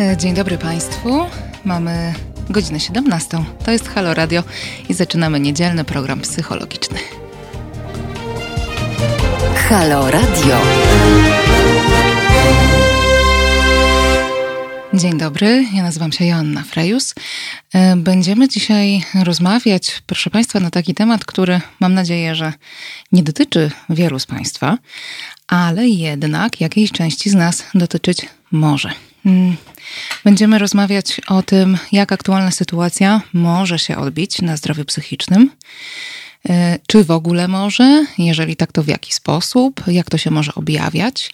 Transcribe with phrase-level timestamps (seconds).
[0.00, 1.26] E, dzień dobry Państwu.
[1.64, 2.14] Mamy
[2.50, 3.44] godzinę 17.
[3.64, 4.42] To jest Halo Radio
[4.88, 6.98] i zaczynamy niedzielny program psychologiczny.
[9.68, 10.60] Halo Radio.
[14.94, 17.14] Dzień dobry, ja nazywam się Joanna Frejus.
[17.74, 22.52] E, będziemy dzisiaj rozmawiać, proszę Państwa, na taki temat, który mam nadzieję, że
[23.12, 24.78] nie dotyczy wielu z Państwa,
[25.46, 28.90] ale jednak jakiejś części z nas dotyczyć może.
[30.24, 35.50] Będziemy rozmawiać o tym, jak aktualna sytuacja może się odbić na zdrowiu psychicznym.
[36.48, 38.06] E, czy w ogóle może?
[38.18, 39.80] Jeżeli tak, to w jaki sposób?
[39.86, 41.30] Jak to się może objawiać?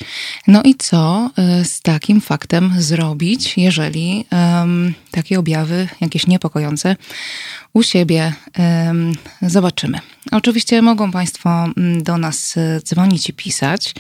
[0.47, 6.97] No i co e, z takim faktem zrobić, jeżeli um, takie objawy, jakieś niepokojące,
[7.73, 9.13] u siebie um,
[9.43, 9.99] zobaczymy?
[10.33, 13.95] Oczywiście mogą Państwo mm, do nas e, dzwonić i pisać.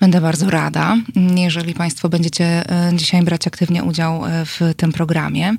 [0.00, 0.96] Będę bardzo rada,
[1.36, 5.56] jeżeli Państwo będziecie dzisiaj brać aktywnie udział w tym programie.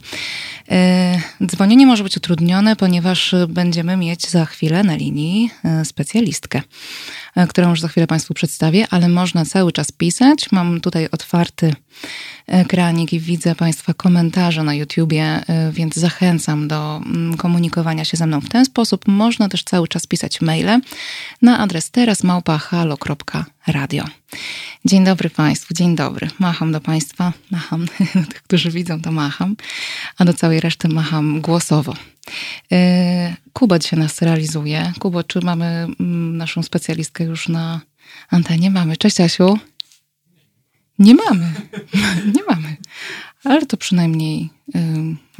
[1.45, 5.49] Dzwonienie może być utrudnione, ponieważ będziemy mieć za chwilę na linii
[5.83, 6.61] specjalistkę,
[7.49, 10.51] którą już za chwilę Państwu przedstawię, ale można cały czas pisać.
[10.51, 11.75] Mam tutaj otwarty
[12.47, 18.27] ekranik i widzę Państwa komentarze na YouTubie, e, więc zachęcam do mm, komunikowania się ze
[18.27, 19.07] mną w ten sposób.
[19.07, 20.79] Można też cały czas pisać maile
[21.41, 24.05] na adres terasmałpa.halo.radio.
[24.85, 26.29] Dzień dobry Państwu, dzień dobry.
[26.39, 29.55] Macham do Państwa, macham, do tych, którzy widzą, to macham,
[30.17, 31.93] a do całej reszty macham głosowo.
[32.71, 34.93] E, Kuba dzisiaj nas realizuje.
[34.99, 37.81] Kuba, czy mamy mm, naszą specjalistkę już na
[38.29, 38.71] antenie?
[38.71, 38.97] Mamy.
[38.97, 39.59] Cześć Asiu.
[41.03, 41.53] Nie mamy.
[42.35, 42.77] Nie mamy.
[43.43, 44.49] Ale to przynajmniej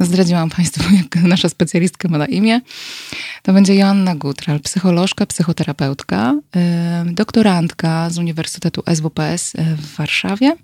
[0.00, 2.60] zdradziłam Państwu, jak nasza specjalistka ma na imię.
[3.42, 6.34] To będzie Joanna Gutral, psycholożka, psychoterapeutka,
[7.06, 10.56] doktorantka z Uniwersytetu SWPS w Warszawie.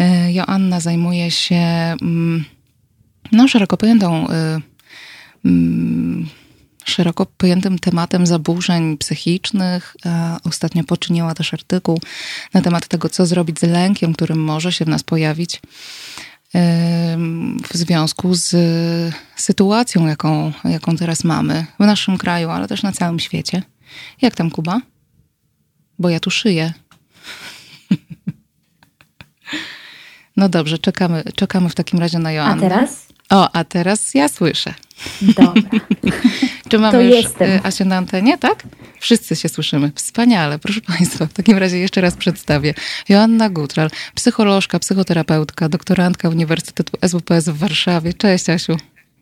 [0.00, 1.96] Y, Joanna zajmuje się
[3.32, 4.26] no, szeroko pojętą
[6.90, 9.96] szeroko pojętym tematem zaburzeń psychicznych.
[10.44, 12.00] Ostatnio poczyniła też artykuł
[12.54, 15.60] na temat tego, co zrobić z lękiem, który może się w nas pojawić
[17.68, 18.56] w związku z
[19.36, 23.62] sytuacją, jaką, jaką teraz mamy w naszym kraju, ale też na całym świecie.
[24.22, 24.80] Jak tam, Kuba?
[25.98, 26.72] Bo ja tu szyję.
[30.36, 32.66] No dobrze, czekamy, czekamy w takim razie na Joannę.
[32.66, 33.06] A teraz?
[33.30, 34.74] O, a teraz ja słyszę.
[35.22, 35.52] Dobra.
[36.68, 37.50] Czy mamy to już jestem.
[37.50, 38.62] Y, Asię na antenie, tak?
[39.00, 39.92] Wszyscy się słyszymy.
[39.94, 40.58] Wspaniale.
[40.58, 42.74] Proszę Państwa, w takim razie jeszcze raz przedstawię.
[43.08, 48.12] Joanna Gutral, psycholożka, psychoterapeutka, doktorantka Uniwersytetu SWPS w Warszawie.
[48.12, 48.76] Cześć Asiu.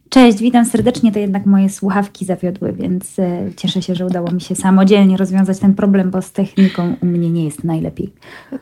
[0.09, 1.13] Cześć, witam serdecznie.
[1.13, 5.59] To jednak moje słuchawki zawiodły, więc e, cieszę się, że udało mi się samodzielnie rozwiązać
[5.59, 8.13] ten problem, bo z techniką u mnie nie jest najlepiej.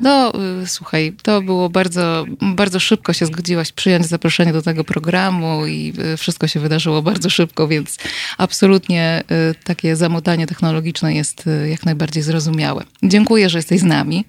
[0.01, 0.33] No,
[0.63, 5.93] y, słuchaj, to było bardzo, bardzo szybko się zgodziłaś przyjąć zaproszenie do tego programu i
[6.15, 7.99] y, wszystko się wydarzyło bardzo szybko, więc
[8.39, 12.85] absolutnie y, takie zamotanie technologiczne jest jak najbardziej zrozumiałe.
[13.03, 14.25] Dziękuję, że jesteś z nami.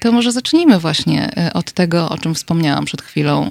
[0.00, 3.50] To może zacznijmy właśnie od tego, o czym wspomniałam przed chwilą.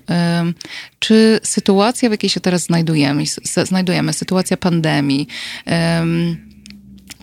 [1.00, 3.24] Czy sytuacja, w jakiej się teraz znajdujemy,
[3.64, 5.28] znajdujemy sytuacja pandemii,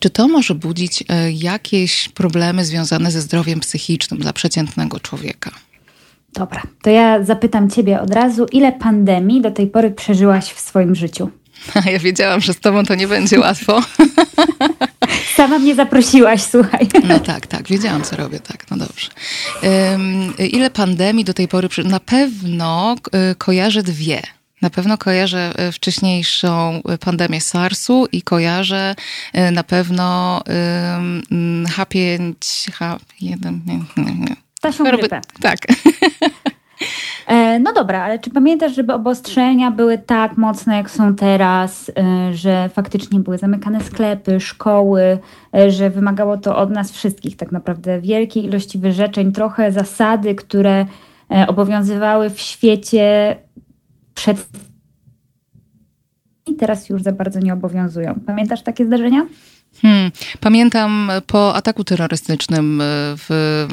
[0.00, 5.50] czy to może budzić e, jakieś problemy związane ze zdrowiem psychicznym dla przeciętnego człowieka?
[6.32, 10.94] Dobra, to ja zapytam Ciebie od razu, ile pandemii do tej pory przeżyłaś w swoim
[10.94, 11.30] życiu?
[11.92, 13.82] Ja wiedziałam, że z Tobą to nie będzie łatwo.
[15.36, 16.88] Sama mnie zaprosiłaś, słuchaj.
[17.08, 19.08] No tak, tak, wiedziałam, co robię, tak, no dobrze.
[19.62, 21.68] Um, ile pandemii do tej pory?
[21.84, 22.96] Na pewno
[23.32, 24.22] y, kojarzę dwie.
[24.62, 28.94] Na pewno kojarzę y, wcześniejszą pandemię SARS-u i kojarzę
[29.34, 30.40] y, na pewno
[31.76, 32.34] H5,
[32.70, 34.36] H1, nie, nie, nie.
[34.84, 35.20] Grypę.
[35.40, 35.58] Tak.
[37.26, 42.34] E, no dobra, ale czy pamiętasz, żeby obostrzenia były tak mocne, jak są teraz, e,
[42.34, 45.18] że faktycznie były zamykane sklepy, szkoły,
[45.54, 50.86] e, że wymagało to od nas wszystkich tak naprawdę wielkiej ilości wyrzeczeń, trochę zasady, które
[51.48, 53.36] obowiązywały w świecie
[54.20, 54.48] przed
[56.46, 58.20] i teraz już za bardzo nie obowiązują.
[58.26, 59.26] Pamiętasz takie zdarzenia?
[59.82, 60.12] Hmm.
[60.40, 62.84] Pamiętam po ataku terrorystycznym e,
[63.16, 63.28] w,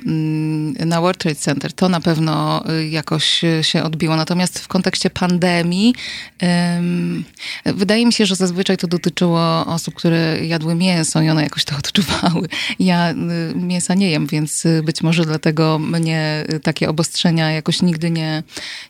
[0.05, 4.15] mm, na World Trade Center, to na pewno e, jakoś się odbiło.
[4.15, 5.95] Natomiast w kontekście pandemii,
[6.41, 7.23] um,
[7.65, 11.77] wydaje mi się, że zazwyczaj to dotyczyło osób, które jadły mięso i one jakoś to
[11.79, 12.47] odczuwały.
[12.79, 13.13] Ja
[13.55, 18.43] mięsa nie jem, więc być może dlatego mnie takie obostrzenia jakoś nigdy nie,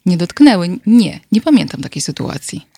[0.05, 0.79] nie dotknęły.
[0.85, 2.76] Nie, nie pamiętam takiej sytuacji.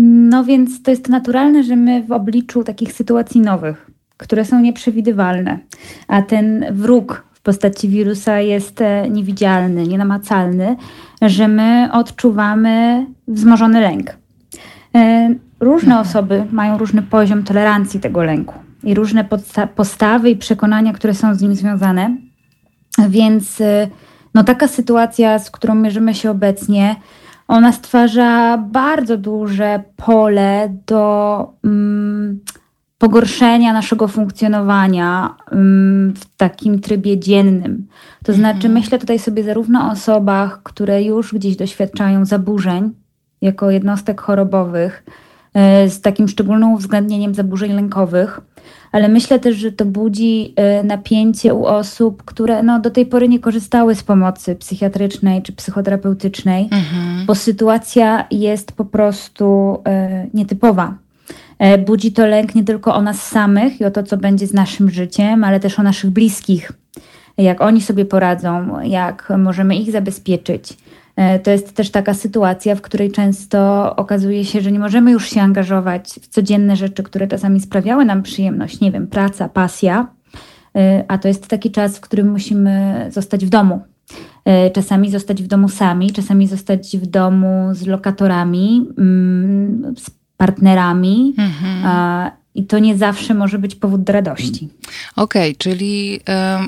[0.00, 5.58] No więc to jest naturalne, że my w obliczu takich sytuacji nowych, które są nieprzewidywalne,
[6.08, 10.76] a ten wróg w postaci wirusa jest e, niewidzialny, nienamacalny,
[11.22, 14.16] że my odczuwamy wzmożony lęk.
[14.94, 16.06] E, różne mhm.
[16.08, 18.54] osoby mają różny poziom tolerancji tego lęku
[18.84, 19.28] i różne
[19.76, 22.16] postawy i przekonania, które są z nim związane.
[23.08, 23.88] Więc e,
[24.34, 26.96] no, taka sytuacja, z którą mierzymy się obecnie,
[27.48, 31.52] ona stwarza bardzo duże pole do.
[31.64, 32.40] Mm,
[32.98, 35.36] pogorszenia naszego funkcjonowania
[36.14, 37.86] w takim trybie dziennym.
[38.24, 38.74] To znaczy, mhm.
[38.74, 42.90] myślę tutaj sobie zarówno o osobach, które już gdzieś doświadczają zaburzeń
[43.40, 45.04] jako jednostek chorobowych,
[45.88, 48.40] z takim szczególnym uwzględnieniem zaburzeń lękowych,
[48.92, 53.28] ale myślę też, że to budzi e, napięcie u osób, które no, do tej pory
[53.28, 57.26] nie korzystały z pomocy psychiatrycznej czy psychoterapeutycznej, mhm.
[57.26, 60.94] bo sytuacja jest po prostu e, nietypowa
[61.58, 64.54] E, budzi to lęk nie tylko o nas samych i o to, co będzie z
[64.54, 66.72] naszym życiem, ale też o naszych bliskich.
[67.38, 70.76] Jak oni sobie poradzą, jak możemy ich zabezpieczyć.
[71.18, 75.30] E, to jest też taka sytuacja, w której często okazuje się, że nie możemy już
[75.30, 80.06] się angażować w codzienne rzeczy, które czasami sprawiały nam przyjemność, nie wiem, praca, pasja,
[80.76, 83.80] e, a to jest taki czas, w którym musimy zostać w domu.
[84.72, 91.34] Czasami zostać w domu sami, czasami zostać w domu z lokatorami, mm, z partnerami.
[91.38, 92.30] Mhm.
[92.54, 94.68] I to nie zawsze może być powód do radości.
[95.16, 96.20] Okej, okay, czyli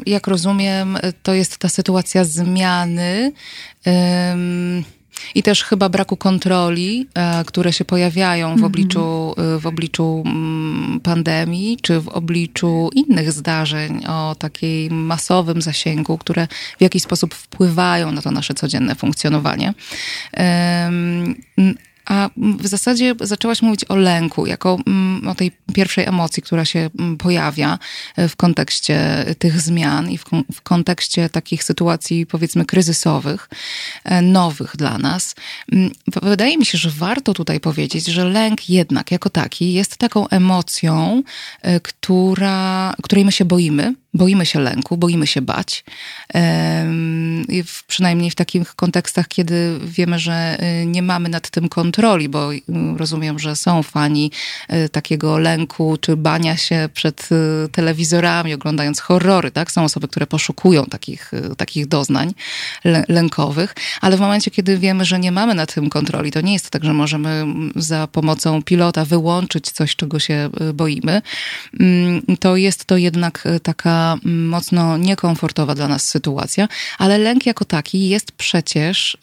[0.07, 3.33] jak rozumiem, to jest ta sytuacja zmiany.
[5.35, 8.67] I też chyba braku kontroli, e, które się pojawiają w mhm.
[8.67, 16.19] obliczu, e, w obliczu mm, pandemii, czy w obliczu innych zdarzeń o takiej masowym zasięgu,
[16.19, 16.49] które
[16.79, 19.75] w jakiś sposób wpływają na to nasze codzienne funkcjonowanie.
[22.11, 26.91] A w zasadzie zaczęłaś mówić o lęku, jako mm, o tej pierwszej emocji, która się
[26.99, 27.79] mm, pojawia
[28.17, 33.49] e, w kontekście tych zmian i w, w kontekście takich sytuacji, powiedzmy, kryzysowych,
[34.05, 35.35] e, nowych dla nas.
[35.73, 35.91] Mm,
[36.23, 41.23] wydaje mi się, że warto tutaj powiedzieć, że lęk jednak jako taki jest taką emocją,
[41.63, 45.85] e, która, której my się boimy, boimy się lęku, boimy się bać.
[47.87, 52.63] Przynajmniej w takich kontekstach, kiedy wiemy, że y, nie mamy nad tym kontroli, bo y,
[52.97, 54.31] rozumiem, że są fani
[54.73, 57.29] y, takiego lęku czy bania się przed
[57.73, 59.73] telewizorami, oglądając horrory, tak?
[59.73, 62.35] Są osoby, które poszukują takich, takich doznań
[63.09, 66.71] lękowych, ale w momencie, kiedy wiemy, że nie mamy nad tym kontroli, to nie jest
[66.71, 71.23] tak, że możemy mm, za pomocą pilota wyłączyć coś, czego się boimy.
[71.81, 76.69] Mm, to jest to jednak taka mocno niekomfortowa dla nas sytuacja,
[76.99, 79.19] ale lęk jako taki jest przecież y,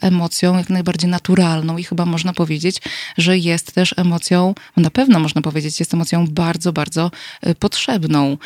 [0.00, 2.76] emocją jak najbardziej naturalną i chyba można powiedzieć,
[3.18, 7.10] że jest też emocją, na pewno można powiedzieć, jest emocją bardzo, bardzo
[7.46, 8.38] y, potrzebną.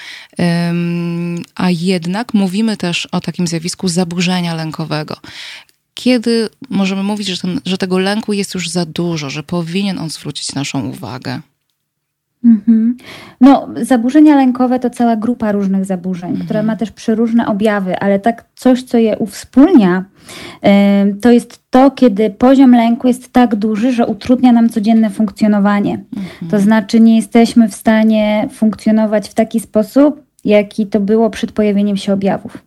[1.54, 5.16] A jednak mówimy też o takim zjawisku zaburzenia lękowego
[5.94, 10.10] kiedy możemy mówić, że, ten, że, tego lęku jest już za dużo, że powinien on
[10.10, 11.40] zwrócić naszą uwagę?
[12.44, 12.96] Mhm.
[13.40, 16.44] No, zaburzenia lękowe to cała grupa różnych zaburzeń, mhm.
[16.44, 20.04] która ma też przeróżne objawy, ale tak coś, co je uwspólnia,
[21.22, 25.92] to jest to, kiedy poziom lęku jest tak duży, że utrudnia nam codzienne funkcjonowanie.
[25.92, 26.50] Mhm.
[26.50, 31.96] To znaczy, nie jesteśmy w stanie funkcjonować w taki sposób, jaki to było przed pojawieniem
[31.96, 32.58] się objawów.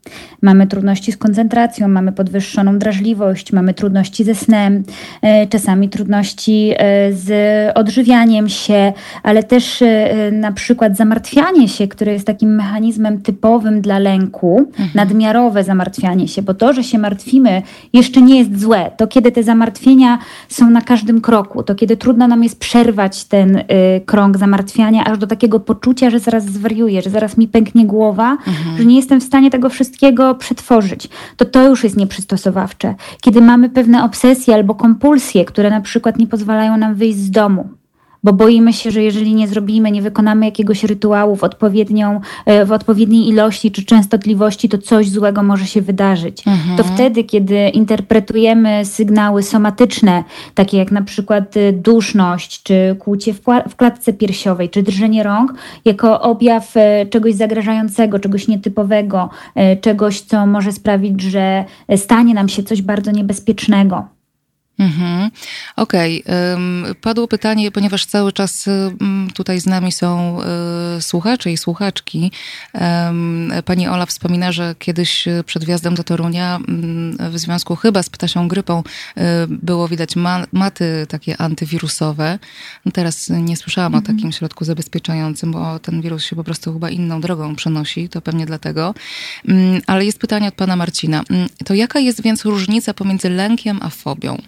[0.42, 4.84] Mamy trudności z koncentracją, mamy podwyższoną drażliwość, mamy trudności ze snem,
[5.22, 7.32] e, czasami trudności e, z
[7.78, 8.94] odżywianiem się,
[9.24, 14.90] ale też e, na przykład zamartwianie się, które jest takim mechanizmem typowym dla lęku, mhm.
[14.96, 17.62] nadmiarowe zamartwianie się, bo to, że się martwimy,
[17.94, 18.92] jeszcze nie jest złe.
[18.98, 20.20] To kiedy te zamartwienia
[20.50, 23.64] są na każdym kroku, to kiedy trudno nam jest przerwać ten
[24.06, 28.32] krąg zamartwiania, aż do takiego poczucia, że zaraz zwariuję, że zaraz mi pęknie pęknie głowa,
[28.32, 28.78] mhm.
[28.78, 32.96] że nie jestem w stanie tego wszystkiego przetworzyć, to to już jest nieprzystosowawcze.
[33.22, 37.70] Kiedy mamy pewne obsesje albo kompulsje, które na przykład nie pozwalają nam wyjść z domu,
[38.24, 42.72] bo boimy się, że jeżeli nie zrobimy, nie wykonamy jakiegoś rytuału w, odpowiednią, e, w
[42.72, 46.48] odpowiedniej ilości czy częstotliwości, to coś złego może się wydarzyć.
[46.48, 46.78] Mhm.
[46.78, 50.24] To wtedy, kiedy interpretujemy sygnały somatyczne,
[50.56, 53.34] takie jak na przykład e, duszność, czy kłucie
[53.70, 55.54] w klatce piersiowej, czy drżenie rąk,
[55.86, 59.30] jako objaw e, czegoś zagrażającego, czegoś nietypowego,
[59.82, 64.19] czegoś, co może sprawić, że stanie nam się coś bardzo niebezpiecznego.
[64.80, 65.32] Mhm.
[65.76, 66.24] Okej.
[66.24, 66.96] Okay.
[66.96, 68.66] Padło pytanie, ponieważ cały czas
[69.34, 72.32] tutaj z nami są e, słuchacze i słuchaczki.
[73.66, 76.60] Pani Ola wspomina, że kiedyś przed wjazdem do Torunia
[77.32, 78.84] w związku chyba z ptasią grypą
[79.48, 80.16] było widać
[80.52, 82.40] maty takie antywirusowe.
[82.94, 84.04] Teraz nie słyszałam mhm.
[84.04, 88.22] o takim środku zabezpieczającym, bo ten wirus się po prostu chyba inną drogą przenosi, to
[88.22, 88.94] pewnie dlatego.
[89.88, 91.24] Ale jest pytanie od pana Marcina.
[91.66, 94.42] To jaka jest więc różnica pomiędzy lękiem a fobią?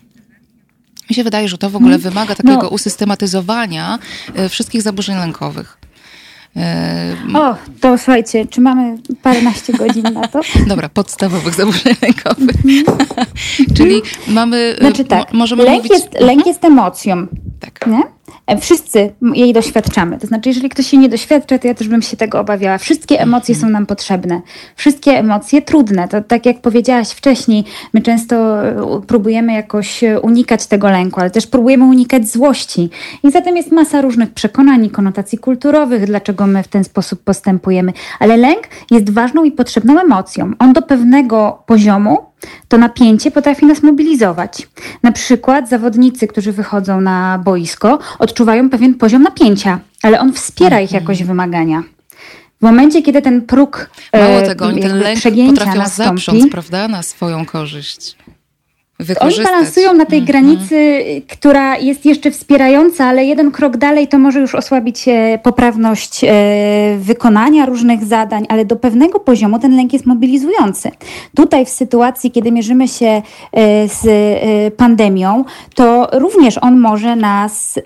[1.10, 2.10] Mi się wydaje, że to w ogóle hmm.
[2.10, 2.70] wymaga takiego no.
[2.70, 4.00] usystematyzowania
[4.36, 5.78] e, wszystkich zaburzeń lękowych.
[6.56, 10.42] E, o, to słuchajcie, czy mamy paręnaście godzin na to?
[10.68, 12.56] Dobra, podstawowych zaburzeń lękowych.
[12.66, 13.28] Mhm.
[13.78, 14.76] Czyli mamy.
[14.78, 15.92] E, znaczy tak, możemy lęk, mówić...
[15.92, 16.48] jest, lęk mhm.
[16.48, 17.28] jest emocją.
[17.60, 17.88] Tak.
[17.88, 18.04] Nie?
[18.52, 20.18] E, wszyscy jej doświadczamy.
[20.18, 22.78] To znaczy, jeżeli ktoś się nie doświadcza, to ja też bym się tego obawiała.
[22.78, 24.42] Wszystkie emocje są nam potrzebne.
[24.76, 26.08] Wszystkie emocje trudne.
[26.08, 31.30] To tak jak powiedziałaś wcześniej, my często e, próbujemy jakoś e, unikać tego lęku, ale
[31.30, 32.90] też próbujemy unikać złości.
[33.24, 37.94] I zatem jest masa różnych przekonań i konotacji kulturowych, dlaczego my w ten sposób postępujemy.
[38.20, 40.52] Ale lęk jest ważną i potrzebną emocją.
[40.60, 42.31] On do pewnego poziomu
[42.68, 44.68] to napięcie potrafi nas mobilizować.
[45.04, 50.90] Na przykład zawodnicy, którzy wychodzą na boisko, odczuwają pewien poziom napięcia, ale on wspiera ich
[50.90, 51.04] mhm.
[51.04, 51.84] jakoś wymagania.
[52.60, 57.04] W momencie, kiedy ten próg Mało tego, oni ten lęk potrafią nastąpi, zaprząc, prawda, na
[57.04, 58.16] swoją korzyść
[59.04, 59.46] wykorzystać.
[59.46, 60.32] Oni balansują na tej mm -hmm.
[60.32, 66.24] granicy, która jest jeszcze wspierająca, ale jeden krok dalej to może już osłabić e, poprawność
[66.24, 66.28] e,
[67.00, 70.92] wykonania różnych zadań, ale do pewnego poziomu ten lęk jest mobilizujący.
[71.36, 73.22] Tutaj w sytuacji, kiedy mierzymy się e,
[73.88, 75.44] z pandemią,
[75.76, 77.80] to również on może nas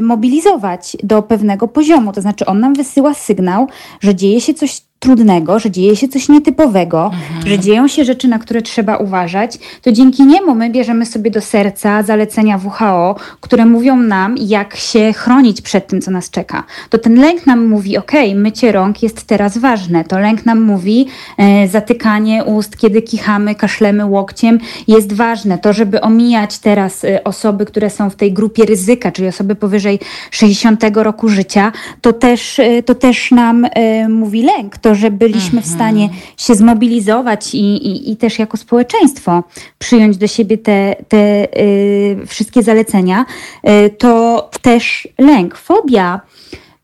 [0.00, 2.12] mobilizować do pewnego poziomu.
[2.12, 3.68] To znaczy on nam wysyła sygnał,
[4.00, 7.46] że dzieje się coś trudnego, że dzieje się coś nietypowego, mhm.
[7.46, 11.40] że dzieją się rzeczy, na które trzeba uważać, to dzięki niemu my bierzemy sobie do
[11.40, 16.64] serca zalecenia WHO, które mówią nam, jak się chronić przed tym, co nas czeka.
[16.90, 20.04] To ten lęk nam mówi, ok, mycie rąk jest teraz ważne.
[20.04, 21.06] To lęk nam mówi,
[21.38, 24.58] e, zatykanie ust, kiedy kichamy, kaszlemy łokciem
[24.88, 25.58] jest ważne.
[25.58, 29.98] To, żeby omijać teraz e, osoby, które są w tej grupie ryzyka, czyli osoby powyżej
[30.30, 34.78] 60 roku życia, to też, e, to też nam e, mówi lęk.
[34.78, 36.22] To, że byliśmy w stanie mhm.
[36.36, 39.44] się zmobilizować i, i, i też jako społeczeństwo
[39.78, 43.24] przyjąć do siebie te, te y, wszystkie zalecenia,
[43.68, 46.20] y, to też lęk, fobia.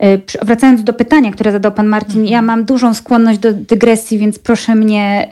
[0.04, 4.38] Y, wracając do pytania, które zadał pan Marcin, ja mam dużą skłonność do dygresji, więc
[4.38, 5.28] proszę mnie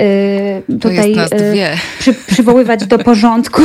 [0.70, 3.62] y, tutaj y, przy, przywoływać do porządku.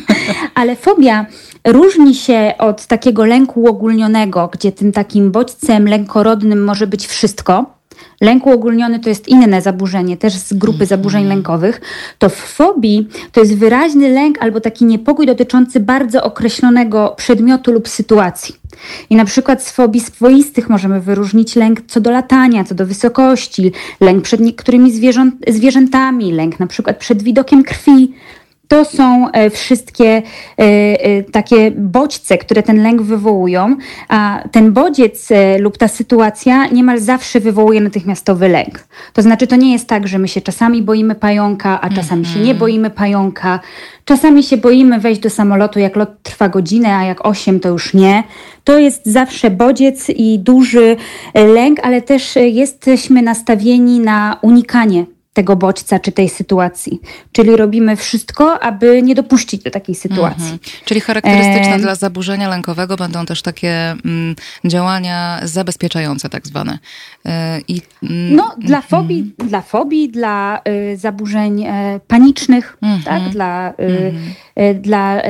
[0.54, 1.26] Ale fobia
[1.66, 7.75] różni się od takiego lęku uogólnionego, gdzie tym takim bodźcem lękorodnym może być wszystko
[8.20, 10.88] Lęk uogólniony to jest inne zaburzenie, też z grupy mhm.
[10.88, 11.80] zaburzeń lękowych.
[12.18, 17.88] To w fobii to jest wyraźny lęk albo taki niepokój dotyczący bardzo określonego przedmiotu lub
[17.88, 18.54] sytuacji.
[19.10, 23.72] I na przykład z fobii swoistych możemy wyróżnić lęk co do latania, co do wysokości,
[24.00, 24.92] lęk przed niektórymi
[25.48, 28.12] zwierzętami, lęk na przykład przed widokiem krwi,
[28.68, 30.22] to są e, wszystkie e,
[30.58, 33.76] e, takie bodźce, które ten lęk wywołują,
[34.08, 35.28] a ten bodziec
[35.60, 38.88] lub ta sytuacja niemal zawsze wywołuje natychmiastowy lęk.
[39.12, 42.24] To znaczy, to nie jest tak, że my się czasami boimy pająka, a czasami mm
[42.24, 42.34] -hmm.
[42.34, 42.58] się nie mhm.
[42.58, 43.60] boimy pająka.
[44.04, 47.94] Czasami się boimy wejść do samolotu, jak lot trwa godzinę, a jak osiem to już
[47.94, 48.22] nie.
[48.64, 50.96] To jest zawsze bodziec i duży
[51.34, 57.00] lęk, ale też jesteśmy nastawieni na unikanie tego bodźca czy tej sytuacji.
[57.32, 60.42] Czyli robimy wszystko, aby nie dopuścić do takiej sytuacji.
[60.42, 60.58] Mhm.
[60.84, 61.78] Czyli charakterystyczne e...
[61.78, 66.78] dla zaburzenia lękowego będą też takie mm, działania zabezpieczające tak zwane.
[67.26, 68.82] E, I, mm, no, dla mhm.
[68.82, 70.60] fobii, dla, fobii, dla
[70.92, 73.02] y, zaburzeń y, panicznych, mhm.
[73.02, 73.32] tak?
[73.32, 73.72] dla,
[74.60, 75.22] y, dla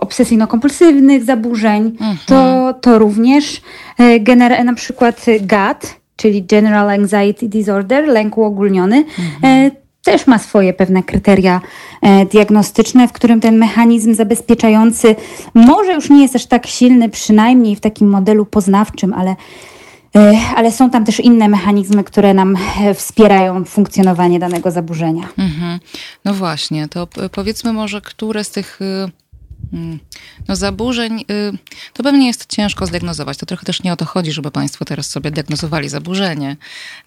[0.00, 3.62] obsesyjno-kompulsywnych zaburzeń, to, to również
[3.98, 9.70] gener- na przykład GAD, czyli General Anxiety Disorder, lęk uogólniony, mhm.
[10.04, 11.60] też ma swoje pewne kryteria
[12.02, 15.16] e, diagnostyczne, w którym ten mechanizm zabezpieczający
[15.54, 19.36] może już nie jest aż tak silny, przynajmniej w takim modelu poznawczym, ale
[20.16, 22.56] e, ale są tam też inne mechanizmy, które nam
[22.94, 25.28] wspierają funkcjonowanie danego zaburzenia.
[25.38, 25.80] Mhm.
[26.24, 29.17] No właśnie, to powiedzmy może, które z tych y.
[30.48, 31.58] No zaburzeń y,
[31.92, 33.38] to pewnie jest ciężko zdiagnozować.
[33.38, 36.56] To trochę też nie o to chodzi, żeby Państwo teraz sobie diagnozowali zaburzenie.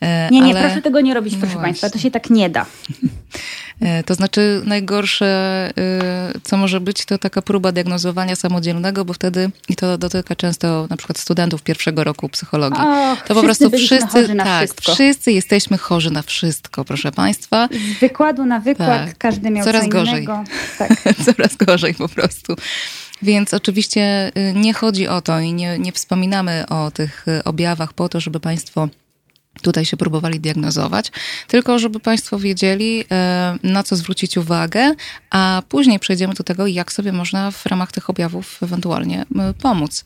[0.01, 0.65] E, nie, nie, ale...
[0.65, 1.89] proszę tego nie robić, proszę no Państwa.
[1.89, 2.65] To się tak nie da.
[3.81, 5.25] E, to znaczy najgorsze,
[5.77, 10.87] e, co może być, to taka próba diagnozowania samodzielnego, bo wtedy, i to dotyka często
[10.89, 14.93] na przykład studentów pierwszego roku psychologii, Och, to po prostu wszyscy, tak, wszystko.
[14.93, 17.69] wszyscy jesteśmy chorzy na wszystko, proszę Państwa.
[17.97, 19.17] Z wykładu na wykład tak.
[19.17, 20.13] każdy miał Coraz co gorzej.
[20.23, 20.43] innego.
[20.77, 20.91] Tak.
[21.25, 22.55] Coraz gorzej po prostu.
[23.21, 27.93] Więc oczywiście y, nie chodzi o to i nie, nie wspominamy o tych y, objawach
[27.93, 28.87] po to, żeby Państwo
[29.61, 31.11] tutaj się próbowali diagnozować,
[31.47, 34.93] tylko żeby Państwo wiedzieli, e, na co zwrócić uwagę,
[35.29, 39.25] a później przejdziemy do tego, jak sobie można w ramach tych objawów ewentualnie
[39.61, 40.03] pomóc.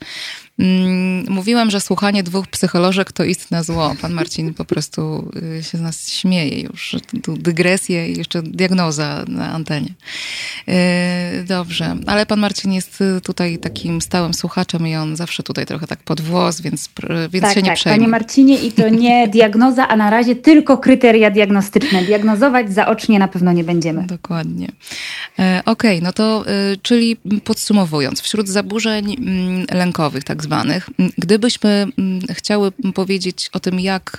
[0.59, 3.95] Mm, mówiłam, że słuchanie dwóch psycholożek to istne zło.
[4.01, 6.95] Pan Marcin po prostu y, się z nas śmieje już.
[7.24, 9.89] Tu dygresje i jeszcze diagnoza na antenie.
[11.39, 15.88] Y, dobrze, ale pan Marcin jest tutaj takim stałym słuchaczem i on zawsze tutaj trochę
[15.88, 16.89] tak pod włos, więc,
[17.29, 17.97] więc tak, się nie tak, przejmie.
[17.97, 22.03] Panie Marcinie, i to nie diagnoza, a na razie tylko kryteria diagnostyczne.
[22.03, 24.03] Diagnozować zaocznie na pewno nie będziemy.
[24.03, 24.67] Dokładnie.
[25.39, 30.89] E, okej, okay, no to y, czyli podsumowując, wśród zaburzeń mm, lękowych, tak zwanych.
[31.17, 34.17] Gdybyśmy mm, chciały powiedzieć o tym, jak,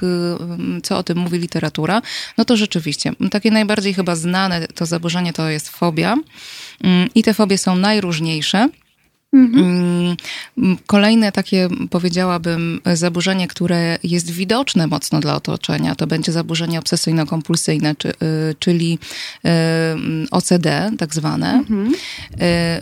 [0.78, 2.02] y, co o tym mówi literatura,
[2.38, 6.16] no to rzeczywiście, takie najbardziej chyba znane to zaburzenie to jest fobia.
[6.84, 8.68] Mm, I te fobie są najróżniejsze.
[9.32, 10.16] Mhm.
[10.58, 17.94] Mm, kolejne takie, powiedziałabym, zaburzenie, które jest widoczne mocno dla otoczenia, to będzie zaburzenie obsesyjno-kompulsyjne,
[17.98, 18.14] czy, y,
[18.58, 18.98] czyli
[19.44, 19.50] y,
[20.30, 21.52] OCD, tak zwane.
[21.52, 21.94] Mhm.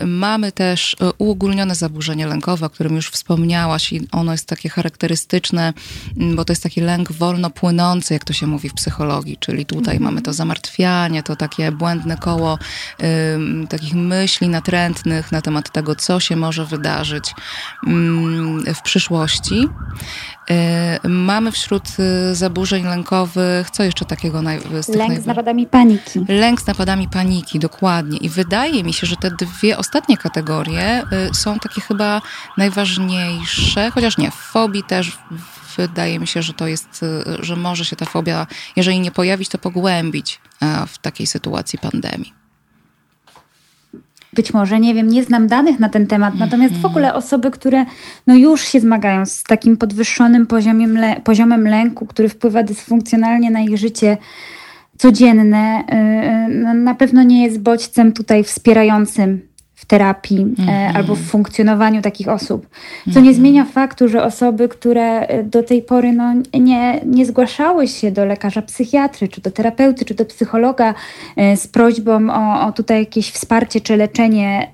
[0.01, 5.73] Y, mamy też uogólnione zaburzenie lękowe, o którym już wspomniałaś i ono jest takie charakterystyczne,
[6.17, 9.65] mm, bo to jest taki lęk wolno płynący, jak to się mówi w psychologii, czyli
[9.65, 10.03] tutaj mhm.
[10.03, 12.59] mamy to zamartwianie, to takie błędne koło
[13.69, 17.33] takich myśli natrętnych na temat tego, co się może wydarzyć
[17.87, 19.69] mm, w przyszłości.
[21.03, 21.83] Y, mamy wśród
[22.31, 24.41] y, zaburzeń lękowych, co jeszcze takiego?
[24.81, 26.25] Z tych Lęk z napadami paniki.
[26.27, 28.17] Lęk z napadami paniki, dokładnie.
[28.17, 32.21] I wydaje mi się, że te dwie ostatnie kategorie y, są takie chyba
[32.57, 35.17] najważniejsze, chociaż nie, fobii też
[35.77, 37.05] wydaje mi się, że to jest,
[37.39, 40.41] że może się ta fobia, jeżeli nie pojawić, to pogłębić
[40.87, 42.44] w takiej sytuacji pandemii.
[44.35, 46.91] Być może, nie wiem, nie znam danych na ten temat, natomiast w mhm.
[46.91, 47.85] ogóle osoby, które
[48.27, 53.77] no już się zmagają z takim podwyższonym poziomem, poziomem lęku, który wpływa dysfunkcjonalnie na ich
[53.77, 54.17] życie
[54.97, 59.54] codzienne, y, y, na pewno nie jest bodźcem tutaj wspierającym
[59.85, 60.97] w terapii mm-hmm.
[60.97, 62.67] albo w funkcjonowaniu takich osób.
[62.69, 63.13] Co mm-hmm.
[63.13, 63.35] nie mhm.
[63.35, 68.25] zmienia faktu, że osoby, które e, do tej pory no, nie, nie zgłaszały się do
[68.25, 70.93] lekarza psychiatry, czy do terapeuty, czy do psychologa
[71.35, 74.69] e, z prośbą o, o tutaj jakieś wsparcie czy leczenie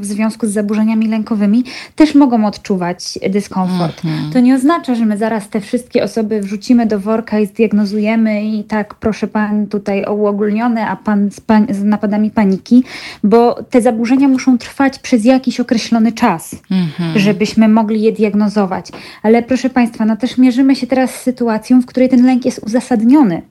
[0.00, 1.64] w związku z zaburzeniami lękowymi,
[1.96, 4.02] też mogą odczuwać dyskomfort.
[4.02, 4.32] Mm-hmm.
[4.32, 8.64] To nie oznacza, że my zaraz te wszystkie osoby wrzucimy do worka i zdiagnozujemy i
[8.64, 12.84] tak, proszę pan tutaj o uogólnione, a pan z, pan z napadami paniki,
[13.24, 17.18] bo te zaburzenia muszą muszą trwać przez jakiś określony czas, mhm.
[17.18, 18.88] żebyśmy mogli je diagnozować.
[19.22, 22.60] Ale proszę Państwa, no też mierzymy się teraz z sytuacją, w której ten lęk jest
[22.66, 23.42] uzasadniony.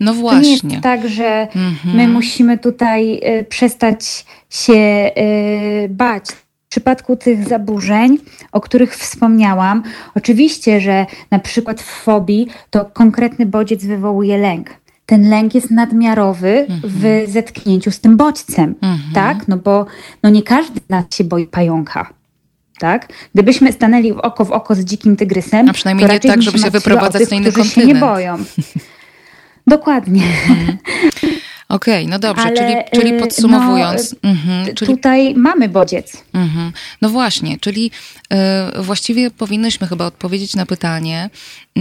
[0.00, 0.58] No właśnie.
[0.58, 1.96] To nie jest tak, że mhm.
[1.96, 6.24] my musimy tutaj y, przestać się y, bać.
[6.66, 8.18] W przypadku tych zaburzeń,
[8.52, 9.82] o których wspomniałam,
[10.14, 14.70] oczywiście, że na przykład w fobii to konkretny bodziec wywołuje lęk
[15.10, 17.30] ten lęk jest nadmiarowy w mhm.
[17.30, 19.12] zetknięciu z tym bodźcem, mhm.
[19.14, 19.48] tak?
[19.48, 19.86] No bo
[20.22, 22.12] no nie każdy z nas się boi pająka.
[22.78, 23.12] Tak?
[23.34, 26.70] Gdybyśmy stanęli w oko w oko z dzikim tygrysem, a przynajmniej nie tak, żeby się
[26.70, 27.74] wyprowadzać tych, na inny kontynent.
[27.74, 28.36] się nie boją.
[29.66, 30.22] Dokładnie.
[31.70, 34.16] Okej, okay, no dobrze, Ale, czyli, czyli y, podsumowując.
[34.22, 34.94] No, mhm, czyli...
[34.96, 36.24] Tutaj mamy bodziec.
[36.32, 36.72] Mhm.
[37.02, 37.90] No właśnie, czyli
[38.78, 41.30] y, właściwie powinnyśmy chyba odpowiedzieć na pytanie,
[41.78, 41.80] y,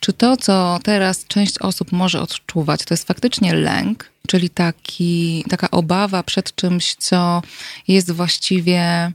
[0.00, 5.70] czy to, co teraz część osób może odczuwać, to jest faktycznie lęk, czyli taki, taka
[5.70, 7.42] obawa przed czymś, co
[7.88, 9.12] jest właściwie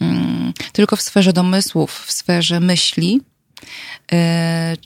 [0.00, 3.20] mm, tylko w sferze domysłów, w sferze myśli,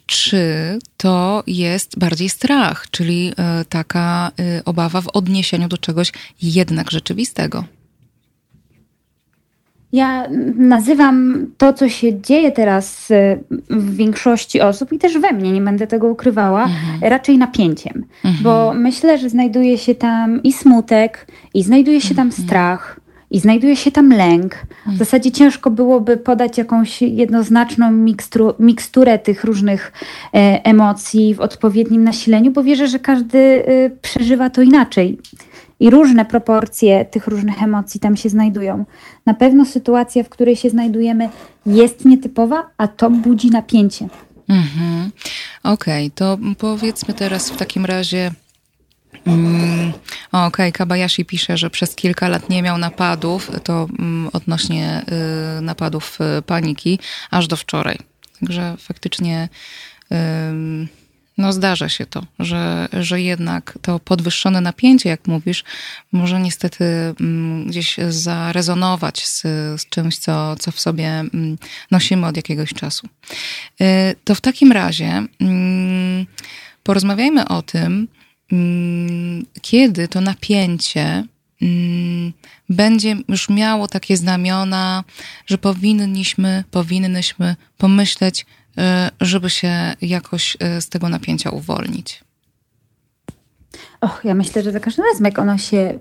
[0.05, 6.91] czy to jest bardziej strach, czyli e, taka e, obawa w odniesieniu do czegoś jednak
[6.91, 7.63] rzeczywistego?
[9.93, 13.07] Ja nazywam to, co się dzieje teraz
[13.69, 17.11] w większości osób i też we mnie, nie będę tego ukrywała, mhm.
[17.11, 18.43] raczej napięciem, mhm.
[18.43, 22.47] bo myślę, że znajduje się tam i smutek, i znajduje się tam mhm.
[22.47, 22.99] strach,
[23.31, 24.55] i znajduje się tam lęk.
[24.55, 24.99] W hmm.
[24.99, 29.91] zasadzie ciężko byłoby podać jakąś jednoznaczną mikstru, miksturę tych różnych
[30.33, 35.17] e, emocji w odpowiednim nasileniu, bo wierzę, że każdy e, przeżywa to inaczej.
[35.79, 38.85] I różne proporcje tych różnych emocji tam się znajdują.
[39.25, 41.29] Na pewno sytuacja, w której się znajdujemy,
[41.65, 44.07] jest nietypowa, a to budzi napięcie.
[44.49, 45.11] Mhm.
[45.63, 48.31] Okej, okay, to powiedzmy teraz w takim razie
[49.25, 49.93] Mm,
[50.31, 50.71] Okej, okay.
[50.71, 55.05] Kabayashi pisze, że przez kilka lat nie miał napadów, to mm, odnośnie
[55.59, 56.99] y, napadów y, paniki,
[57.31, 57.97] aż do wczoraj.
[58.39, 59.49] Także faktycznie
[60.11, 60.15] y,
[61.37, 65.63] no zdarza się to, że, że jednak to podwyższone napięcie, jak mówisz,
[66.11, 66.85] może niestety
[67.19, 69.41] mm, gdzieś zarezonować z,
[69.81, 71.57] z czymś, co, co w sobie mm,
[71.91, 73.07] nosimy od jakiegoś czasu.
[73.81, 76.25] Y, to w takim razie mm,
[76.83, 78.07] porozmawiajmy o tym,
[79.61, 81.23] kiedy to napięcie
[82.69, 85.03] będzie już miało takie znamiona,
[85.45, 88.45] że powinniśmy, powinnyśmy pomyśleć,
[88.77, 88.81] Y,
[89.21, 92.23] żeby się jakoś y, z tego napięcia uwolnić?
[94.01, 95.99] Och, ja myślę, że za każdym razem, jak ono się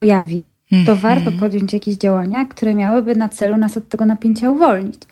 [0.00, 0.96] pojawi, to -hmm.
[0.96, 5.02] warto podjąć jakieś działania, które miałyby na celu nas od tego napięcia uwolnić.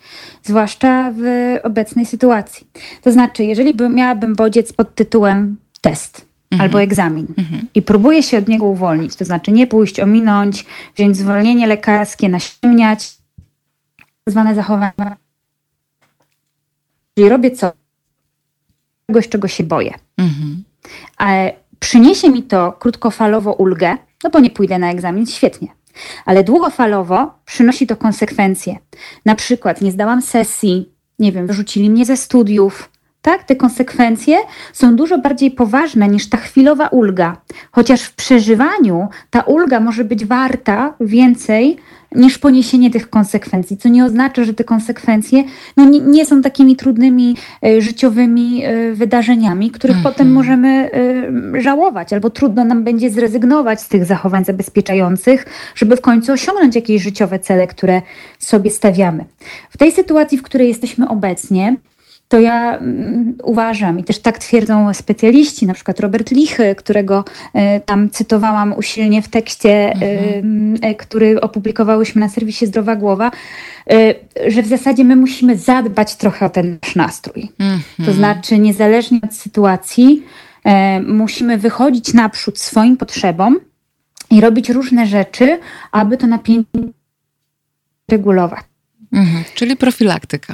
[0.43, 2.67] Zwłaszcza w obecnej sytuacji.
[3.01, 6.61] To znaczy, jeżeli by, miałabym bodziec pod tytułem test, -hmm.
[6.61, 7.65] albo egzamin -hmm.
[7.75, 10.65] i próbuję się od niego uwolnić, to znaczy nie pójść, ominąć,
[10.95, 13.17] wziąć zwolnienie lekarskie, naściemniać,
[14.27, 15.15] zwane zachowania
[17.15, 17.71] Czyli robię co?
[19.07, 19.93] Czegoś, czego się boję.
[20.17, 20.63] Mhm.
[21.17, 25.67] Ale przyniesie mi to krótkofalowo ulgę, no bo nie pójdę na egzamin, świetnie.
[26.25, 28.75] Ale długofalowo przynosi to konsekwencje.
[29.25, 32.89] Na przykład nie zdałam sesji, nie wiem, wyrzucili mnie ze studiów.
[33.25, 34.37] Tak, te konsekwencje
[34.73, 37.37] są dużo bardziej poważne niż ta chwilowa ulga.
[37.71, 41.77] Chociaż w przeżywaniu ta ulga może być warta więcej
[42.15, 45.43] niż poniesienie tych konsekwencji, co nie oznacza, że te konsekwencje
[45.77, 50.13] no, nie, nie są takimi trudnymi e, życiowymi e, wydarzeniami, których mhm.
[50.13, 50.89] potem możemy
[51.55, 56.75] e, żałować, albo trudno nam będzie zrezygnować z tych zachowań zabezpieczających, żeby w końcu osiągnąć
[56.75, 58.01] jakieś życiowe cele, które
[58.39, 59.25] sobie stawiamy.
[59.69, 61.75] W tej sytuacji, w której jesteśmy obecnie,
[62.27, 67.79] to ja mm, uważam, i też tak twierdzą specjaliści, na przykład Robert Lichy, którego e,
[67.79, 70.75] tam cytowałam usilnie w tekście, mhm.
[70.81, 73.31] E, który opublikowałyśmy na serwisie Zdrowa Głowa,
[73.89, 74.15] e,
[74.51, 77.51] że w zasadzie my musimy zadbać trochę o ten nasz nastrój.
[77.59, 77.81] Mhm.
[78.05, 80.23] To znaczy, niezależnie od sytuacji,
[81.07, 83.59] musimy wychodzić naprzód swoim potrzebom
[84.31, 85.59] i robić różne rzeczy,
[85.91, 86.79] aby to napięcie
[88.11, 88.63] regulować.
[89.11, 89.43] Mhm.
[89.55, 90.53] Czyli profilaktyka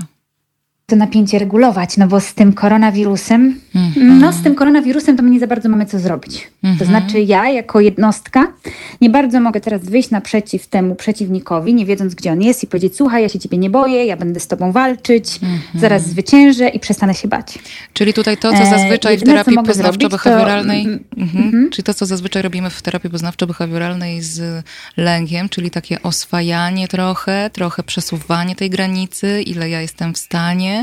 [0.92, 4.20] to napięcie regulować, no bo z tym koronawirusem, mm -hmm.
[4.20, 6.48] no z tym koronawirusem to my nie za bardzo mamy co zrobić.
[6.64, 6.80] Mm -hmm.
[6.80, 8.54] To znaczy ja jako jednostka
[9.02, 12.96] nie bardzo mogę teraz wyjść naprzeciw temu przeciwnikowi, nie wiedząc gdzie on jest i powiedzieć
[12.96, 15.80] słuchaj, ja się ciebie nie boję, ja będę z tobą walczyć, mm -hmm.
[15.80, 17.60] zaraz zwyciężę i przestanę się bać.
[17.94, 21.22] Czyli tutaj to, co zazwyczaj e, w terapii poznawczo-behawioralnej, to...
[21.22, 21.46] Mhm.
[21.46, 21.70] Mhm.
[21.70, 24.66] czyli to, co zazwyczaj robimy w terapii poznawczo-behawioralnej z
[24.98, 30.81] lękiem, czyli takie oswajanie trochę, trochę przesuwanie tej granicy, ile ja jestem w stanie,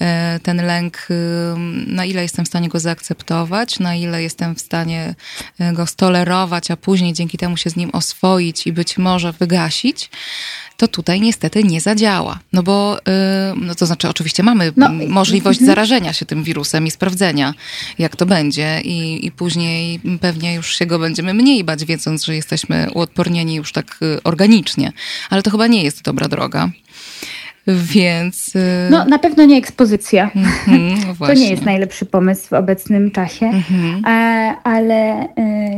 [0.00, 1.08] E, ten lęk,
[1.86, 5.14] na ile jestem w stanie go zaakceptować, na ile jestem w stanie
[5.58, 10.10] e, go stolerować, a później dzięki temu się z nim oswoić i być może wygasić
[10.76, 12.38] to tutaj niestety nie zadziała.
[12.52, 12.98] No bo,
[13.56, 17.54] no to znaczy, oczywiście mamy no, możliwość mm, zarażenia się tym wirusem i sprawdzenia,
[17.98, 22.34] jak to będzie, i, i później pewnie już się go będziemy mniej bać, wiedząc, że
[22.34, 24.92] jesteśmy uodpornieni już tak y, organicznie.
[25.30, 26.70] Ale to chyba nie jest dobra droga.
[27.66, 28.56] Więc.
[28.56, 30.30] Y, no, na pewno nie ekspozycja.
[30.34, 33.46] Mm-hmm, to nie jest najlepszy pomysł w obecnym czasie.
[33.46, 34.02] Mm-hmm.
[34.64, 35.26] ale y,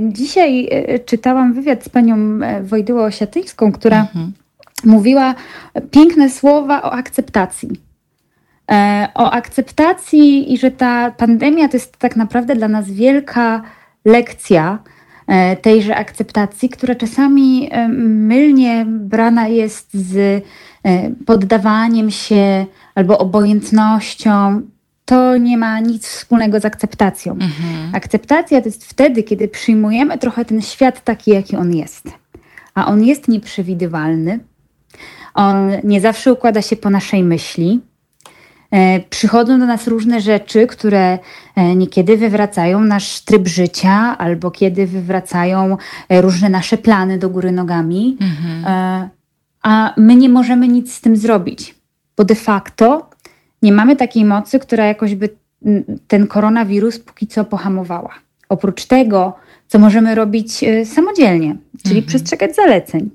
[0.02, 4.30] dzisiaj y, czytałam wywiad z panią e, Wojdyłą Osiatyńską, która mm-hmm.
[4.84, 5.34] mówiła
[5.90, 7.68] piękne słowa o akceptacji.
[8.70, 13.62] E, o akceptacji i że ta pandemia to jest tak naprawdę dla nas wielka
[14.04, 14.78] lekcja
[15.62, 20.44] tejże akceptacji, która czasami mylnie brana jest z
[20.84, 24.62] E, poddawaniem się albo obojętnością,
[25.04, 27.32] to nie ma nic wspólnego z akceptacją.
[27.32, 27.94] Mhm.
[27.94, 32.08] Akceptacja to jest wtedy, kiedy przyjmujemy trochę ten świat taki, jaki on jest.
[32.74, 34.40] A on jest nieprzewidywalny.
[35.34, 37.80] On nie zawsze układa się po naszej myśli.
[38.70, 41.18] E, przychodzą do nas różne rzeczy, które
[41.56, 45.76] e, niekiedy wywracają nasz tryb życia, albo kiedy wywracają
[46.10, 48.16] różne nasze plany do góry nogami.
[48.20, 49.08] Mhm
[49.62, 51.74] a my nie możemy nic z tym zrobić,
[52.16, 53.10] bo de facto
[53.62, 55.28] nie mamy takiej mocy, która jakoś by
[56.08, 58.14] ten koronawirus póki co pohamowała.
[58.48, 59.32] Oprócz tego,
[59.68, 62.06] co możemy robić e, samodzielnie, czyli mhm.
[62.06, 63.10] przestrzegać zaleceń.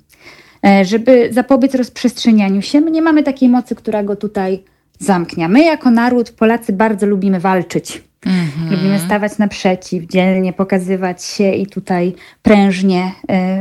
[0.65, 4.63] E, żeby zapobiec rozprzestrzenianiu się, my nie mamy takiej mocy, która go tutaj
[5.03, 5.49] zamknie.
[5.49, 8.03] My jako naród, Polacy, bardzo lubimy walczyć.
[8.25, 8.71] Mhm.
[8.71, 13.11] Lubimy stawać naprzeciw, dzielnie pokazywać się i tutaj prężnie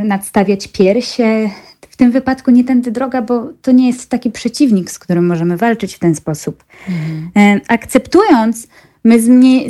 [0.01, 1.51] y, nadstawiać piersie,
[1.91, 5.57] w tym wypadku nie tędy droga, bo to nie jest taki przeciwnik, z którym możemy
[5.57, 6.65] walczyć w ten sposób.
[6.89, 7.31] Mhm.
[7.37, 8.69] E, akceptując
[9.05, 9.19] my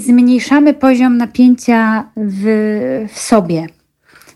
[0.01, 2.45] zmniejszamy poziom napięcia w,
[3.13, 3.67] w sobie.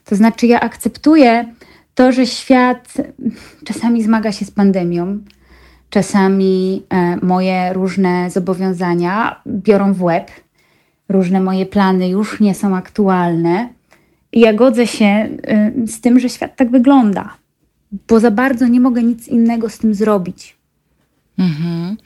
[0.04, 1.54] To znaczy, ja akceptuję
[1.94, 2.94] to, że świat
[3.64, 5.18] czasami zmaga się z pandemią,
[5.90, 10.30] czasami e, moje różne zobowiązania biorą w łeb,
[11.08, 13.68] różne moje plany już nie są aktualne.
[14.32, 15.28] Ja godzę się e,
[15.86, 17.34] z tym, że świat tak wygląda,
[18.08, 20.56] bo za bardzo nie mogę nic innego z tym zrobić.
[21.38, 21.96] Mhm.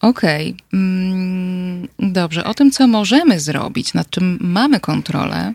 [0.00, 0.80] Okej, okay.
[0.80, 2.44] Mm, dobrze.
[2.44, 5.52] O tym, co możemy zrobić, nad czym mamy kontrolę,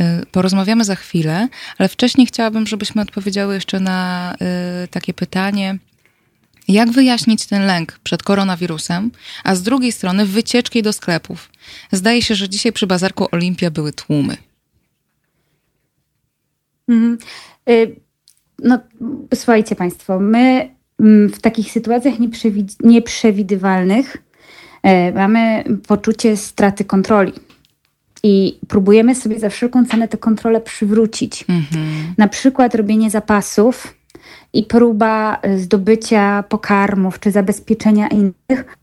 [0.00, 1.48] y, porozmawiamy za chwilę,
[1.78, 4.34] ale wcześniej chciałabym, żebyśmy odpowiedziały jeszcze na
[4.84, 5.78] y, takie pytanie.
[6.68, 9.10] Jak wyjaśnić ten lęk przed koronawirusem,
[9.44, 11.50] a z drugiej strony wycieczki do sklepów?
[11.92, 14.36] Zdaje się, że dzisiaj przy bazarku Olimpia były tłumy.
[16.88, 17.18] Mhm.
[17.68, 17.96] Y,
[18.58, 18.78] no,
[19.34, 20.70] słuchajcie Państwo, my
[21.02, 22.14] Mm, w takich sytuacjach
[22.84, 24.16] nieprzewidywalnych
[24.82, 27.32] e, mamy poczucie straty kontroli.
[28.22, 31.44] I próbujemy sobie za wszelką cenę tę kontrolę przywrócić.
[31.48, 32.14] Mhm.
[32.18, 33.94] Na przykład robienie zapasów
[34.52, 38.78] i próba zdobycia pokarmów czy zabezpieczenia innych.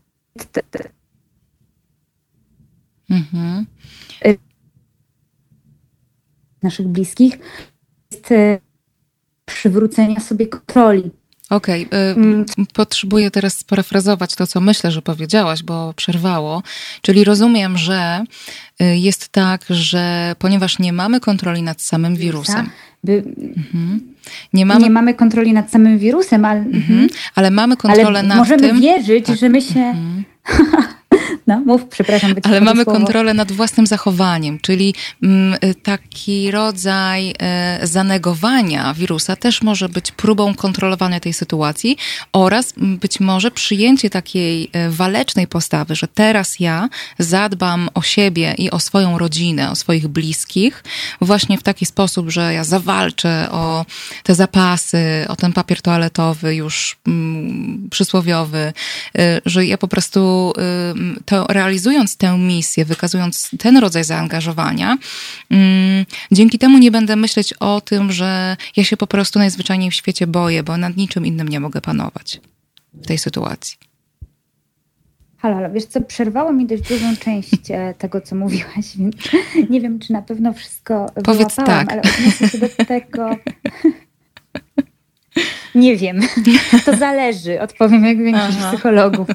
[3.10, 3.66] Mhm.
[6.62, 7.38] Naszych bliskich
[8.12, 8.58] jest e,
[9.44, 11.10] przywrócenia sobie kontroli.
[11.50, 11.98] Okej, okay.
[11.98, 12.44] mm.
[12.72, 16.62] potrzebuję teraz sparafrazować to, co myślę, że powiedziałaś, bo przerwało.
[17.02, 18.24] Czyli rozumiem, że
[18.82, 22.70] y, jest tak, że ponieważ nie mamy kontroli nad samym wirusem.
[23.04, 23.12] By...
[23.12, 24.00] Mhm.
[24.52, 24.80] Nie, mamy...
[24.80, 27.08] nie mamy kontroli nad samym wirusem, ale, mhm.
[27.34, 28.76] ale mamy kontrolę ale nad możemy tym.
[28.76, 29.36] Możemy wierzyć, tak.
[29.36, 29.80] że my się.
[29.80, 30.24] Mhm.
[31.46, 32.34] No, mów, przepraszam.
[32.42, 32.98] Ale mamy słowo.
[32.98, 40.54] kontrolę nad własnym zachowaniem, czyli mm, taki rodzaj e, zanegowania wirusa też może być próbą
[40.54, 41.96] kontrolowania tej sytuacji
[42.32, 48.70] oraz być może przyjęcie takiej e, walecznej postawy, że teraz ja zadbam o siebie i
[48.70, 50.84] o swoją rodzinę, o swoich bliskich,
[51.20, 53.84] właśnie w taki sposób, że ja zawalczę o
[54.22, 58.72] te zapasy, o ten papier toaletowy już mm, przysłowiowy,
[59.18, 60.52] e, że ja po prostu
[61.24, 64.98] to realizując tę misję, wykazując ten rodzaj zaangażowania,
[65.50, 69.94] mm, dzięki temu nie będę myśleć o tym, że ja się po prostu najzwyczajniej w
[69.94, 72.40] świecie boję, bo nad niczym innym nie mogę panować
[72.94, 73.76] w tej sytuacji.
[75.38, 79.16] Halo, halo, wiesz co, przerwało mi dość dużą część e, tego, co mówiłaś, więc
[79.70, 81.92] nie wiem, czy na pewno wszystko Powiedz wyłapałam, tak.
[81.92, 83.30] ale odniosę się do tego...
[85.74, 86.20] Nie wiem.
[86.84, 88.68] To zależy, odpowiem jak większość Aha.
[88.72, 89.28] psychologów.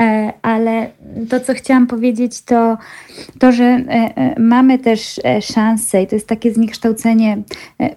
[0.00, 0.90] E, ale
[1.30, 2.78] to, co chciałam powiedzieć, to
[3.38, 7.38] to, że e, e, mamy też szansę i to jest takie zniekształcenie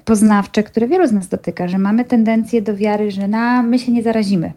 [0.05, 3.91] poznawcze, które wielu z nas dotyka, że mamy tendencję do wiary, że na, my się
[3.91, 4.53] nie zarazimy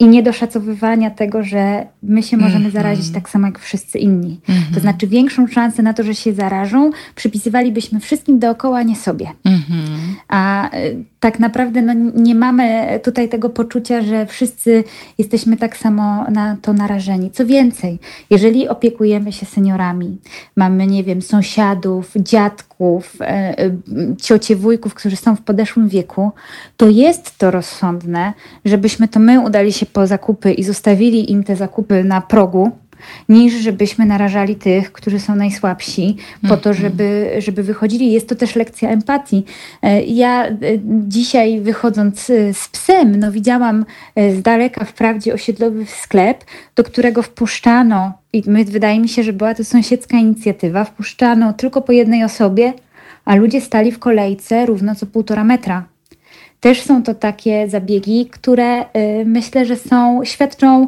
[0.00, 2.74] i niedoszacowywania tego, że my się możemy mm -hmm.
[2.74, 4.40] zarazić tak samo jak wszyscy inni.
[4.48, 4.64] Mm -hmm.
[4.64, 4.82] To mhm.
[4.82, 9.26] znaczy większą szansę na to, że się zarażą, przypisywalibyśmy wszystkim dookoła, nie sobie.
[9.44, 9.98] Mm -hmm.
[10.28, 14.84] A y, tak naprawdę no, nie mamy tutaj tego poczucia, że wszyscy
[15.18, 17.30] jesteśmy tak samo na to narażeni.
[17.30, 17.98] Co więcej,
[18.30, 20.18] jeżeli opiekujemy się seniorami,
[20.56, 23.70] mamy, nie wiem, sąsiadów, dziadków, e, e,
[24.22, 26.30] ciocie, wujków, którzy są w podeszłym wieku,
[26.76, 28.32] to jest to rozsądne,
[28.64, 32.72] żebyśmy to my udali się po zakupy i zostawili im te zakupy na progu,
[33.28, 36.16] niż żebyśmy narażali tych, którzy są najsłabsi,
[36.48, 36.74] po to, mhm.
[36.74, 38.12] żeby, żeby wychodzili.
[38.12, 39.44] Jest to też lekcja empatii.
[39.82, 43.84] E, ja e, dzisiaj wychodząc e, z psem, no widziałam
[44.16, 46.44] z daleka wprawdzie osiedlowy sklep,
[46.76, 51.82] do którego wpuszczano, i my, wydaje mi się, że była to sąsiedzka inicjatywa, wpuszczano tylko
[51.82, 52.72] po jednej osobie,
[53.24, 55.84] a ludzie stali w kolejce równo co półtora metra.
[56.60, 58.84] Też są to takie zabiegi, które
[59.24, 60.86] myślę, że są, świadczą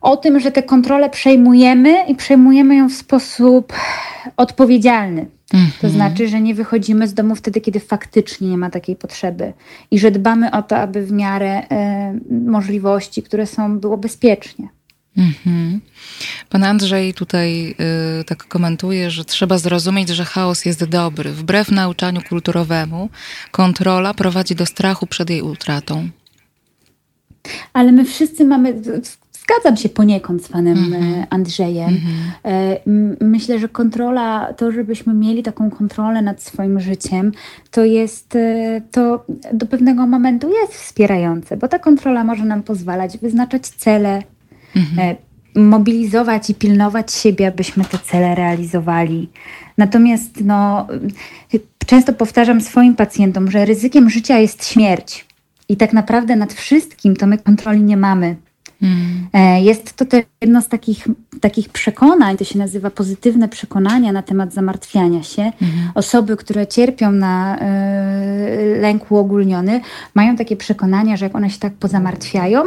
[0.00, 3.72] o tym, że tę kontrolę przejmujemy i przejmujemy ją w sposób
[4.36, 5.26] odpowiedzialny.
[5.80, 9.52] To znaczy, że nie wychodzimy z domu wtedy, kiedy faktycznie nie ma takiej potrzeby
[9.90, 11.64] i że dbamy o to, aby w miarę y,
[12.30, 14.68] możliwości, które są, było bezpiecznie.
[15.16, 15.78] -hmm.
[16.48, 17.74] Pan Andrzej tutaj
[18.20, 21.32] y, tak komentuje, że trzeba zrozumieć, że chaos jest dobry.
[21.32, 23.08] Wbrew nauczaniu kulturowemu,
[23.50, 26.08] kontrola prowadzi do strachu przed jej utratą.
[27.72, 28.74] Ale my wszyscy mamy,
[29.42, 31.26] Zgadzam się poniekąd z panem mm-hmm.
[31.30, 31.90] Andrzejem.
[31.90, 33.16] Mm-hmm.
[33.20, 37.32] Myślę, że kontrola, to żebyśmy mieli taką kontrolę nad swoim życiem,
[37.70, 43.18] to jest, e, to do pewnego momentu jest wspierające, bo ta kontrola może nam pozwalać
[43.18, 44.22] wyznaczać cele,
[44.76, 45.16] mm-hmm.
[45.54, 49.28] mobilizować i pilnować siebie, abyśmy te cele realizowali.
[49.78, 50.86] Natomiast no,
[51.86, 55.26] często powtarzam swoim pacjentom, że ryzykiem życia jest śmierć.
[55.68, 58.36] I tak naprawdę nad wszystkim to my kontroli nie mamy.
[58.82, 59.62] Mm.
[59.64, 61.08] Jest to też jedno z takich,
[61.40, 65.42] takich przekonań, to się nazywa pozytywne przekonania na temat zamartwiania się.
[65.42, 65.52] Mm.
[65.94, 69.80] Osoby, które cierpią na y, lęk uogólniony,
[70.14, 72.64] mają takie przekonania, że jak one się tak pozamartwiają,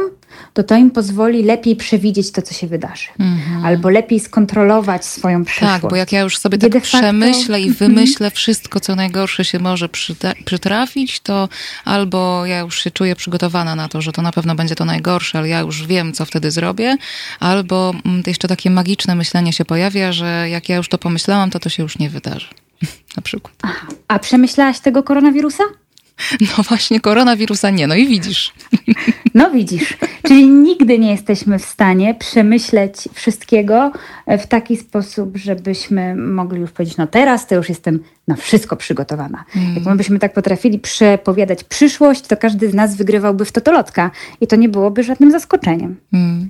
[0.52, 3.08] to to im pozwoli lepiej przewidzieć to, co się wydarzy.
[3.18, 3.64] Mm.
[3.64, 5.82] Albo lepiej skontrolować swoją przyszłość.
[5.82, 7.78] Tak, bo jak ja już sobie tak przemyślę i mhm.
[7.78, 9.88] wymyślę wszystko, co najgorsze się może
[10.44, 11.48] przytrafić, to
[11.84, 15.38] albo ja już się czuję przygotowana na to, że to na pewno będzie to najgorsze,
[15.38, 16.96] ale ja już wiem, co wtedy zrobię,
[17.40, 21.58] albo mm, jeszcze takie magiczne myślenie się pojawia, że jak ja już to pomyślałam, to
[21.58, 22.48] to się już nie wydarzy.
[23.16, 23.54] na przykład.
[23.62, 23.86] Aha.
[24.08, 25.64] A przemyślałaś tego koronawirusa?
[26.40, 28.52] No właśnie, koronawirusa nie, no i widzisz.
[29.34, 33.92] No widzisz, czyli nigdy nie jesteśmy w stanie przemyśleć wszystkiego
[34.26, 39.44] w taki sposób, żebyśmy mogli już powiedzieć, no teraz to już jestem na wszystko przygotowana.
[39.56, 39.74] Mm.
[39.74, 44.46] Jak my byśmy tak potrafili przepowiadać przyszłość, to każdy z nas wygrywałby w totolotka i
[44.46, 45.96] to nie byłoby żadnym zaskoczeniem.
[46.12, 46.48] Mm.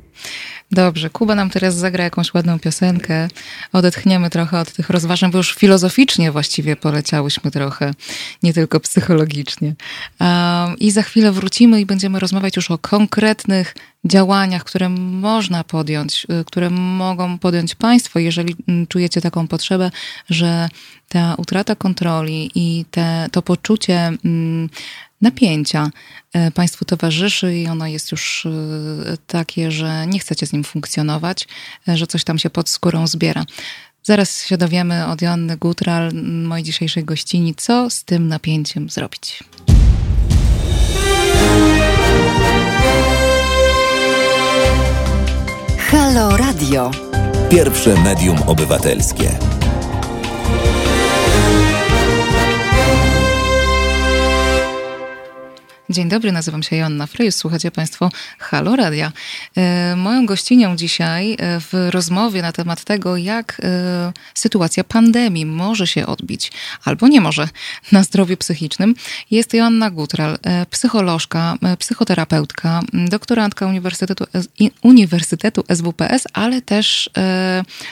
[0.71, 3.29] Dobrze, Kuba nam teraz zagra jakąś ładną piosenkę.
[3.73, 7.95] Odetchniemy trochę od tych rozważań, bo już filozoficznie właściwie poleciałyśmy trochę,
[8.43, 9.75] nie tylko psychologicznie.
[10.21, 13.75] Um, I za chwilę wrócimy i będziemy rozmawiać już o konkretnych
[14.05, 19.91] działaniach, które można podjąć, y, które mogą podjąć Państwo, jeżeli mm, czujecie taką potrzebę,
[20.31, 20.69] że
[21.09, 24.69] ta utrata kontroli i te, to poczucie mm,
[25.21, 25.91] napięcia
[26.33, 28.51] e, Państwu towarzyszy i ono jest już e,
[29.27, 31.49] takie, że nie chcecie z nim funkcjonować,
[31.89, 33.45] e, że coś tam się pod skórą zbiera.
[34.03, 39.45] Zaraz się dowiemy od Joanny Gutral, mojej dzisiejszej gościni, co z tym napięciem zrobić.
[45.79, 46.91] Halo Radio.
[47.51, 49.39] Pierwsze medium obywatelskie.
[55.91, 57.37] Dzień dobry, nazywam się Joanna Frejus.
[57.37, 59.13] Słuchacie Państwo Halo Radia.
[59.57, 65.87] E, moją gościnią dzisiaj e, w rozmowie na temat tego, jak e, sytuacja pandemii może
[65.87, 66.53] się odbić
[66.85, 67.49] albo nie może
[67.93, 68.95] na zdrowiu psychicznym,
[69.31, 70.39] jest Joanna Gutral,
[70.71, 74.25] psycholożka, psychoterapeutka, doktorantka Uniwersytetu,
[74.83, 77.11] Uniwersytetu SWPS, ale też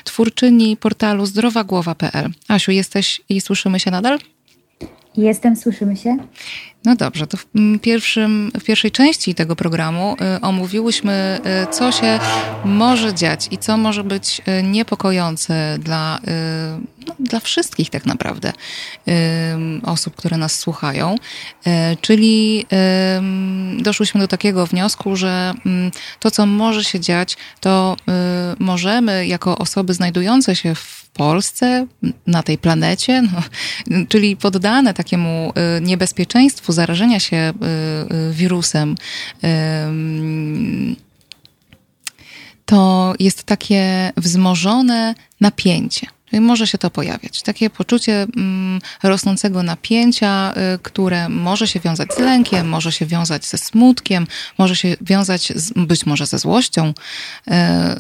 [0.05, 2.31] twórczyni portalu zdrowagłowa.pl.
[2.49, 4.19] Asiu, jesteś i słyszymy się nadal?
[5.17, 6.17] Jestem, słyszymy się?
[6.85, 7.47] No dobrze, to w,
[7.83, 12.21] pierwszym, w pierwszej części tego programu y, omówiłyśmy, y, co się
[12.65, 16.21] może dziać i co może być y, niepokojące dla, y,
[17.19, 18.53] dla wszystkich tak naprawdę
[19.09, 19.13] y,
[19.83, 21.15] osób, które nas słuchają.
[21.15, 22.67] Y, czyli
[23.79, 25.91] doszłyśmy do takiego wniosku, że mm,
[26.21, 27.97] to, co może się dziać, to
[28.59, 31.87] możemy jako osoby znajdujące się w Polsce,
[32.27, 33.43] na tej planecie, no,
[34.09, 38.95] czyli poddane takiemu y, niebezpieczeństwu zarażenia się y, y, wirusem,
[42.67, 46.07] to jest takie wzmożone napięcie.
[46.33, 47.43] Może się to pojawiać.
[47.43, 53.47] Takie poczucie mm, rosnącego napięcia, y, które może się wiązać z lękiem, może się wiązać
[53.47, 54.27] ze smutkiem,
[54.59, 57.53] może się wiązać z, być może ze złością, y,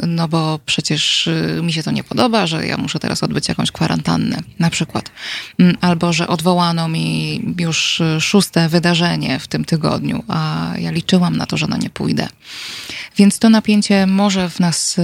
[0.06, 3.72] no bo przecież y, mi się to nie podoba, że ja muszę teraz odbyć jakąś
[3.72, 5.10] kwarantannę, na przykład.
[5.58, 11.46] Mm, albo, że odwołano mi już szóste wydarzenie w tym tygodniu, a ja liczyłam na
[11.46, 12.28] to, że na nie pójdę.
[13.16, 14.96] Więc to napięcie może w nas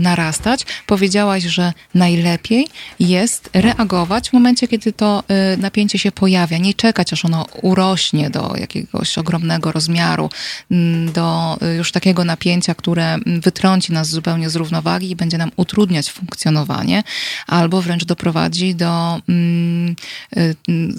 [0.00, 0.66] narastać.
[0.86, 2.68] Powiedziałaś, że najlepiej
[3.00, 5.22] jest reagować w momencie, kiedy to
[5.54, 10.30] y, napięcie się pojawia, nie czekać, aż ono urośnie do jakiegoś ogromnego rozmiaru,
[10.70, 15.38] mm, do y, już takiego napięcia, które mm, wytrąci nas zupełnie z równowagi i będzie
[15.38, 17.02] nam utrudniać funkcjonowanie,
[17.46, 19.96] albo wręcz doprowadzi do, mm,
[20.36, 20.54] y,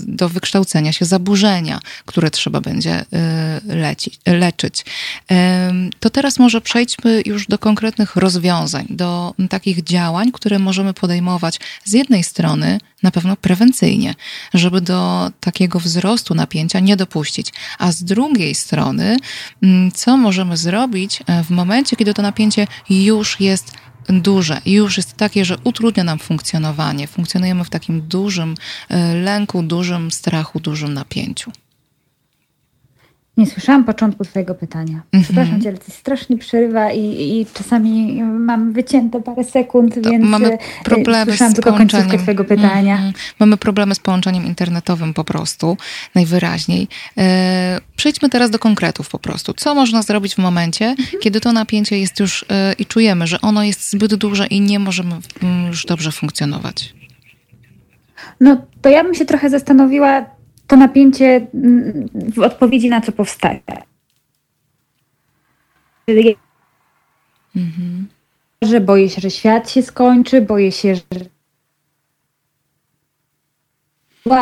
[0.07, 3.05] do wykształcenia się zaburzenia, które trzeba będzie
[4.25, 4.85] leczyć.
[5.99, 11.93] To teraz może przejdźmy już do konkretnych rozwiązań, do takich działań, które możemy podejmować z
[11.93, 14.15] jednej strony na pewno prewencyjnie,
[14.53, 19.17] żeby do takiego wzrostu napięcia nie dopuścić, a z drugiej strony,
[19.63, 23.73] mm, co możemy zrobić e, w momencie, kiedy to napięcie już jest
[24.09, 27.07] duże i już jest takie, że utrudnia nam funkcjonowanie.
[27.07, 28.55] Funkcjonujemy w takim dużym
[28.89, 31.51] e, lęku, dużym strachu, dużym napięciu.
[33.39, 35.01] Nie słyszałam początku Twojego pytania.
[35.11, 35.23] Mhm.
[35.23, 40.25] Przepraszam Cię, ale to strasznie przerywa i, i czasami mam wycięte parę sekund, to więc
[40.25, 42.97] mamy e, problemy słyszałam z tylko końcówkę Twojego pytania.
[42.97, 43.33] Mm -hmm.
[43.39, 45.77] Mamy problemy z połączeniem internetowym po prostu,
[46.15, 46.87] najwyraźniej.
[47.17, 49.53] E, przejdźmy teraz do konkretów po prostu.
[49.53, 51.21] Co można zrobić w momencie, mhm.
[51.21, 54.79] kiedy to napięcie jest już e, i czujemy, że ono jest zbyt duże i nie
[54.79, 56.93] możemy mm, już dobrze funkcjonować?
[58.39, 60.25] No to ja bym się trochę zastanowiła,
[60.69, 61.47] to napięcie
[62.35, 63.61] w odpowiedzi na co powstaje.
[67.55, 68.07] Mhm.
[68.61, 71.03] Że boję się, że świat się skończy, boję się, że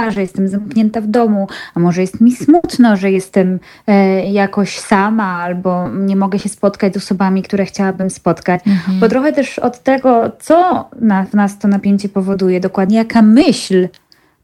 [0.10, 5.26] że jestem zamknięta w domu, a może jest mi smutno, że jestem e, jakoś sama
[5.26, 8.62] albo nie mogę się spotkać z osobami, które chciałabym spotkać.
[8.68, 9.00] Mhm.
[9.00, 13.88] Bo trochę też od tego, co na, w nas to napięcie powoduje, dokładnie jaka myśl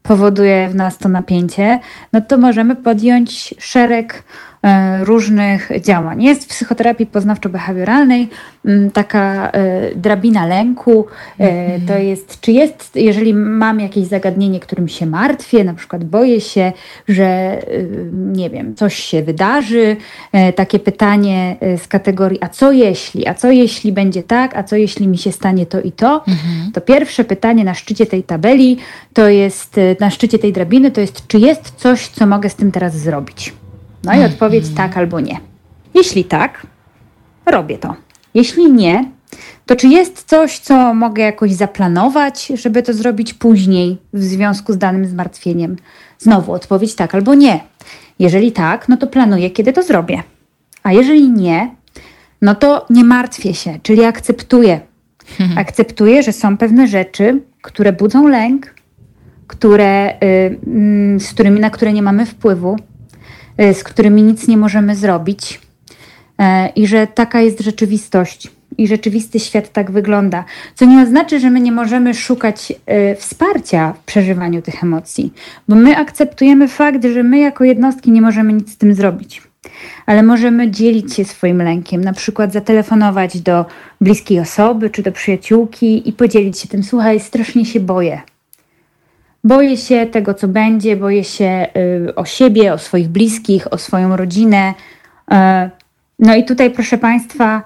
[0.08, 1.80] powoduje w nas to napięcie,
[2.12, 4.24] no to możemy podjąć szereg
[5.00, 6.22] różnych działań.
[6.22, 8.26] Jest w psychoterapii poznawczo-behawioralnej
[8.92, 11.06] taka e, drabina lęku.
[11.40, 11.86] E, mhm.
[11.86, 16.72] To jest, czy jest, jeżeli mam jakieś zagadnienie, którym się martwię, na przykład boję się,
[17.08, 17.58] że
[18.12, 19.96] nie wiem, coś się wydarzy,
[20.56, 25.08] takie pytanie z kategorii, a co jeśli, a co jeśli będzie tak, a co jeśli
[25.08, 26.72] mi się stanie to i to, mhm.
[26.72, 28.76] to pierwsze pytanie na szczycie tej tabeli
[29.12, 32.72] to jest, na szczycie tej drabiny to jest, czy jest coś, co mogę z tym
[32.72, 33.52] teraz zrobić.
[34.04, 35.40] No i odpowiedź tak albo nie.
[35.94, 36.66] Jeśli tak,
[37.46, 37.94] robię to.
[38.34, 39.04] Jeśli nie,
[39.66, 44.78] to czy jest coś, co mogę jakoś zaplanować, żeby to zrobić później w związku z
[44.78, 45.76] danym zmartwieniem?
[46.18, 47.60] Znowu odpowiedź tak albo nie.
[48.18, 50.22] Jeżeli tak, no to planuję, kiedy to zrobię.
[50.82, 51.70] A jeżeli nie,
[52.42, 54.80] no to nie martwię się, czyli akceptuję.
[55.56, 58.74] Akceptuję, że są pewne rzeczy, które budzą lęk,
[59.46, 62.93] które, y, mm, z którymi, na które nie mamy wpływu, Y,
[63.58, 65.60] z którymi nic nie możemy zrobić
[66.38, 70.44] e, i że taka jest rzeczywistość i rzeczywisty świat tak wygląda.
[70.74, 75.32] Co nie oznacza, że my nie możemy szukać y, wsparcia w przeżywaniu tych emocji,
[75.68, 79.42] bo my akceptujemy fakt, że my jako jednostki nie możemy nic z tym zrobić.
[80.06, 83.64] Ale możemy dzielić się swoim lękiem, na przykład zatelefonować do
[84.00, 86.82] bliskiej osoby czy do przyjaciółki i podzielić się tym.
[86.82, 88.22] Słuchaj, strasznie się boję
[89.44, 91.66] Boję się tego, co będzie, boję się
[92.08, 94.74] y, o siebie, o swoich bliskich, o swoją rodzinę.
[95.30, 95.70] E,
[96.18, 97.62] no i tutaj, proszę Państwa,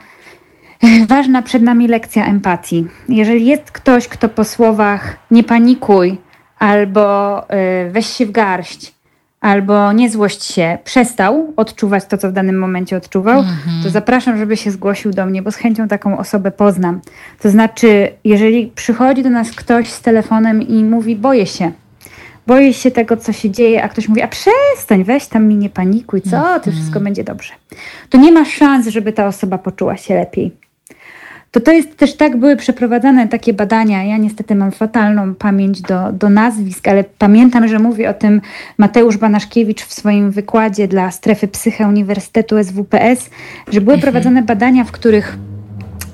[1.09, 2.87] ważna przed nami lekcja empatii.
[3.09, 6.19] Jeżeli jest ktoś, kto po słowach nie panikuj
[6.59, 8.95] albo y, weź się w garść,
[9.41, 13.83] albo nie złość się, przestał odczuwać to, co w danym momencie odczuwał, mhm.
[13.83, 17.01] to zapraszam, żeby się zgłosił do mnie, bo z chęcią taką osobę poznam.
[17.41, 21.73] To znaczy, jeżeli przychodzi do nas ktoś z telefonem i mówi, boję się,
[22.47, 25.71] boję się tego, co się dzieje, a ktoś mówi, a przestań, weź tam mi nie
[25.71, 26.77] panikuj, co, to mhm.
[26.77, 27.53] wszystko będzie dobrze.
[28.09, 30.68] To nie ma szans, żeby ta osoba poczuła się lepiej
[31.51, 34.05] to to jest też tak, były przeprowadzane takie badania.
[34.05, 38.41] Ja niestety mam fatalną pamięć do, do nazwisk, ale pamiętam, że mówi o tym
[38.79, 43.31] Mateusz Banaszkiewicz w swoim wykładzie dla strefy psyche Uniwersytetu SWPS,
[43.69, 44.01] że były mhm.
[44.01, 45.39] prowadzone badania, w których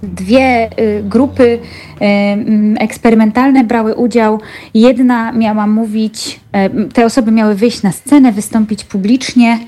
[0.02, 1.58] dwie y, grupy y,
[2.04, 4.40] mm, eksperymentalne brały udział.
[4.74, 6.40] Jedna miała mówić,
[6.86, 9.58] y, te osoby miały wyjść na scenę, wystąpić publicznie,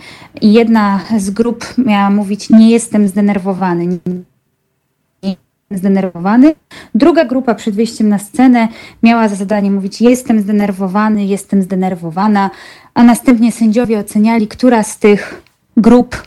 [0.40, 3.98] i jedna z grup miała mówić: Nie jestem zdenerwowany,
[5.70, 6.54] zdenerwowany.
[6.94, 8.68] Druga grupa przed wyjściem na scenę
[9.02, 12.50] miała za zadanie mówić: Jestem zdenerwowany, jestem zdenerwowana,
[12.94, 15.42] a następnie sędziowie oceniali, która z tych
[15.76, 16.22] grup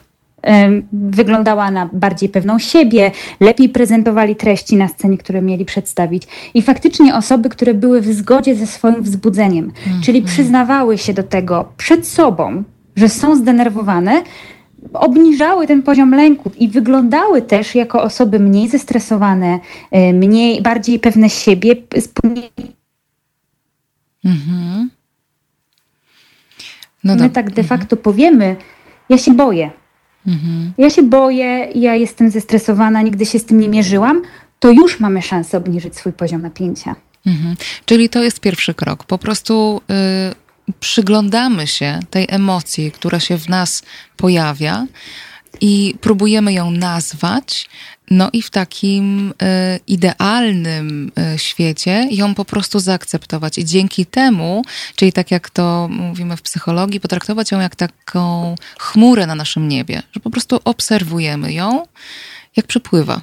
[0.93, 6.23] wyglądała na bardziej pewną siebie, lepiej prezentowali treści na scenie, które mieli przedstawić.
[6.53, 10.05] I faktycznie osoby, które były w zgodzie ze swoim wzbudzeniem, mm -hmm.
[10.05, 12.63] czyli przyznawały się do tego przed sobą,
[12.95, 14.23] że są zdenerwowane,
[14.93, 19.59] obniżały ten poziom lęku i wyglądały też jako osoby mniej zestresowane,
[19.91, 21.75] e, mniej, bardziej pewne siebie.
[24.25, 24.89] Mhm.
[27.03, 28.01] No My tak de facto mhm.
[28.01, 28.55] powiemy,
[29.09, 29.71] ja się boję.
[30.27, 30.73] Mhm.
[30.77, 34.21] Ja się boję, ja jestem zestresowana, nigdy się z tym nie mierzyłam,
[34.59, 36.95] to już mamy szansę obniżyć swój poziom napięcia.
[37.25, 37.55] Mhm.
[37.85, 39.03] Czyli to jest pierwszy krok.
[39.03, 39.81] Po prostu
[40.31, 40.48] y,
[40.79, 43.83] przyglądamy się tej emocji, która się w nas
[44.17, 44.85] pojawia
[45.61, 47.69] i próbujemy ją nazwać,
[48.11, 49.33] no i w takim y,
[49.87, 53.57] idealnym y, świecie ją po prostu zaakceptować.
[53.57, 54.61] I dzięki temu,
[54.95, 60.01] czyli tak jak to mówimy w psychologii, potraktować ją jak taką chmurę na naszym niebie,
[60.11, 61.87] że po prostu obserwujemy ją,
[62.55, 63.21] jak przepływa.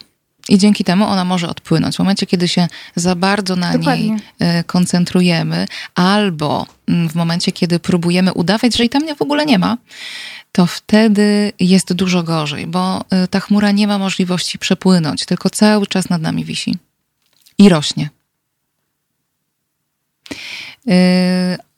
[0.49, 1.97] I dzięki temu ona może odpłynąć.
[1.97, 4.11] W momencie, kiedy się za bardzo na Dokładnie.
[4.11, 9.47] niej koncentrujemy, albo mm, w momencie, kiedy próbujemy udawać, że i tam nie w ogóle
[9.47, 9.77] nie ma,
[10.53, 15.87] to wtedy jest dużo gorzej, bo y, ta chmura nie ma możliwości przepłynąć, tylko cały
[15.87, 16.77] czas nad nami wisi
[17.59, 18.11] i rośnie.
[20.87, 20.95] Yy,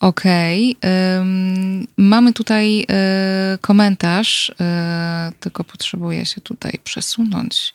[0.01, 0.77] Okej.
[0.81, 0.91] Okay.
[0.91, 2.87] Yy, mamy tutaj yy,
[3.61, 4.53] komentarz,
[5.41, 7.75] tylko potrzebuję się tutaj przesunąć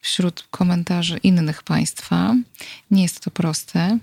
[0.00, 2.34] wśród komentarzy innych państwa.
[2.90, 3.98] Nie jest to proste.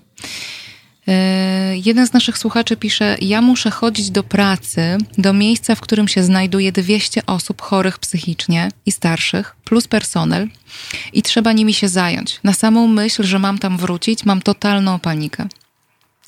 [1.82, 6.22] jeden z naszych słuchaczy pisze: Ja muszę chodzić do pracy, do miejsca, w którym się
[6.22, 10.48] znajduje 200 osób chorych psychicznie i starszych, plus personel,
[11.12, 12.40] i trzeba nimi się zająć.
[12.44, 15.48] Na samą myśl, że mam tam wrócić, mam totalną panikę.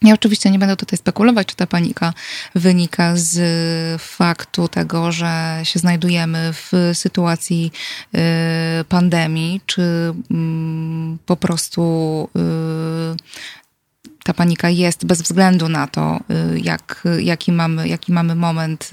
[0.02, 2.12] Ja oczywiście nie będę tutaj spekulować, czy ta panika
[2.54, 7.72] wynika z faktu tego, że się znajdujemy w sytuacji
[8.14, 8.18] y,
[8.84, 9.82] pandemii, czy
[10.30, 13.16] mm, po prostu y,
[14.24, 16.20] ta panika jest bez względu na to,
[16.54, 18.90] y, jak, jaki, mamy, jaki mamy moment,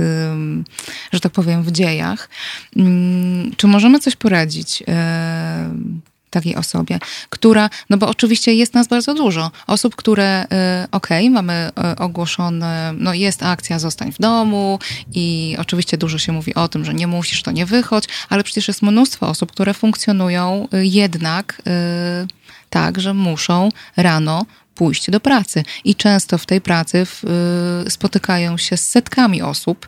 [1.12, 2.30] że tak powiem, w dziejach.
[2.76, 4.84] Mm, czy możemy coś poradzić?
[6.30, 7.00] Takiej osobie,
[7.30, 9.52] która, no bo oczywiście jest nas bardzo dużo.
[9.68, 10.48] Osób, które, y,
[10.92, 14.80] okej, okay, mamy y, ogłoszone, no jest akcja zostań w domu
[15.14, 18.68] i oczywiście dużo się mówi o tym, że nie musisz, to nie wychodź, ale przecież
[18.68, 21.62] jest mnóstwo osób, które funkcjonują y, jednak
[22.70, 25.64] tak, że muszą rano pójść do pracy.
[25.84, 27.08] I często w tej pracy
[27.90, 29.88] spotykają się z setkami osób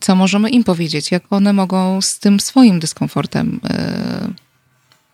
[0.00, 4.34] co możemy im powiedzieć, jak one mogą z tym swoim dyskomfortem y,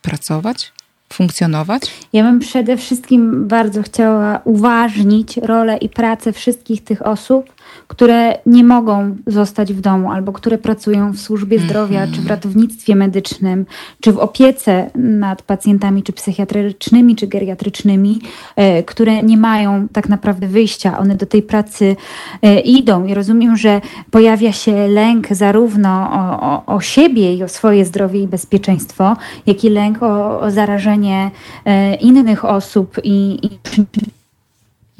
[0.02, 0.72] pracować,
[1.12, 1.82] funkcjonować?
[2.12, 7.52] Ja bym przede wszystkim bardzo chciała uważnić rolę i pracę wszystkich tych osób,
[7.86, 12.96] które nie mogą zostać w domu albo które pracują w służbie zdrowia, czy w ratownictwie
[12.96, 13.66] medycznym,
[14.00, 18.20] czy w opiece nad pacjentami, czy psychiatrycznymi, czy geriatrycznymi,
[18.56, 20.98] e, które nie mają tak naprawdę wyjścia.
[20.98, 21.96] One do tej pracy
[22.42, 27.48] e, idą i rozumiem, że pojawia się lęk zarówno o, o, o siebie i o
[27.48, 31.30] swoje zdrowie i bezpieczeństwo, jak i lęk o, o zarażenie
[31.64, 33.58] e, innych osób i, i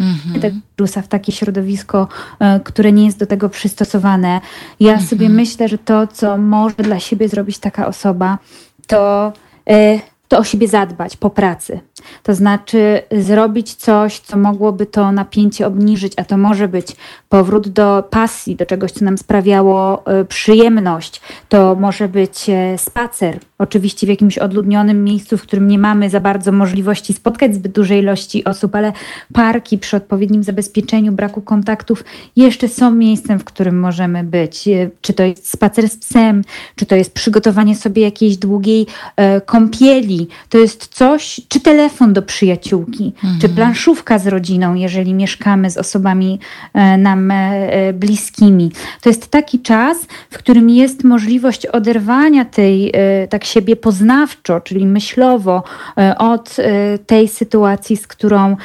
[0.01, 0.63] mhm.
[0.79, 4.41] wirusa w takie środowisko, e, które nie jest do tego przystosowane.
[4.81, 5.09] Ja mhm.
[5.09, 8.39] sobie myślę, że to, co może dla siebie zrobić taka osoba,
[8.87, 9.33] to,
[9.71, 11.81] e, to o siebie zadbać po pracy.
[12.23, 16.97] To znaczy zrobić coś, co mogłoby to napięcie obniżyć, a to może być
[17.29, 21.21] powrót do pasji, do czegoś, co nam sprawiało e, przyjemność.
[21.49, 26.53] To może być spacer, oczywiście w jakimś odludnionym miejscu, w którym nie mamy za bardzo
[26.53, 28.93] możliwości spotkać zbyt dużej ilości osób, ale
[29.33, 32.05] parki przy odpowiednim zabezpieczeniu, braku kontaktów
[32.37, 34.69] jeszcze są miejscem, w którym możemy być.
[34.69, 36.43] E, czy to jest spacer z psem,
[36.77, 38.87] czy to jest przygotowanie sobie jakiejś długiej
[39.17, 43.41] e, kąpieli, to jest coś, czy telefon do przyjaciółki, mhm.
[43.41, 46.41] czy planszówka z rodziną, jeżeli mieszkamy z osobami
[46.75, 48.73] e, nam e, e bliskimi.
[49.01, 49.97] To jest taki czas,
[50.31, 52.93] w którym jest możliwość oderwania tej
[53.31, 55.63] tak siebie poznawczo, czyli myślowo
[56.19, 56.57] od
[57.07, 58.57] tej sytuacji, z którą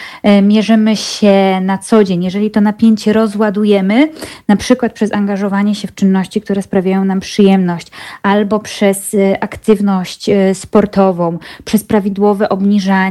[0.42, 2.24] mierzymy się na co dzień.
[2.24, 4.10] Jeżeli to napięcie rozładujemy,
[4.48, 7.88] na przykład przez angażowanie się w czynności, które sprawiają nam przyjemność,
[8.24, 13.11] albo przez aktywność sportową, przez prawidłowe obniżanie,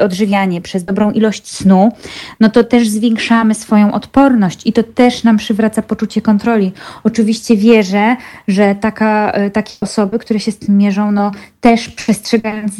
[0.00, 1.92] odżywianie, przez dobrą ilość snu,
[2.40, 6.72] no to też zwiększamy swoją odporność i to też nam przywraca poczucie kontroli.
[7.04, 8.16] Oczywiście wierzę,
[8.48, 12.72] że taka, takie osoby, które się z tym mierzą, no też przestrzegając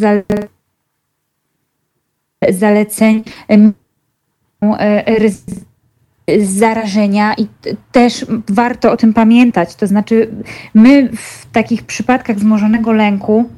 [2.49, 3.73] zaleceń e,
[6.39, 7.47] zarażenia i
[7.93, 9.75] też warto o tym pamiętać.
[9.75, 10.31] To znaczy,
[10.75, 13.51] my w takich przypadkach wzmożonego lęku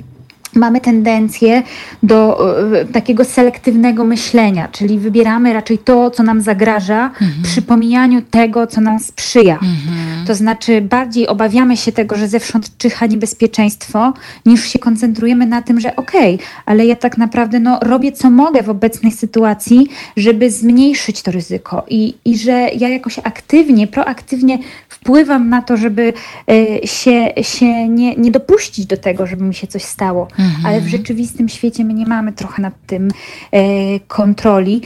[0.54, 1.62] mamy tendencję
[2.02, 2.38] do
[2.80, 7.42] e, takiego selektywnego myślenia, czyli wybieramy raczej to, co nam zagraża, mhm.
[7.42, 9.54] przy pomijaniu tego, co nam sprzyja.
[9.54, 10.26] Mhm.
[10.26, 14.12] To znaczy, bardziej obawiamy się tego, że zewsząd czyha niebezpieczeństwo,
[14.46, 18.30] niż się koncentrujemy na tym, że okej, okay, ale ja tak naprawdę no, robię co
[18.30, 24.58] mogę w obecnej sytuacji, żeby zmniejszyć to ryzyko i, i że ja jakoś aktywnie, proaktywnie
[24.88, 26.12] wpływam na to, żeby
[26.50, 30.28] y, się, się nie, nie dopuścić do tego, żeby mi się coś stało.
[30.42, 30.66] Mhm.
[30.66, 34.80] Ale w rzeczywistym świecie my nie mamy trochę nad tym y, kontroli.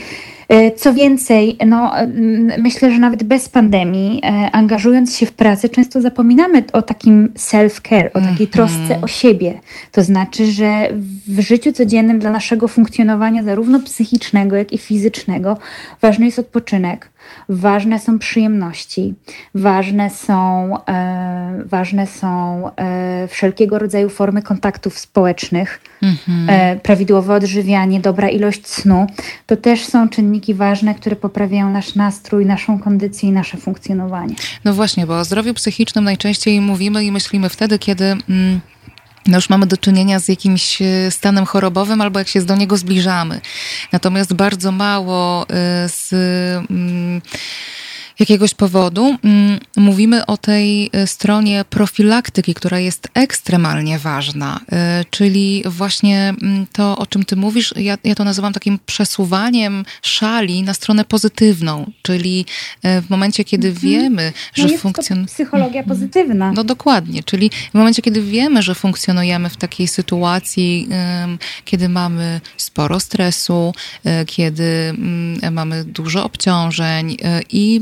[0.49, 1.93] E, co więcej, no,
[2.57, 8.21] myślę, że nawet bez pandemii, angażując się w pracę, często zapominamy o takim self-care, o
[8.21, 9.03] takiej trosce mhm.
[9.03, 9.59] o siebie.
[9.91, 10.89] To znaczy, że
[11.27, 15.57] w życiu codziennym dla naszego funkcjonowania, zarówno psychicznego, jak i fizycznego,
[16.01, 17.09] ważny jest odpoczynek
[17.49, 19.13] ważne są przyjemności,
[19.55, 26.49] ważne są, e, ważne są e, wszelkiego rodzaju formy kontaktów społecznych, mhm.
[26.49, 29.07] e, prawidłowe odżywianie, dobra ilość snu.
[29.45, 34.35] To też są czynniki ważne, które poprawiają nasz nastrój, naszą kondycję i nasze funkcjonowanie.
[34.65, 38.05] No właśnie, bo o zdrowiu psychicznym najczęściej mówimy i myślimy wtedy, kiedy.
[38.29, 38.61] Mm
[39.27, 42.77] no już mamy do czynienia z jakimś e, stanem chorobowym albo jak się do niego
[42.77, 43.41] zbliżamy.
[43.91, 46.13] Natomiast bardzo mało e, z
[46.69, 47.21] mm,
[48.19, 55.63] jakiegoś powodu mm, mówimy o tej e, stronie profilaktyki, która jest ekstremalnie ważna, e, czyli
[55.65, 60.73] właśnie mm, to, o czym ty mówisz, ja, ja to nazywam takim przesuwaniem szali na
[60.73, 62.45] stronę pozytywną, czyli
[62.83, 63.91] e, w momencie, kiedy mhm.
[63.91, 65.27] wiemy, no że funkcjonuje...
[65.27, 65.85] psychologia mhm.
[65.85, 66.51] pozytywna.
[66.51, 70.87] No dokładnie, czyli w momencie, kiedy wiemy, że funkcjonujemy w takiej sytuacji,
[71.65, 73.73] kiedy mamy sporo stresu,
[74.25, 77.17] kiedy mm, mamy dużo obciążeń
[77.49, 77.81] i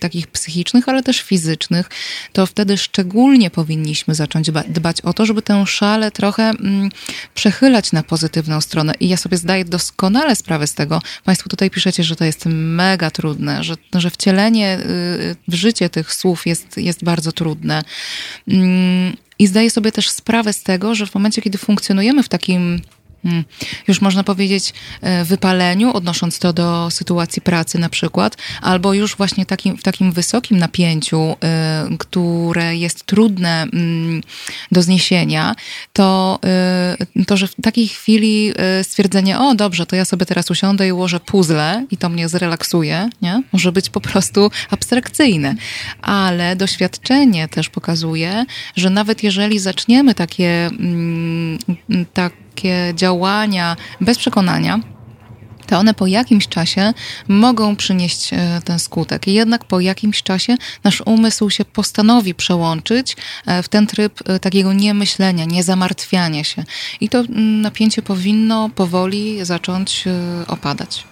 [0.00, 1.88] takich psychicznych, ale też fizycznych,
[2.32, 6.90] to wtedy szczególnie powinniśmy zacząć dbać o to, żeby tę szalę trochę mm,
[7.34, 8.94] przechylać na pozytywną stronę.
[9.00, 11.02] I ja sobie zdaję doskonale sprawę z tego.
[11.24, 16.14] Państwo tutaj piszecie, że to jest mega trudne, że, że wcielenie y, w życie tych
[16.14, 17.82] słów jest, jest bardzo trudne.
[18.48, 22.80] Mm, I zdaję sobie też sprawę z tego, że w momencie, kiedy funkcjonujemy w takim
[23.22, 23.44] Hmm.
[23.88, 29.46] Już można powiedzieć e, wypaleniu, odnosząc to do sytuacji pracy na przykład, albo już właśnie
[29.46, 34.20] takim, w takim wysokim napięciu, e, które jest trudne mm,
[34.72, 35.54] do zniesienia,
[35.92, 38.52] to, e, to, że w takiej chwili
[38.82, 43.10] stwierdzenie, o dobrze, to ja sobie teraz usiądę i ułożę puzzle i to mnie zrelaksuje,
[43.22, 43.42] nie?
[43.52, 45.54] może być po prostu abstrakcyjne.
[46.02, 48.44] Ale doświadczenie też pokazuje,
[48.76, 51.58] że nawet jeżeli zaczniemy takie, mm,
[52.14, 54.80] tak takie działania bez przekonania,
[55.66, 56.94] to one po jakimś czasie
[57.28, 59.28] mogą przynieść e, ten skutek.
[59.28, 64.38] I jednak po jakimś czasie nasz umysł się postanowi przełączyć e, w ten tryb e,
[64.38, 66.64] takiego niemyślenia, niezamartwiania się.
[67.00, 70.04] I to mm, napięcie powinno powoli zacząć
[70.48, 71.04] opadać.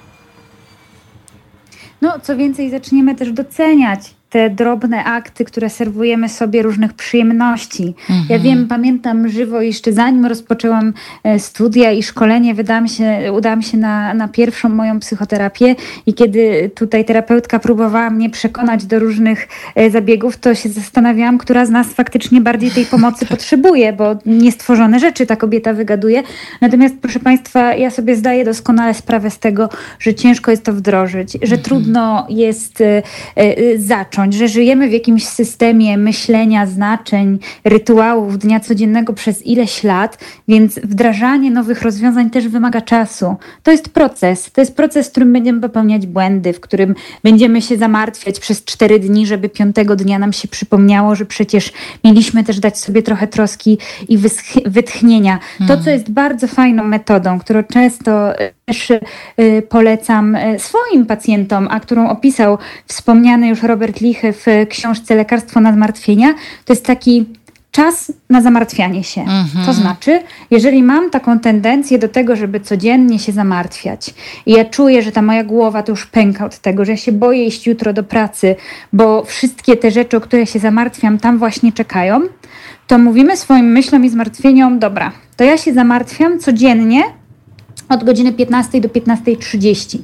[2.03, 7.94] No, co więcej, zaczniemy też doceniać te drobne akty, które serwujemy sobie różnych przyjemności.
[8.10, 8.26] Mhm.
[8.28, 10.92] Ja wiem, pamiętam żywo jeszcze zanim rozpoczęłam
[11.24, 15.74] e, studia i szkolenie, wydałam się, udałam się na, na pierwszą moją psychoterapię
[16.06, 21.66] i kiedy tutaj terapeutka próbowała mnie przekonać do różnych e, zabiegów, to się zastanawiałam, która
[21.66, 26.22] z nas faktycznie bardziej tej pomocy potrzebuje, bo niestworzone rzeczy ta kobieta wygaduje.
[26.60, 29.68] Natomiast proszę Państwa, ja sobie zdaję doskonale sprawę z tego,
[29.98, 31.62] że ciężko jest to wdrożyć, że mhm.
[31.62, 33.02] trudno jest e,
[34.26, 40.18] zacząć że żyjemy w jakimś systemie myślenia, znaczeń, rytuałów dnia codziennego przez ileś lat,
[40.48, 43.36] więc wdrażanie nowych rozwiązań też wymaga czasu.
[43.62, 44.50] To jest proces.
[44.52, 48.98] To jest proces, w którym będziemy popełniać błędy, w którym będziemy się zamartwiać przez cztery
[48.98, 51.72] dni, żeby piątego dnia nam się przypomniało, że przecież
[52.04, 54.18] mieliśmy też dać sobie trochę troski i
[54.66, 55.38] wytchnienia.
[55.58, 55.92] To, co hmm.
[55.92, 58.32] jest bardzo fajną metodą, którą często
[58.66, 65.14] też y, polecam y, swoim pacjentom, a którą opisał wspomniany już Robert Lichy w książce
[65.14, 67.26] Lekarstwo na zmartwienia, to jest taki
[67.70, 69.20] czas na zamartwianie się.
[69.20, 69.66] Mhm.
[69.66, 74.14] To znaczy, jeżeli mam taką tendencję do tego, żeby codziennie się zamartwiać
[74.46, 77.12] i ja czuję, że ta moja głowa to już pęka od tego, że ja się
[77.12, 78.56] boję iść jutro do pracy,
[78.92, 82.20] bo wszystkie te rzeczy, o które się zamartwiam, tam właśnie czekają,
[82.86, 87.02] to mówimy swoim myślom i zmartwieniom, dobra, to ja się zamartwiam codziennie
[87.89, 89.99] od godziny 15 do 15.30.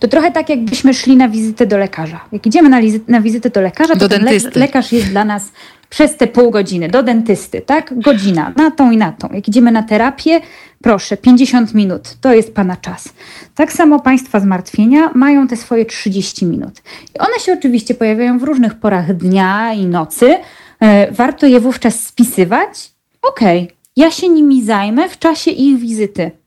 [0.00, 2.20] To trochę tak, jakbyśmy szli na wizytę do lekarza.
[2.32, 5.52] Jak idziemy na, na wizytę do lekarza, to ten le lekarz jest dla nas
[5.92, 8.00] przez te pół godziny, do dentysty, tak?
[8.00, 9.28] Godzina, na tą i na tą.
[9.32, 10.40] Jak idziemy na terapię,
[10.82, 13.08] proszę, 50 minut, to jest Pana czas.
[13.54, 16.82] Tak samo Państwa zmartwienia mają te swoje 30 minut.
[17.14, 20.34] I one się oczywiście pojawiają w różnych porach dnia i nocy.
[20.80, 22.92] E, warto je wówczas spisywać.
[23.22, 26.41] Okej, okay, ja się nimi zajmę w czasie ich wizyty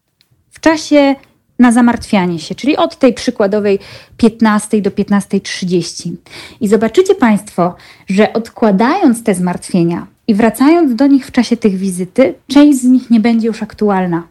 [0.65, 1.15] czasie
[1.59, 3.79] na zamartwianie się, czyli od tej przykładowej
[4.17, 6.11] 15 do 15.30.
[6.61, 7.75] I zobaczycie Państwo,
[8.07, 13.09] że odkładając te zmartwienia i wracając do nich w czasie tych wizyty, część z nich
[13.09, 14.23] nie będzie już aktualna.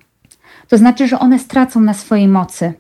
[0.69, 2.73] To znaczy, że one stracą na swojej mocy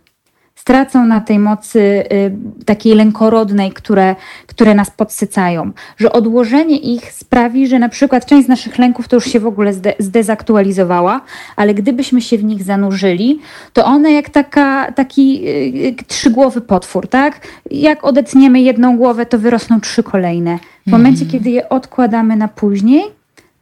[0.64, 5.72] stracą na tej mocy y, takiej lękorodnej, które, które nas podsycają.
[5.96, 9.46] Że odłożenie ich sprawi, że na przykład część z naszych lęków to już się w
[9.46, 11.20] ogóle zde, zdezaktualizowała,
[11.56, 13.40] ale gdybyśmy się w nich zanurzyli,
[13.72, 17.40] to one jak taka, taki y, trzygłowy potwór, tak?
[17.70, 20.58] Jak odetniemy jedną głowę, to wyrosną trzy kolejne.
[20.86, 21.32] W momencie, mm.
[21.32, 23.02] kiedy je odkładamy na później,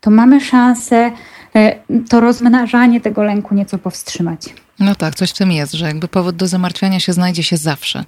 [0.01, 1.11] to mamy szansę
[1.57, 4.55] y, to rozmnażanie tego lęku nieco powstrzymać.
[4.83, 8.05] No tak, coś w tym jest, że jakby powód do zamartwiania się znajdzie się zawsze.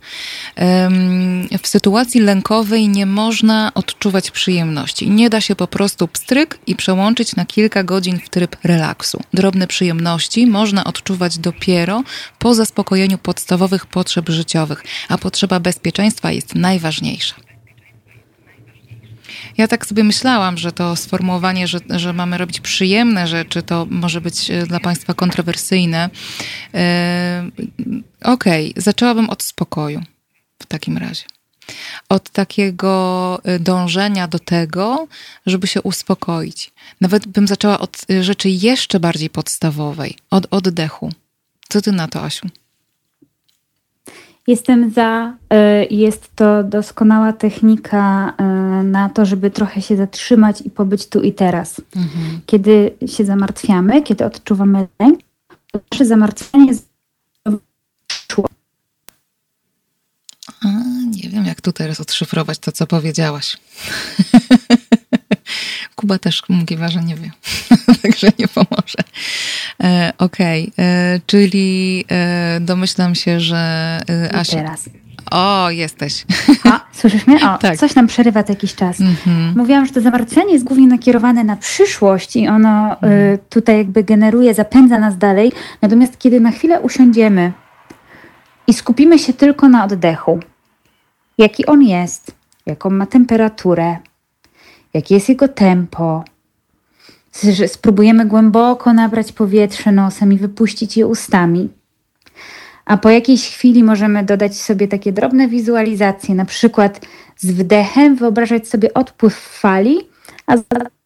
[1.63, 5.11] W sytuacji lękowej nie można odczuwać przyjemności.
[5.11, 9.21] Nie da się po prostu pstryk i przełączyć na kilka godzin w tryb relaksu.
[9.35, 12.03] Drobne przyjemności można odczuwać dopiero
[12.39, 17.35] po zaspokojeniu podstawowych potrzeb życiowych, a potrzeba bezpieczeństwa jest najważniejsza.
[19.59, 24.21] Ja tak sobie myślałam, że to sformułowanie, że, że mamy robić przyjemne rzeczy, to może
[24.21, 26.11] być e, dla Państwa kontrowersyjne.
[26.75, 27.51] E,
[28.23, 30.01] okej, okay, zaczęłabym od spokoju
[30.59, 31.25] w takim razie.
[32.09, 35.09] od takiego y, dążenia do tego,
[35.47, 36.73] żeby się uspokoić.
[37.01, 41.13] Nawet bym zaczęła od rzeczy jeszcze bardziej podstawowej, od oddechu.
[41.69, 42.49] Co ty na to, Asiu?
[44.47, 45.35] Jestem za.
[45.83, 48.35] Y, jest to doskonała technika
[48.85, 51.81] na to, żeby trochę się zatrzymać i pobyć tu i teraz.
[51.97, 52.41] Mhm.
[52.47, 55.21] Kiedy się zamartwiamy, kiedy odczuwamy lęk,
[55.73, 56.95] to nasze zamartwienie jest
[60.65, 60.69] A,
[61.11, 63.57] nie wiem, jak tu teraz odszyfrować to, co powiedziałaś.
[66.05, 67.31] Kuba też mówiła, że nie wie,
[68.03, 68.99] także nie pomoże.
[69.83, 70.85] E, Okej, okay.
[70.85, 74.57] E, czyli e, domyślam się, że e, Asia...
[74.57, 74.89] teraz.
[75.31, 76.25] O, jesteś.
[76.65, 77.37] A, słyszysz mnie?
[77.37, 77.77] O, tak.
[77.77, 79.01] coś nam przerywa to jakiś czas.
[79.01, 79.57] Mm-hmm.
[79.57, 84.55] Mówiłam, że to zamartwianie jest głównie nakierowane na przyszłość i ono y, tutaj jakby generuje,
[84.55, 85.53] zapędza nas dalej.
[85.83, 87.53] Natomiast kiedy na chwilę usiądziemy
[88.67, 90.41] i skupimy się tylko na oddechu,
[91.39, 92.35] jaki on jest,
[92.67, 93.97] jaką ma temperaturę,
[94.95, 96.25] jakie jest jego tempo.
[97.67, 101.69] Spróbujemy głęboko nabrać powietrze nosem i wypuścić je ustami.
[102.85, 107.01] A po jakiejś chwili możemy dodać sobie takie drobne wizualizacje, na przykład
[107.37, 109.99] z wdechem wyobrażać sobie odpływ fali,
[110.47, 110.57] a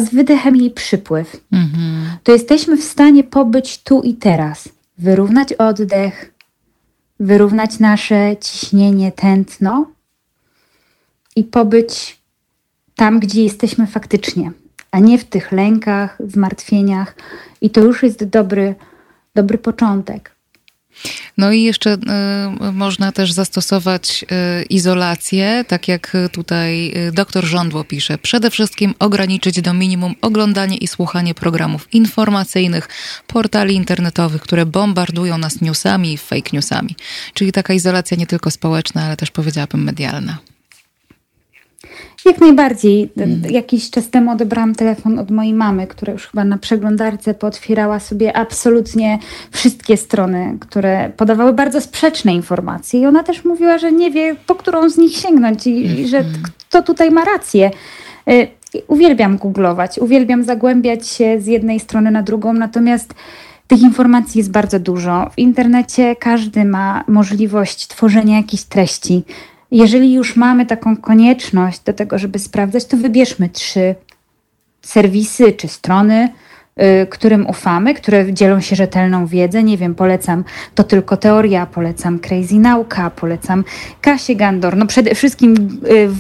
[0.01, 1.41] z wydechem jej przypływ.
[1.53, 2.19] Mhm.
[2.23, 4.69] To jesteśmy w stanie pobyć tu i teraz,
[4.99, 6.35] wyrównać oddech,
[7.21, 9.87] wyrównać nasze ciśnienie, tętno
[11.37, 12.18] i pobyć
[12.99, 14.53] tam, gdzie jesteśmy faktycznie,
[14.91, 17.15] a nie w tych lękach, zmartwieniach.
[17.61, 18.75] I to już jest dobry,
[19.35, 20.39] dobry początek.
[21.37, 27.85] No i jeszcze y, można też zastosować y, izolację, tak jak tutaj y, doktor Żądło
[27.85, 28.19] pisze.
[28.19, 32.89] Przede wszystkim ograniczyć do minimum oglądanie i słuchanie programów informacyjnych,
[33.27, 36.97] portali internetowych, które bombardują nas newsami i fake newsami.
[37.35, 40.39] Czyli taka izolacja nie tylko społeczna, ale też powiedziałabym medialna.
[42.29, 43.11] Jak najbardziej.
[43.17, 43.53] Mhm.
[43.53, 48.37] Jakiś czas temu odebrałam telefon od mojej mamy, która już chyba na przeglądarce pootwierała sobie
[48.37, 49.19] absolutnie
[49.51, 53.01] wszystkie strony, które podawały bardzo sprzeczne informacje.
[53.01, 56.19] I ona też mówiła, że nie wie, po którą z nich sięgnąć i, i że
[56.19, 56.43] mhm.
[56.45, 57.71] kto tutaj ma rację.
[58.31, 58.49] Y,
[58.87, 63.15] uwielbiam googlować, uwielbiam zagłębiać się z jednej strony na drugą, natomiast
[63.67, 65.31] tych informacji jest bardzo dużo.
[65.35, 69.23] W internecie każdy ma możliwość tworzenia jakichś treści
[69.71, 73.95] jeżeli już mamy taką konieczność do tego, żeby sprawdzać, to wybierzmy trzy
[74.83, 76.29] serwisy czy strony,
[77.03, 79.61] y, którym ufamy, które dzielą się rzetelną wiedzą.
[79.61, 80.45] Nie wiem, polecam
[80.75, 83.65] To Tylko Teoria, polecam Crazy Nauka, polecam
[84.01, 86.11] Kasię Gandor, no przede wszystkim y,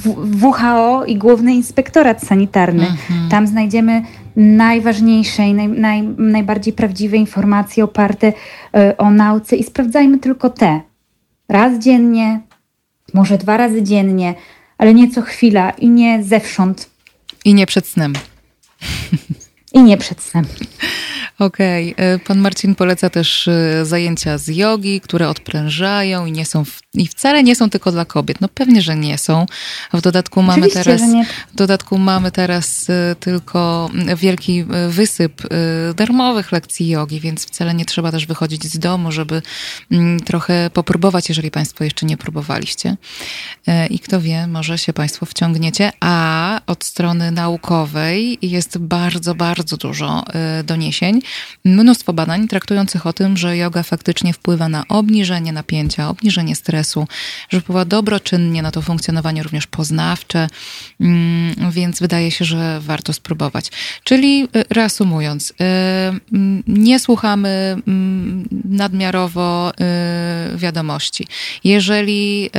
[0.42, 2.86] WHO i Główny Inspektorat Sanitarny.
[2.86, 3.28] Mhm.
[3.30, 4.02] Tam znajdziemy
[4.36, 10.80] najważniejsze i naj, naj, najbardziej prawdziwe informacje oparte y, o nauce i sprawdzajmy tylko te.
[11.48, 12.40] Raz dziennie,
[13.14, 14.34] może dwa razy dziennie,
[14.78, 16.90] ale nie co chwila i nie zewsząd.
[17.44, 18.12] I nie przed snem.
[19.72, 20.44] I nie przed snem.
[21.38, 21.94] Okej.
[21.94, 22.18] Okay.
[22.18, 27.08] Pan Marcin poleca też e, zajęcia z jogi, które odprężają i nie są w, i
[27.08, 28.40] wcale nie są tylko dla kobiet.
[28.40, 29.46] No pewnie, że nie są.
[29.92, 31.02] W dodatku mamy Oczywiście, teraz
[31.52, 35.42] w dodatku mamy teraz e, tylko wielki e, wysyp
[35.94, 39.42] darmowych lekcji jogi, więc wcale nie trzeba też wychodzić z domu, żeby
[40.24, 42.96] trochę popróbować, jeżeli państwo jeszcze nie próbowaliście.
[43.90, 50.24] I kto wie, może się państwo wciągniecie, a od strony naukowej jest bardzo, bardzo dużo
[50.64, 51.20] doniesień
[51.64, 57.06] mnóstwo badań traktujących o tym, że yoga faktycznie wpływa na obniżenie napięcia, obniżenie stresu,
[57.48, 60.48] że wpływa dobroczynnie na to funkcjonowanie również poznawcze,
[61.00, 63.70] mm, więc wydaje się, że warto spróbować.
[64.04, 65.54] Czyli y, reasumując, y,
[66.32, 69.72] mm, nie słuchamy mm, nadmiarowo
[70.54, 71.26] y, wiadomości.
[71.64, 72.50] Jeżeli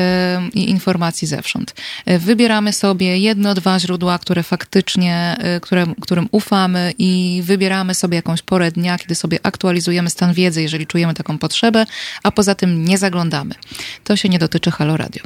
[0.53, 1.75] informacji zewsząd,
[2.05, 8.71] wybieramy sobie jedno, dwa źródła, które faktycznie, które, którym ufamy i wybieramy sobie jakąś porę
[8.71, 11.85] dnia, kiedy sobie aktualizujemy stan wiedzy, jeżeli czujemy taką potrzebę,
[12.23, 13.55] a poza tym nie zaglądamy.
[14.03, 15.23] To się nie dotyczy Halo Radio.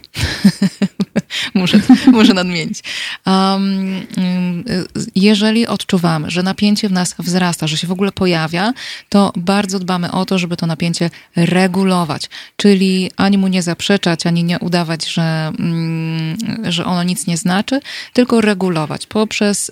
[1.53, 2.83] muszę, muszę nadmienić.
[3.25, 4.05] Um,
[5.15, 8.73] jeżeli odczuwamy, że napięcie w nas wzrasta, że się w ogóle pojawia,
[9.09, 12.29] to bardzo dbamy o to, żeby to napięcie regulować.
[12.57, 17.79] Czyli ani mu nie zaprzeczać, ani nie udawać, że, mm, że ono nic nie znaczy,
[18.13, 19.71] tylko regulować poprzez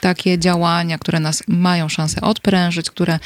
[0.00, 0.65] takie działania,
[1.00, 3.18] które nas mają szansę od odprężyć, które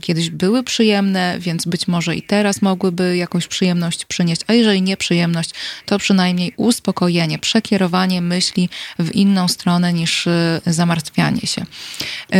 [0.00, 4.96] kiedyś były przyjemne, więc być może i teraz mogłyby jakąś przyjemność przynieść, a jeżeli nie
[4.96, 5.50] przyjemność,
[5.86, 10.28] to przynajmniej najmniej uspokojenie, przekierowanie myśli w inną stronę niż
[10.66, 11.62] zamartwianie się.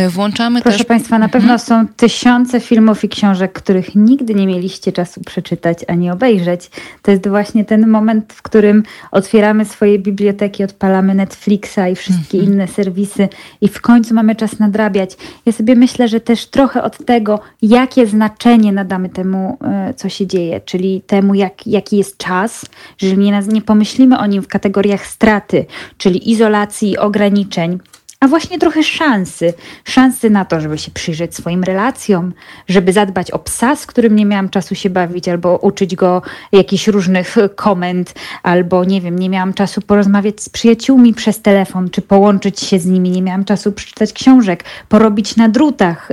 [0.09, 0.87] Włączamy Proszę też...
[0.87, 1.59] Państwa, na pewno mhm.
[1.59, 6.69] są tysiące filmów i książek, których nigdy nie mieliście czasu przeczytać ani obejrzeć.
[7.01, 12.53] To jest właśnie ten moment, w którym otwieramy swoje biblioteki, odpalamy Netflixa i wszystkie mhm.
[12.53, 13.29] inne serwisy
[13.61, 15.17] i w końcu mamy czas nadrabiać.
[15.45, 20.27] Ja sobie myślę, że też trochę od tego, jakie znaczenie nadamy temu, e, co się
[20.27, 22.65] dzieje, czyli temu, jak, jaki jest czas,
[22.97, 25.65] że nie, nie pomyślimy o nim w kategoriach straty,
[25.97, 27.79] czyli izolacji, ograniczeń,
[28.23, 29.53] a właśnie trochę szansy.
[29.83, 32.33] Szansy na to, żeby się przyjrzeć swoim relacjom,
[32.67, 36.21] żeby zadbać o psa, z którym nie miałam czasu się bawić, albo uczyć go
[36.51, 38.13] jakichś różnych komend,
[38.43, 42.85] albo nie wiem, nie miałam czasu porozmawiać z przyjaciółmi przez telefon, czy połączyć się z
[42.85, 46.11] nimi, nie miałam czasu przeczytać książek, porobić na drutach.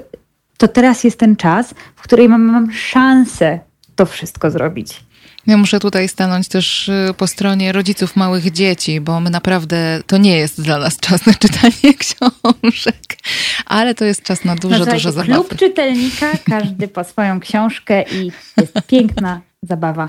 [0.56, 3.60] To teraz jest ten czas, w którym mam, mam szansę
[3.96, 5.09] to wszystko zrobić.
[5.46, 10.16] Ja muszę tutaj stanąć też y, po stronie rodziców małych dzieci, bo my naprawdę, to
[10.16, 13.16] nie jest dla nas czas na czytanie książek,
[13.66, 15.32] ale to jest czas na dużo, no, dużo zabawy.
[15.32, 20.08] Klub czytelnika, każdy po swoją książkę i jest piękna zabawa.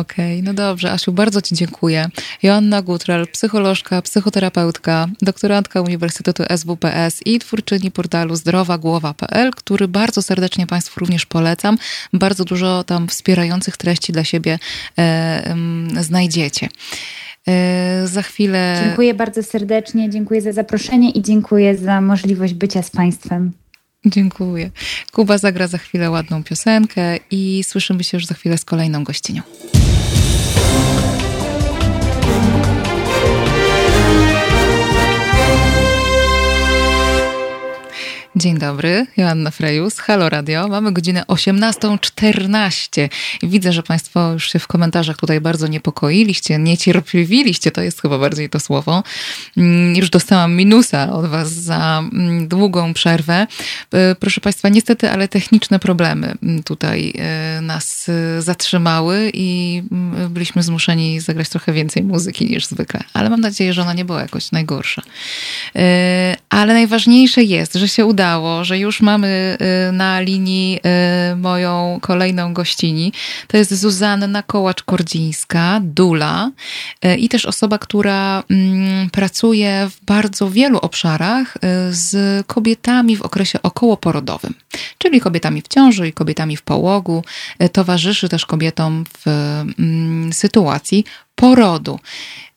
[0.00, 0.92] Okej, okay, no dobrze.
[0.92, 2.08] Asiu, bardzo Ci dziękuję.
[2.42, 11.00] Joanna Gutrel, psycholożka, psychoterapeutka, doktorantka Uniwersytetu SWPS i twórczyni portalu zdrowagłowa.pl, który bardzo serdecznie Państwu
[11.00, 11.78] również polecam.
[12.12, 14.58] Bardzo dużo tam wspierających treści dla siebie
[14.98, 15.54] e,
[16.00, 16.68] znajdziecie.
[17.48, 18.82] E, za chwilę.
[18.84, 23.61] Dziękuję bardzo serdecznie, dziękuję za zaproszenie i dziękuję za możliwość bycia z Państwem.
[24.06, 24.70] Dziękuję.
[25.12, 29.42] Kuba zagra za chwilę ładną piosenkę i słyszymy się już za chwilę z kolejną gościnią.
[38.36, 40.68] Dzień dobry, Joanna Frejus, Halo Radio.
[40.68, 43.08] Mamy godzinę 18.14.
[43.42, 48.48] Widzę, że Państwo już się w komentarzach tutaj bardzo niepokoiliście, niecierpliwiliście, to jest chyba bardziej
[48.48, 49.02] to słowo.
[49.56, 53.46] Mm, już dostałam minusa od Was za mm, długą przerwę.
[53.92, 59.82] E, proszę Państwa, niestety, ale techniczne problemy mm, tutaj e, nas e, zatrzymały i
[60.30, 63.00] byliśmy zmuszeni zagrać trochę więcej muzyki niż zwykle.
[63.12, 65.02] Ale mam nadzieję, że ona nie była jakoś najgorsza.
[66.50, 69.58] Ale najważniejsze jest, że się udało udało, że już mamy
[69.88, 70.80] y, na linii
[71.32, 73.12] y, moją kolejną gościni.
[73.48, 76.50] To jest Zuzanna Kołacz-Kordzińska, Dula
[77.04, 81.58] y, i też osoba, która mm, pracuje w bardzo wielu obszarach
[81.90, 84.54] z kobietami w okresie okołoporodowym,
[84.98, 87.24] czyli kobietami w ciąży i kobietami w połogu.
[87.72, 91.04] Towarzyszy też kobietom w mm, sytuacji
[91.34, 91.98] porodu.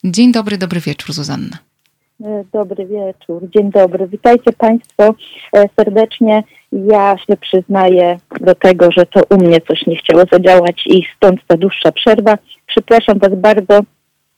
[0.04, 1.58] Dzień dobry, dobry wieczór, Zuzanna.
[2.24, 4.08] E, dobry wieczór, dzień dobry.
[4.08, 5.14] Witajcie Państwo
[5.52, 6.42] e, serdecznie.
[6.72, 11.40] Ja się przyznaję do tego, że to u mnie coś nie chciało zadziałać i stąd
[11.46, 12.38] ta dłuższa przerwa.
[12.66, 13.80] Przepraszam Was bardzo,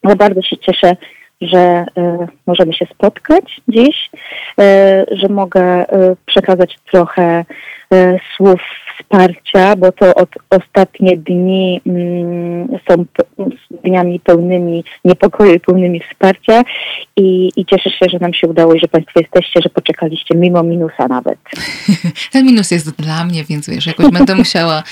[0.03, 0.97] ale bardzo się cieszę,
[1.41, 1.85] że e,
[2.47, 4.11] możemy się spotkać dziś,
[5.11, 5.85] że mogę
[6.27, 7.45] przekazać trochę
[8.37, 8.61] słów
[8.99, 13.05] wsparcia, bo to od ostatnie dni mm, są
[13.85, 16.63] dniami pełnymi niepokoju i pełnymi wsparcia
[17.17, 20.63] i, i cieszę się, że nam się udało i że Państwo jesteście, że poczekaliście mimo
[20.63, 21.39] minusa nawet.
[22.33, 24.83] Ten minus jest dla mnie, więc wiesz, jakoś będę musiała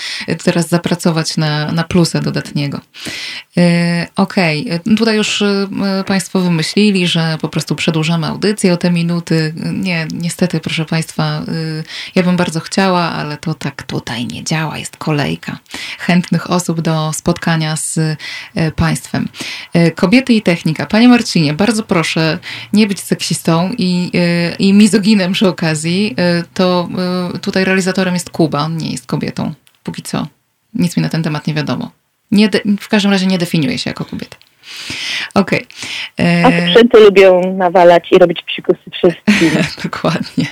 [0.45, 2.81] teraz zapracować na, na plusa dodatniego.
[3.57, 4.97] E, okej, okay.
[4.97, 5.67] tutaj już e,
[6.07, 9.55] Państwo wymyślili, że po prostu przedłużamy audycję o te minuty.
[9.73, 11.43] Nie, niestety, proszę Państwa, e,
[12.15, 14.79] ja bym bardzo chciała, ale to tak tutaj nie działa.
[14.79, 15.59] Jest kolejka
[15.99, 18.19] chętnych osób do spotkania z
[18.77, 19.29] Państwem.
[19.95, 20.87] Kobiety i technika.
[20.87, 22.39] Panie Marcinie, bardzo proszę
[22.73, 24.11] nie być seksistą i,
[24.59, 26.17] i mizoginem przy okazji.
[26.55, 26.89] To
[27.43, 29.55] tutaj realizatorem jest Kuba, on nie jest kobietą.
[29.83, 30.27] Póki co.
[30.75, 31.91] Nic mi na ten temat nie wiadomo.
[32.31, 34.37] Nie w każdym razie nie definiuje się jako kobieta.
[35.35, 35.67] Okej.
[36.19, 36.47] Okay.
[36.47, 39.51] A sprzęty lubią nawalać i robić psikusy wszystkim.
[39.85, 40.47] Dokładnie.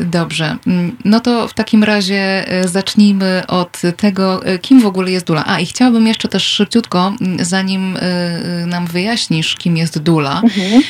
[0.00, 0.56] Dobrze.
[1.04, 5.44] No to w takim razie e, zacznijmy od tego, e, kim w ogóle jest Dula.
[5.46, 10.82] A i chciałabym jeszcze też szybciutko, zanim e, nam wyjaśnisz, kim jest Dula, mhm.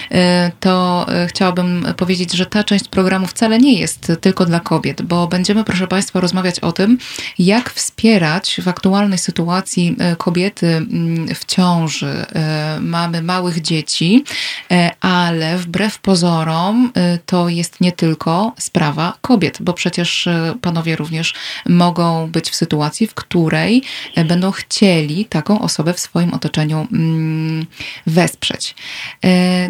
[0.60, 5.64] to chciałabym powiedzieć, że ta część programu wcale nie jest tylko dla kobiet, bo będziemy,
[5.64, 6.98] proszę Państwa, rozmawiać o tym,
[7.38, 10.86] jak wspierać w aktualnej sytuacji kobiety
[11.34, 14.24] w ciąży, e, mamy małych dzieci,
[14.70, 20.28] e, ale wbrew pozorom e, to jest nie tylko sprawa kobiet, bo przecież
[20.60, 21.34] panowie również
[21.68, 23.82] mogą być w sytuacji, w której
[24.28, 27.66] będą chcieli taką osobę w swoim otoczeniu mm,
[28.06, 28.74] wesprzeć.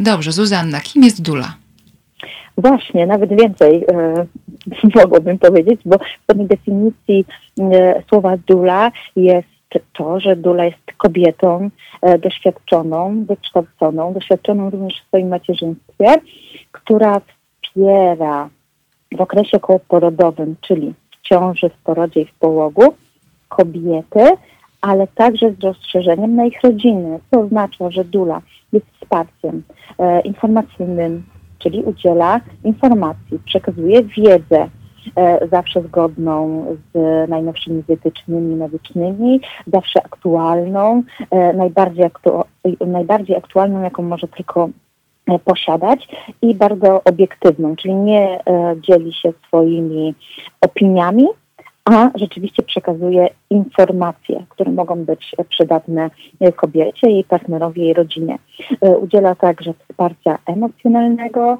[0.00, 1.54] Dobrze, Zuzanna, kim jest Dula?
[2.58, 4.26] Właśnie, nawet więcej e,
[5.00, 7.24] mogłabym powiedzieć, bo w tej definicji
[7.60, 9.51] e, słowa dula jest
[9.92, 11.70] to, że Dula jest kobietą
[12.02, 16.14] e, doświadczoną, wykształconą, doświadczoną również w swoim macierzyństwie,
[16.72, 18.48] która wspiera
[19.16, 22.94] w okresie kołoporodowym, czyli w ciąży, w porodzie i w połogu,
[23.48, 24.30] kobiety,
[24.80, 28.42] ale także z rozszerzeniem na ich rodziny, co oznacza, że Dula
[28.72, 29.62] jest wsparciem
[29.98, 31.22] e, informacyjnym,
[31.58, 34.68] czyli udziela informacji, przekazuje wiedzę,
[35.50, 42.44] zawsze zgodną z najnowszymi wytycznymi medycznymi, zawsze aktualną, e, najbardziej, aktu
[42.86, 44.68] najbardziej aktualną, jaką może tylko
[45.26, 46.08] e, posiadać
[46.42, 50.14] i bardzo obiektywną, czyli nie e, dzieli się swoimi
[50.60, 51.26] opiniami,
[51.84, 56.10] a rzeczywiście przekazuje informacje, które mogą być przydatne
[56.56, 58.38] kobiecie, jej partnerowi, jej rodzinie.
[58.80, 61.58] E, udziela także wsparcia emocjonalnego,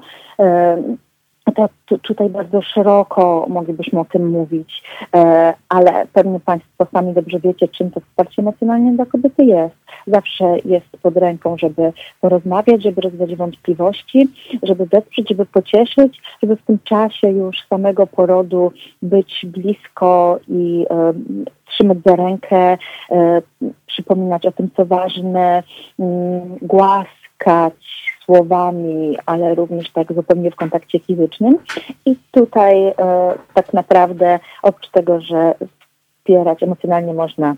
[1.51, 4.83] to, tutaj bardzo szeroko moglibyśmy o tym mówić,
[5.15, 9.75] e, ale pewnie Państwo sami dobrze wiecie, czym to wsparcie emocjonalne dla kobiety jest.
[10.07, 14.29] Zawsze jest pod ręką, żeby porozmawiać, żeby rozwiać wątpliwości,
[14.63, 18.71] żeby wesprzeć, żeby pocieszyć, żeby w tym czasie już samego porodu
[19.01, 21.13] być blisko i e,
[21.65, 22.77] trzymać za rękę,
[23.11, 23.41] e,
[23.85, 25.63] przypominać o tym, co ważne,
[25.99, 31.57] mm, głaskać, słowami, ale również tak zupełnie w kontakcie fizycznym.
[32.05, 32.93] I tutaj e,
[33.53, 35.55] tak naprawdę oprócz tego, że
[36.17, 37.55] wspierać emocjonalnie można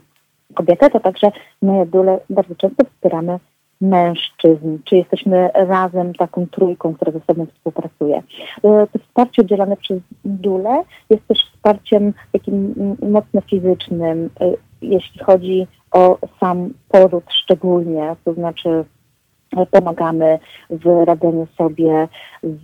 [0.53, 3.39] kobietę, to także my Dule bardzo często wspieramy
[3.81, 8.17] mężczyzn, czy jesteśmy razem taką trójką, która ze sobą współpracuje.
[8.17, 15.67] E, to wsparcie udzielane przez Dule jest też wsparciem takim mocno fizycznym, e, jeśli chodzi
[15.91, 18.85] o sam poród szczególnie, to znaczy
[19.71, 20.39] pomagamy
[20.69, 22.07] w radzeniu sobie
[22.43, 22.61] z,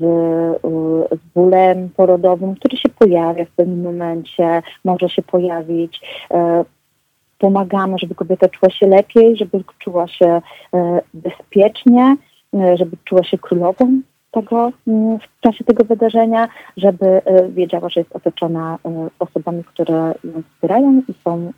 [1.12, 6.02] z bólem porodowym, który się pojawia w pewnym momencie, może się pojawić.
[6.32, 6.66] E,
[7.40, 10.42] pomagamy, żeby kobieta czuła się lepiej, żeby czuła się
[10.74, 12.16] e, bezpiecznie,
[12.56, 14.02] e, żeby czuła się królową
[14.32, 18.78] tego mm, w czasie tego wydarzenia, żeby wiedziała, że jest otoczona
[19.20, 21.52] osobami, które ją wspierają i są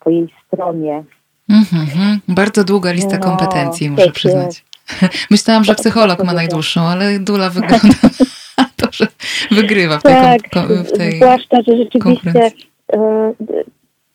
[0.00, 1.04] po jej stronie
[1.50, 2.18] Mm-hmm.
[2.28, 4.64] Bardzo długa lista no, kompetencji, muszę przyznać.
[5.30, 7.88] Myślałam, że psycholog ma najdłuższą, ale Dula wygląda
[8.58, 9.06] na to, że
[9.50, 12.50] wygrywa w tej, tak, w tej zwłaszcza, że rzeczywiście
[12.92, 13.32] e,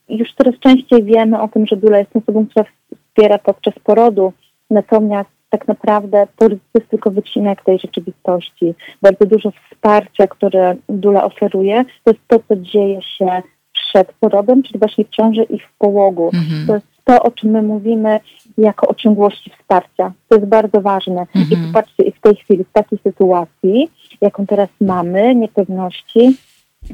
[0.09, 2.65] już coraz częściej wiemy o tym, że Dula jest osobą, która
[2.95, 4.33] wspiera podczas porodu,
[4.69, 8.73] natomiast tak naprawdę poród to jest tylko wycinek tej rzeczywistości.
[9.01, 13.41] Bardzo dużo wsparcia, które Dula oferuje, to jest to, co dzieje się
[13.73, 16.31] przed porodem, czyli właśnie w ciąży i w połogu.
[16.33, 16.67] Mhm.
[16.67, 18.20] To jest to, o czym my mówimy
[18.58, 20.12] jako o ciągłości wsparcia.
[20.30, 21.22] To jest bardzo ważne.
[21.36, 21.45] Mhm.
[21.51, 23.89] I popatrzcie, w tej chwili, w takiej sytuacji,
[24.22, 26.38] jaką teraz mamy, niepewności,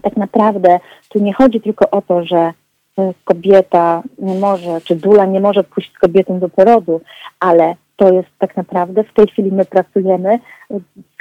[0.02, 2.54] tak naprawdę tu nie chodzi tylko o to, że
[2.98, 7.02] e, kobieta nie może, czy dula nie może pójść z kobietą do porodu,
[7.40, 10.40] ale to jest tak naprawdę, w tej chwili my pracujemy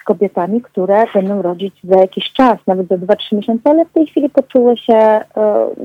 [0.05, 4.31] kobietami, które będą rodzić za jakiś czas, nawet za 2-3 miesiące, ale w tej chwili
[4.31, 5.25] poczuły się e,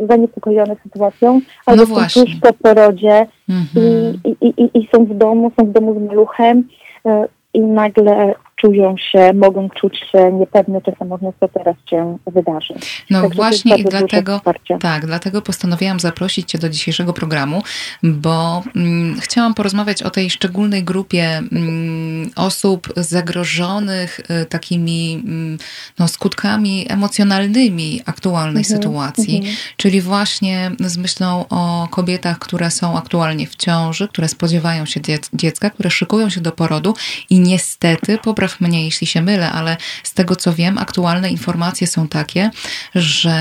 [0.09, 4.13] zaniepokojone sytuacją, albo no są tuż po porodzie mm-hmm.
[4.23, 6.67] i, i, i, i, są w domu, są w domu z maluchem
[7.05, 12.73] e, i nagle czują się, mogą czuć się niepewne czy samotne, co teraz się wydarzy.
[13.09, 14.41] No Także właśnie i dlatego,
[14.79, 17.61] tak, dlatego postanowiłam zaprosić Cię do dzisiejszego programu,
[18.03, 25.57] bo mm, chciałam porozmawiać o tej szczególnej grupie mm, osób zagrożonych y, takimi mm,
[25.99, 29.55] no, skutkami emocjonalnymi aktualnej mhm, sytuacji, mhm.
[29.77, 34.99] czyli właśnie z myślą o kobietach, które są aktualnie w ciąży, które spodziewają się
[35.33, 36.93] dziecka, które szykują się do porodu
[37.29, 41.87] i niestety po popraw mnie, jeśli się mylę, ale z tego co wiem, aktualne informacje
[41.87, 42.49] są takie,
[42.95, 43.31] że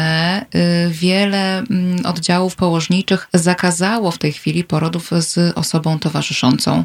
[0.54, 6.84] y, wiele mm, oddziałów położniczych zakazało w tej chwili porodów z osobą towarzyszącą.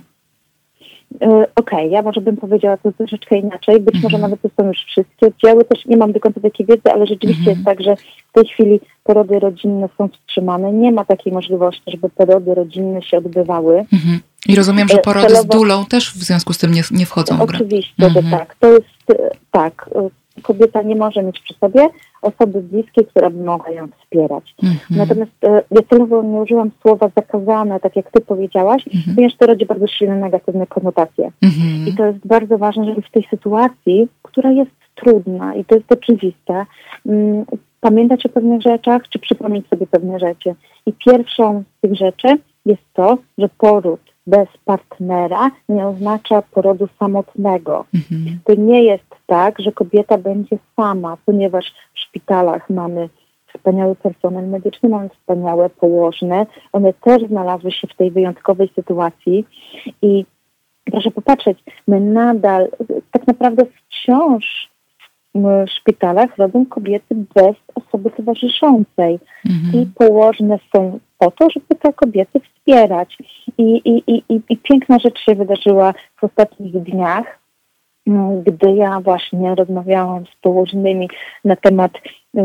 [1.11, 3.79] Y, okej, okay, ja może bym powiedziała to troszeczkę inaczej.
[3.79, 4.21] Być może mhm.
[4.21, 7.51] nawet to są już wszystkie oddziały, też nie mam do końca takiej wiedzy, ale rzeczywiście
[7.51, 7.57] mhm.
[7.57, 7.95] jest tak, że
[8.29, 10.73] w tej chwili porody rodzinne są wstrzymane.
[10.73, 13.85] Nie ma takiej możliwości, żeby porody rodzinne się odbywały.
[13.93, 14.19] Mhm.
[14.47, 15.43] I rozumiem, że porody Celowo...
[15.43, 17.57] z dulą też w związku z tym nie, nie wchodzą w grę.
[17.57, 18.25] Oczywiście, mhm.
[18.25, 18.55] że tak.
[18.59, 19.89] To jest e, tak.
[19.95, 20.09] E,
[20.41, 21.89] kobieta nie może mieć przy sobie
[22.21, 24.55] osoby bliskiej, która by mogła ją wspierać.
[24.63, 24.79] Mhm.
[24.89, 29.15] Natomiast e, ja celowo nie użyłam słowa zakazane, tak jak ty powiedziałaś, mhm.
[29.15, 31.31] ponieważ to rodzi bardzo silne negatywne konotacje.
[31.41, 31.87] Mhm.
[31.87, 35.91] I to jest bardzo ważne, żeby w tej sytuacji, która jest trudna i to jest
[35.91, 36.65] oczywiste,
[37.05, 37.45] mm,
[37.81, 40.55] pamiętać o pewnych rzeczach, czy przypomnieć sobie pewne rzeczy.
[40.85, 42.27] I pierwszą z tych rzeczy
[42.65, 47.85] jest to, że poród bez partnera nie oznacza porodu samotnego.
[47.93, 48.39] Mhm.
[48.43, 53.09] To nie jest tak, że kobieta będzie sama, ponieważ w szpitalach mamy
[53.53, 56.45] wspaniały personel medyczny, mamy wspaniałe położne.
[56.71, 59.45] One też znalazły się w tej wyjątkowej sytuacji
[60.01, 60.25] i
[60.85, 62.69] proszę popatrzeć, my nadal,
[63.11, 64.69] tak naprawdę wciąż
[65.35, 69.19] w szpitalach rodzą kobiety bez osoby towarzyszącej.
[69.45, 69.83] Mhm.
[69.83, 73.17] I położne są po to, żeby te kobiety wspierać.
[73.57, 77.39] I, i, i, i piękna rzecz się wydarzyła w ostatnich dniach,
[78.07, 81.09] mm, gdy ja właśnie rozmawiałam z położnymi
[81.45, 81.91] na temat
[82.37, 82.41] y,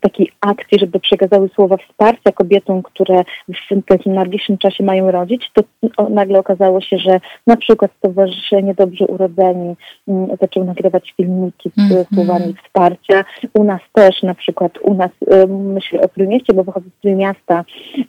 [0.00, 5.62] takiej akcji, żeby przekazały słowa wsparcia kobietom, które w takim najbliższym czasie mają rodzić, to
[6.10, 9.76] nagle okazało się, że na przykład Stowarzyszenie Dobrze Urodzeni
[10.08, 12.14] mm, zaczął nagrywać filmiki z mm -hmm.
[12.14, 13.24] słowami wsparcia.
[13.54, 17.64] U nas też, na przykład u nas, y, myślę o Trójmieście, bo pochodzę z Trójmiasta,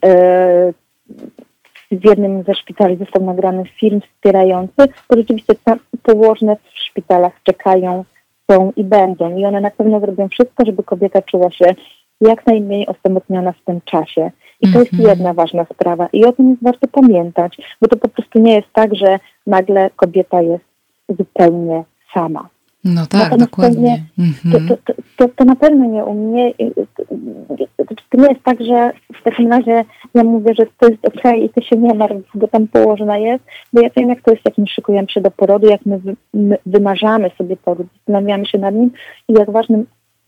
[0.06, 0.74] y,
[1.92, 5.54] w jednym ze szpitali został nagrany film wspierający, to rzeczywiście
[6.04, 8.06] położne w szpitalach czekają
[8.52, 9.38] są i będą.
[9.38, 11.76] I one na pewno zrobią wszystko, żeby kobieta czuła się
[12.22, 14.32] jak najmniej osamotniona w tym czasie.
[14.62, 15.10] I to jest mhm.
[15.10, 16.08] jedna ważna sprawa.
[16.14, 19.90] I o tym jest warto pamiętać, bo to po prostu nie jest tak, że nagle
[19.96, 20.66] kobieta jest
[21.10, 21.84] zupełnie
[22.14, 22.50] sama.
[22.84, 24.04] No tak, dokładnie.
[24.20, 24.68] Mhm.
[24.68, 26.54] To, to, to, to, na pewno nie u mnie.
[28.10, 31.38] To nie jest tak, że w takim razie ja mówię, że to jest okej okay
[31.38, 34.46] i ty się nie martw, bo tam położona jest, bo ja wiem, jak to jest,
[34.46, 36.00] jak my szykujemy się do porodu, jak my,
[36.34, 38.92] my wymarzamy sobie poród, zastanawiamy się nad nim
[39.28, 39.86] i jak ważnym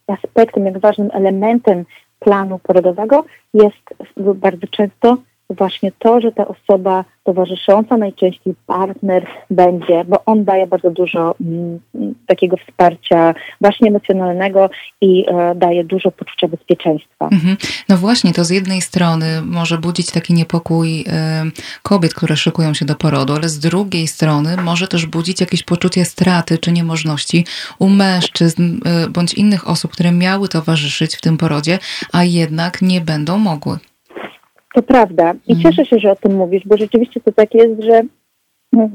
[0.07, 1.85] aspektem, jak ważnym elementem
[2.19, 5.17] planu porodowego jest bardzo często
[5.49, 11.79] właśnie to, że ta osoba towarzysząca, najczęściej partner będzie, bo on daje bardzo dużo m,
[11.95, 14.69] mm, takiego wsparcia właśnie emocjonalnego
[15.01, 17.27] i e, daje dużo poczucia bezpieczeństwa.
[17.31, 17.57] Mhm.
[17.89, 21.43] No właśnie, to z jednej strony może budzić taki niepokój e,
[21.83, 26.05] kobiet, które szykują się do porodu, ale z drugiej strony może też budzić jakieś poczucie
[26.05, 27.45] straty czy niemożności
[27.79, 31.79] u mężczyzn e, bądź innych osób, które miały towarzyszyć w tym porodzie,
[32.11, 33.77] a jednak nie będą mogły.
[34.73, 35.33] To prawda.
[35.47, 35.61] I mhm.
[35.61, 38.01] cieszę się, że o tym mówisz, bo rzeczywiście to tak jest, że
[38.73, 38.89] no,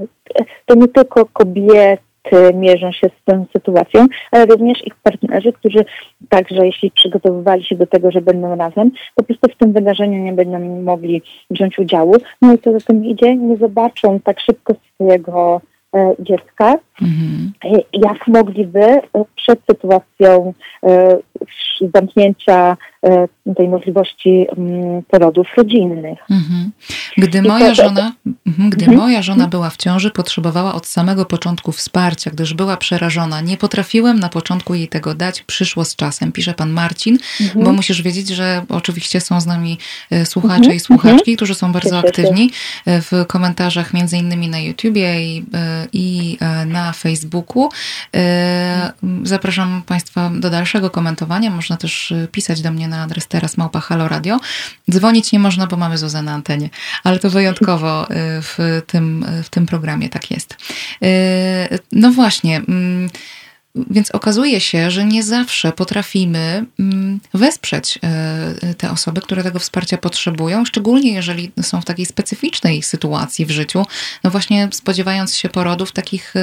[0.66, 1.99] to nie tylko kobiety
[2.55, 5.85] mierzą się z tą sytuacją, ale również ich partnerzy, którzy
[6.29, 10.33] także jeśli przygotowywali się do tego, że będą razem, po prostu w tym wydarzeniu nie
[10.33, 12.14] będą mogli wziąć udziału.
[12.43, 15.61] No i co za tym idzie, nie zobaczą tak szybko swojego
[15.97, 17.53] e, dziecka, mhm.
[17.64, 19.03] E, jak mogliby e,
[19.37, 20.53] przed sytuacją
[20.85, 21.18] e,
[21.95, 22.76] zamknięcia
[23.57, 26.19] tej możliwości mm, porodów rodzinnych.
[26.31, 26.71] Mhm.
[27.17, 28.13] Gdy moja żona,
[28.47, 28.99] mhm, gdy mhm.
[28.99, 33.41] moja żona była w ciąży, potrzebowała od samego początku wsparcia, gdyż była przerażona.
[33.41, 37.19] Nie potrafiłem na początku jej tego dać, przyszło z czasem, pisze pan Marcin,
[37.55, 39.79] bo musisz wiedzieć, że oczywiście są z nami
[40.11, 42.51] e, słuchacze i słuchaczki, którzy są bardzo aktywni
[42.87, 45.45] w komentarzach między innymi na YouTubie i,
[45.93, 47.69] i na Facebooku.
[49.23, 51.51] Zapraszam Państwa do dalszego komentowania.
[51.51, 54.41] Można też pisać do mnie na adres teraz małpa Halo Radio.
[54.91, 56.70] Dzwonić nie można, bo mamy Zuzę na antenie,
[57.05, 60.57] ale to wyjątkowo y, w tym, w tym programie tak jest.
[61.03, 62.57] Y, no właśnie.
[62.57, 63.11] Mm,
[63.91, 67.99] więc okazuje się, że nie zawsze potrafimy mm, wesprzeć
[68.78, 73.86] te osoby, które tego wsparcia potrzebują, szczególnie jeżeli są w takiej specyficznej sytuacji w życiu,
[74.24, 76.34] no właśnie spodziewając się porodów takich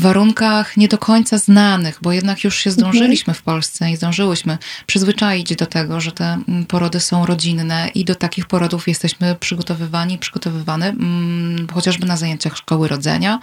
[0.00, 5.56] warunkach nie do końca znanych, bo jednak już się zdążyliśmy w Polsce i zdążyłyśmy przyzwyczaić
[5.56, 10.88] do tego, że te mm, porody są rodzinne i do takich porodów jesteśmy przygotowywani, przygotowywane
[10.88, 13.38] mm, chociażby na zajęciach szkoły rodzenia.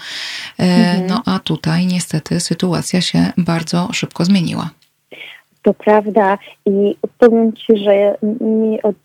[0.60, 1.08] E, mhm.
[1.08, 4.70] No a tutaj niestety sytuacja się bardzo szybko zmieniła.
[5.62, 8.96] To prawda i powiem Ci, że mi od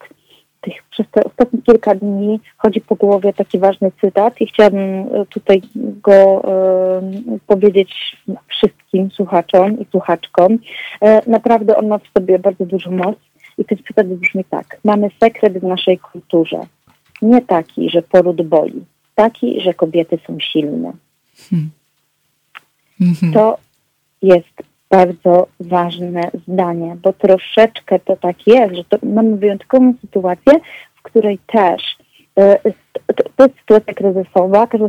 [0.96, 5.62] przez te ostatnie kilka dni chodzi po głowie taki ważny cytat i chciałabym e, tutaj
[6.02, 6.42] go
[7.34, 8.16] y, powiedzieć
[8.48, 10.58] wszystkim słuchaczom i słuchaczkom.
[11.02, 13.16] E, naprawdę on ma w sobie bardzo dużą moc
[13.58, 14.78] i ten cytat brzmi tak.
[14.84, 16.60] Mamy sekret w naszej kulturze.
[17.22, 18.84] Nie taki, że poród boli.
[19.14, 20.92] Taki, że kobiety są silne.
[21.50, 21.70] Hmm.
[23.00, 23.32] Mhm.
[23.32, 23.58] To
[24.22, 30.52] jest bardzo ważne zdanie, bo troszeczkę to tak jest, że to mamy wyjątkową sytuację,
[30.94, 31.95] w której też
[33.36, 34.88] to jest sytuacja kryzysowa, każda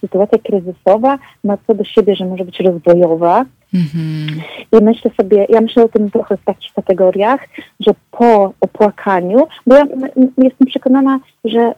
[0.00, 3.44] sytuacja kryzysowa ma co do siebie, że może być rozwojowa.
[3.74, 4.40] Mm-hmm.
[4.72, 7.48] I myślę sobie, ja myślę o tym trochę w takich kategoriach,
[7.80, 9.86] że po opłakaniu, bo ja
[10.38, 11.74] jestem przekonana, że e,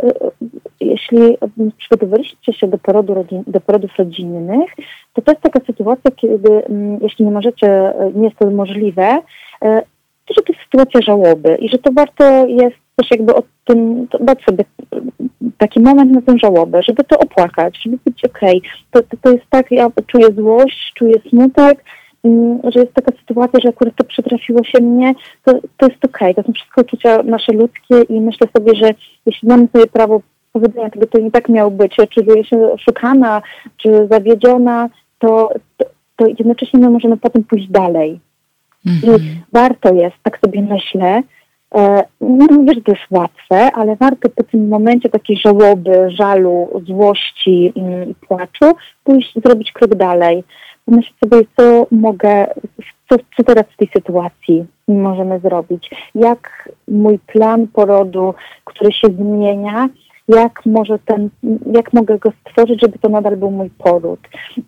[0.81, 1.37] jeśli
[1.79, 4.71] przygotowaliście się do, porodu rodzin, do porodów rodzinnych,
[5.13, 6.63] to to jest taka sytuacja, kiedy
[7.01, 9.23] jeśli nie możecie, e, nie jest to możliwe,
[9.63, 9.83] e,
[10.27, 14.09] to że to jest sytuacja żałoby i że to warto jest też jakby o tym,
[14.21, 14.65] dać sobie
[15.59, 18.59] taki moment na tę żałobę, żeby to opłakać, żeby być okej.
[18.59, 18.71] Okay.
[18.91, 21.85] To, to, to jest tak, ja czuję złość, czuję smutek
[22.25, 25.15] mm, że jest taka sytuacja, że akurat to przytrafiło się mnie,
[25.45, 26.31] to, to jest okej.
[26.31, 26.35] Okay.
[26.35, 28.95] To są wszystko uczucia nasze ludzkie i myślę sobie, że
[29.27, 30.21] jeśli mamy sobie prawo
[30.53, 33.43] powiedzenia tego, to nie tak miało być, czy czuję się oszukana,
[33.77, 34.89] czy zawiedziona,
[35.19, 35.85] to, to,
[36.17, 38.21] to jednocześnie my możemy potem pójść dalej.
[38.87, 39.17] Mhm.
[39.17, 41.23] I warto jest, tak sobie myślę,
[42.21, 47.73] nie mówię, że to jest łatwe, ale warto po tym momencie takiej żałoby, żalu, złości
[47.77, 50.45] i płaczu pójść, zrobić krok dalej.
[50.85, 52.47] Pomyśleć sobie, co mogę,
[53.09, 55.91] co, co teraz w tej sytuacji możemy zrobić.
[56.15, 58.35] Jak mój plan porodu,
[58.65, 59.89] który się zmienia,
[60.37, 61.31] jak może ten,
[61.73, 64.21] jak mogę go stworzyć, żeby to nadal był mój poród.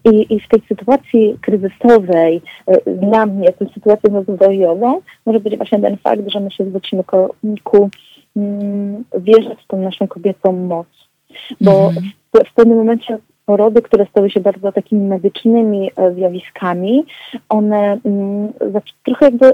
[0.05, 5.80] I, i w tej sytuacji kryzysowej e, dla mnie, tą sytuacją rozwojową, może być właśnie
[5.80, 7.34] ten fakt, że my się zwrócimy ku,
[7.64, 7.90] ku
[8.36, 10.86] mm, wierzyć w tą naszą kobiecą moc.
[11.60, 12.10] Bo mhm.
[12.34, 17.05] w, w pewnym momencie porody, które stały się bardzo takimi medycznymi e, zjawiskami,
[17.48, 18.52] one mm,
[19.05, 19.52] trochę jakby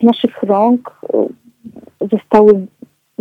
[0.00, 1.26] z naszych rąk e,
[2.12, 2.66] zostały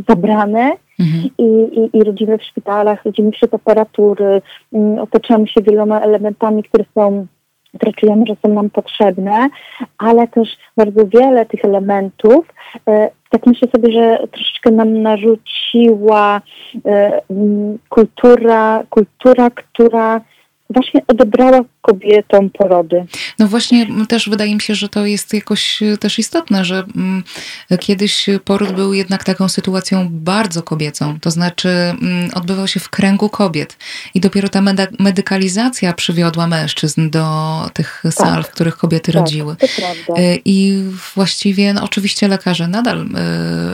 [0.10, 1.30] zabrane mhm.
[1.38, 1.44] i,
[1.80, 7.28] i, i rodzimy w szpitalach, rodzimy wśród aparatury, um, otaczamy się wieloma elementami, które są
[7.76, 9.50] które czujemy, że są nam potrzebne,
[9.98, 12.54] ale też bardzo wiele tych elementów,
[12.88, 16.42] e, tak myślę sobie, że troszeczkę nam narzuciła
[16.86, 17.22] e,
[17.90, 20.22] kultura, kultura, która
[20.70, 23.06] właśnie odebrała kobietom porody.
[23.40, 27.24] No właśnie też wydaje mi się, że to jest jakoś e, też istotne, że mm,
[27.80, 33.30] kiedyś poród był jednak taką sytuacją bardzo kobiecą, to znaczy mm, odbywał się w kręgu
[33.30, 33.78] kobiet
[34.14, 34.62] i dopiero ta
[35.00, 37.26] medykalizacja przywiodła mężczyzn do
[37.74, 38.14] tych tak.
[38.14, 39.56] sal, w których kobiety tak, rodziły.
[40.18, 40.84] E, I
[41.16, 43.10] właściwie no, oczywiście lekarze nadal,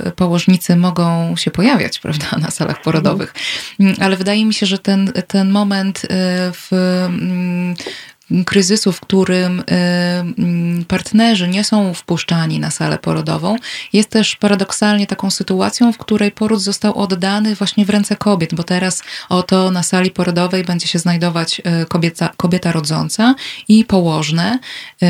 [0.06, 3.34] e, położnicy mogą się pojawiać, prawda, na salach porodowych,
[3.80, 3.98] mhm.
[4.02, 6.02] ale wydaje mi się, że ten, ten moment
[6.52, 7.76] w 呃嗯
[8.46, 9.64] kryzysu, w którym y,
[10.38, 13.56] mm, partnerzy nie są wpuszczani na salę porodową,
[13.94, 18.64] jest też paradoksalnie taką sytuacją, w której poród został oddany właśnie w ręce kobiet, bo
[18.64, 23.36] teraz oto na sali porodowej będzie się znajdować y, kobieta, kobieta rodząca
[23.68, 24.60] i położne
[25.04, 25.08] y,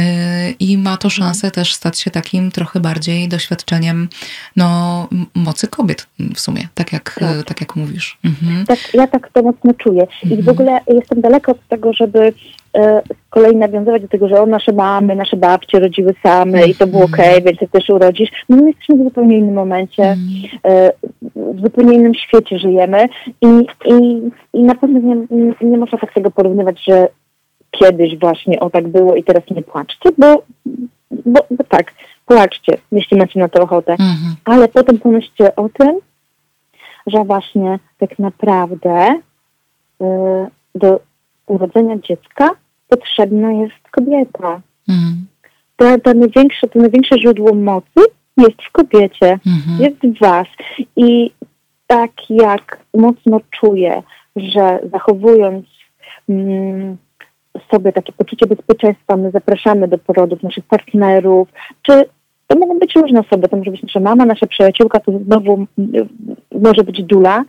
[0.59, 4.09] i ma to szansę też stać się takim trochę bardziej doświadczeniem
[4.55, 7.43] no, mocy kobiet w sumie, tak jak, tak.
[7.45, 8.17] tak jak mówisz.
[8.23, 8.65] Mhm.
[8.65, 10.49] Tak, ja tak to mocno czuję i w mhm.
[10.49, 12.33] ogóle jestem daleko od tego, żeby
[12.75, 16.87] z kolei nawiązywać do tego, że o, nasze mamy, nasze babcie rodziły same i to
[16.87, 17.13] było mhm.
[17.13, 18.29] okej, okay, więc ty też urodzisz.
[18.49, 20.17] No my jesteśmy w zupełnie innym momencie, mm.
[20.63, 20.91] e,
[21.35, 23.09] w zupełnie innym świecie żyjemy
[23.41, 23.47] i,
[23.85, 24.21] i,
[24.53, 27.07] i na pewno nie, nie można tak tego porównywać, że
[27.71, 30.43] kiedyś właśnie o tak było i teraz nie płaczcie, bo,
[31.11, 31.93] bo, bo tak,
[32.25, 34.35] płaczcie, jeśli macie na to ochotę, -hmm.
[34.45, 35.99] ale potem pomyślcie o tym,
[37.07, 39.21] że właśnie tak naprawdę
[40.01, 40.05] y,
[40.75, 40.99] do
[41.47, 42.49] urodzenia dziecka
[42.87, 44.61] potrzebna jest kobieta.
[44.89, 45.25] Mhm.
[45.75, 48.01] To, to, największe, to największe źródło mocy
[48.37, 49.79] jest w kobiecie, mhm.
[49.79, 50.47] jest w was.
[50.95, 51.31] I
[51.87, 54.03] tak jak mocno czuję,
[54.35, 55.65] że zachowując
[56.29, 56.97] mm,
[57.71, 61.47] sobie takie poczucie bezpieczeństwa, my zapraszamy do porodów naszych partnerów,
[61.81, 62.05] czy
[62.47, 65.65] to mogą być różne osoby, to może być nasza mama, nasza przyjaciółka, to znowu
[66.51, 67.43] może być dula,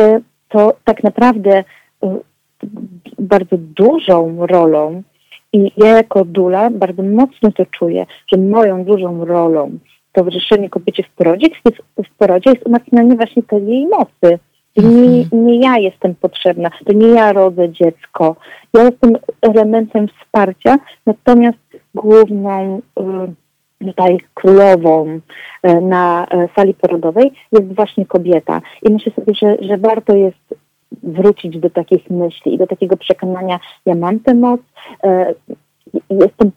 [0.00, 2.06] y, to tak naprawdę y,
[3.18, 5.02] bardzo dużą rolą
[5.52, 9.78] i ja jako dula bardzo mocno to czuję, że moją dużą rolą
[10.10, 11.82] w towarzyszeniu kobiecie w porodzie jest,
[12.12, 14.38] w porodzie jest umacnianie właśnie tej jej mocy.
[14.76, 15.46] Nie, mhm.
[15.46, 18.36] nie ja jestem potrzebna, to nie ja rodzę dziecko.
[18.74, 21.58] Ja jestem elementem wsparcia, natomiast
[21.94, 28.60] główną y, tutaj królową y, na y, sali porodowej jest właśnie kobieta.
[28.82, 30.54] I myślę sobie, że, że warto jest
[31.02, 34.60] wrócić do takich myśli i do takiego przekonania, ja mam tę moc,
[35.04, 35.34] e,
[36.10, 36.50] jestem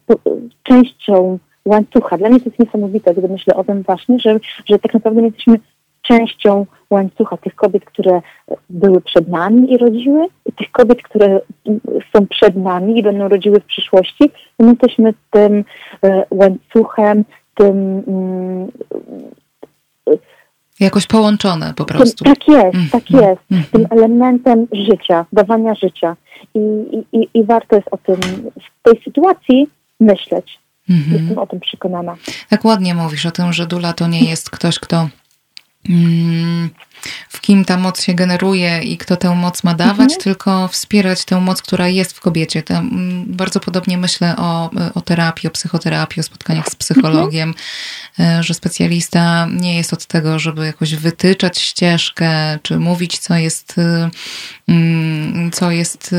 [0.64, 2.18] częścią łańcucha.
[2.18, 5.60] Dla mnie to jest niesamowite, gdy myślę o tym właśnie, że, że tak naprawdę jesteśmy
[6.02, 8.22] częścią łańcucha tych kobiet, które
[8.70, 11.40] były przed nami i rodziły, i tych kobiet, które
[12.14, 14.32] są przed nami i będą rodziły w przyszłości.
[14.60, 15.64] My jesteśmy tym
[16.04, 17.26] e, łańcuchem,
[17.56, 18.72] tym mm,
[20.80, 22.24] Jakoś połączone po prostu.
[22.24, 23.42] Tak jest, mm, tak jest.
[23.52, 26.16] Mm, tym elementem życia, dawania życia.
[26.56, 26.60] I,
[27.12, 28.16] i, I warto jest o tym
[28.56, 29.68] w tej sytuacji
[30.00, 30.60] myśleć.
[30.90, 31.14] Mm -hmm.
[31.14, 32.16] Jestem o tym przekonana.
[32.50, 35.10] Tak ładnie mówisz o tym, że Dula to nie jest ktoś, kto
[35.90, 36.70] mm,
[37.30, 40.22] w kim ta moc się generuje i kto tę moc ma dawać, mhm.
[40.22, 42.64] tylko wspierać tę moc, która jest w kobiecie.
[42.70, 47.54] Mm, bardzo podobnie myślę o, o terapii, o psychoterapii, o spotkaniach z psychologiem,
[48.20, 48.44] mhm.
[48.44, 54.10] że specjalista nie jest od tego, żeby jakoś wytyczać ścieżkę, czy mówić, co jest, e,
[54.68, 56.16] mm, co jest e,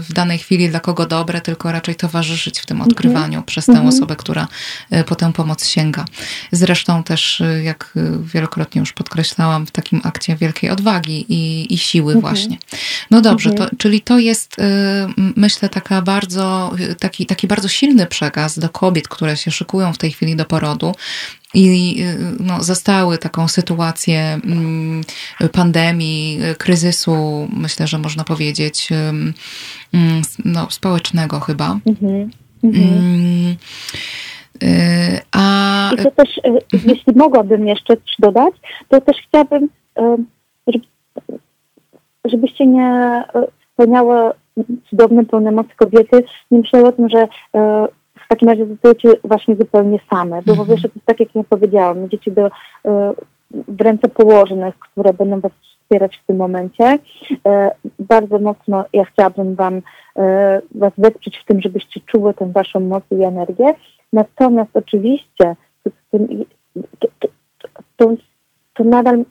[0.00, 2.90] w danej chwili dla kogo dobre, tylko raczej towarzyszyć w tym mhm.
[2.90, 3.44] odkrywaniu mhm.
[3.44, 3.88] przez tę mhm.
[3.88, 4.48] osobę, która
[5.06, 6.04] po tę pomoc sięga.
[6.52, 7.92] Zresztą też, jak
[8.22, 12.20] wielokrotnie już podkreślałam, w takim akcie wielkiej odwagi i, i siły mhm.
[12.20, 12.56] właśnie.
[13.10, 13.70] No dobrze, mhm.
[13.70, 14.62] to, czyli to jest y,
[15.36, 20.10] myślę taka bardzo, taki, taki bardzo silny przekaz do kobiet, które się szykują w tej
[20.10, 20.94] chwili do porodu
[21.54, 25.04] i y, no, zastały taką sytuację mm,
[25.52, 31.78] pandemii, kryzysu, myślę, że można powiedzieć, mm, no, społecznego chyba.
[31.86, 32.30] Mhm.
[32.64, 32.84] Mhm.
[32.88, 33.56] Mm,
[34.62, 35.90] y, a...
[35.94, 36.40] I to też,
[36.72, 38.54] jeśli mogłabym jeszcze coś dodać,
[38.88, 39.68] to też chciałabym
[42.24, 43.24] żebyście nie e,
[43.72, 44.30] spełniały
[44.90, 47.28] cudowne, pełne mocy kobiety, nie myślały o tym, że e,
[48.24, 50.42] w takim razie zostajecie właśnie zupełnie same.
[50.42, 50.68] Bo mhm.
[50.68, 52.50] wiesz, to jest tak, jak ja powiedziałam, dzieci do,
[53.50, 56.98] w ręce położonych, które będą was wspierać w tym momencie.
[57.98, 59.82] Bardzo mocno ja chciałabym wam
[60.74, 63.74] was wesprzeć w tym, żebyście czuły tę waszą moc i energię.
[64.12, 65.56] Natomiast oczywiście
[67.96, 68.14] to,
[68.74, 69.24] to nadal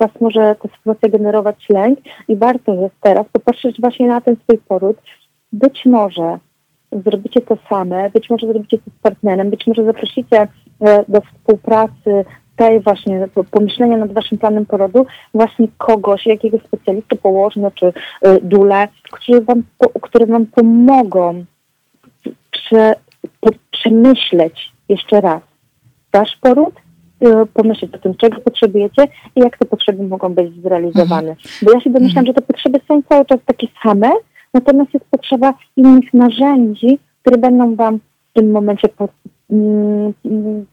[0.00, 4.58] Was może ta sytuacja generować lęk i warto jest teraz popatrzeć właśnie na ten swój
[4.58, 4.96] poród.
[5.52, 6.38] Być może
[7.04, 10.48] zrobicie to same, być może zrobicie to z partnerem, być może zaprosicie
[10.80, 12.24] e, do współpracy
[12.56, 17.92] tej właśnie pomyślenia nad waszym planem porodu właśnie kogoś, jakiegoś specjalisty położny czy y,
[18.42, 19.62] dule, którzy wam,
[20.02, 21.44] które wam pomogą
[22.50, 22.94] prze,
[23.70, 25.42] przemyśleć jeszcze raz
[26.12, 26.74] wasz poród
[27.54, 29.04] pomyśleć o tym, czego potrzebujecie
[29.36, 31.30] i jak te potrzeby mogą być zrealizowane.
[31.30, 31.48] Mhm.
[31.62, 34.10] Bo ja się domyślam, że te potrzeby są cały czas takie same,
[34.54, 37.98] natomiast jest potrzeba innych narzędzi, które będą Wam
[38.30, 39.08] w tym momencie po,
[39.50, 40.12] mm,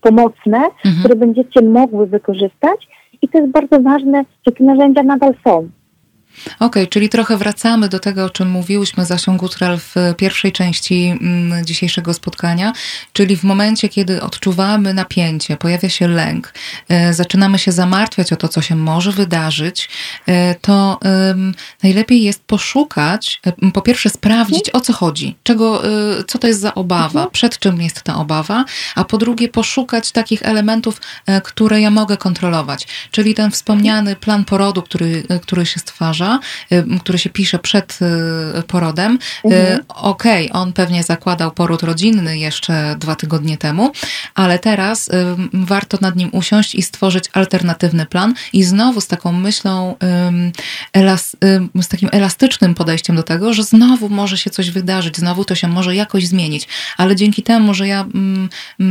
[0.01, 0.95] pomocne, mhm.
[0.99, 2.87] które będziecie mogły wykorzystać
[3.21, 5.69] i to jest bardzo ważne, że te narzędzia nadal są.
[6.45, 10.51] Okej, okay, czyli trochę wracamy do tego, o czym mówiłyśmy z Asią Gutral w pierwszej
[10.51, 12.73] części mm, dzisiejszego spotkania,
[13.13, 16.53] czyli w momencie, kiedy odczuwamy napięcie, pojawia się lęk,
[16.89, 19.89] e, zaczynamy się zamartwiać o to, co się może wydarzyć,
[20.25, 20.99] e, to
[21.83, 25.81] najlepiej jest poszukać, e, po pierwsze sprawdzić, o co chodzi, czego,
[26.27, 27.31] co to jest za obawa, mhm.
[27.31, 28.65] przed czym jest ta obawa,
[28.95, 31.01] a po drugie poszukać takich elementów,
[31.43, 36.18] które ja mogę kontrolować, czyli ten wspomniany plan porodu, który, który się stwarza,
[36.71, 37.99] Y, który się pisze przed
[38.59, 39.19] y, porodem.
[39.45, 39.79] Y, mhm.
[39.87, 43.91] Okej, okay, on pewnie zakładał poród rodzinny jeszcze dwa tygodnie temu,
[44.35, 45.09] ale teraz
[45.53, 49.95] warto nad nim usiąść i stworzyć alternatywny plan i znowu z taką myślą,
[51.81, 55.67] z takim elastycznym podejściem do tego, że znowu może się coś wydarzyć, znowu to się
[55.67, 56.67] może jakoś zmienić,
[56.97, 58.05] ale dzięki temu, że ja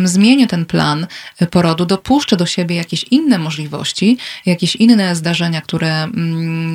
[0.05, 1.07] zmienię ten plan
[1.51, 6.09] porodu, dopuszczę do siebie jakieś inne możliwości, jakieś inne zdarzenia, które,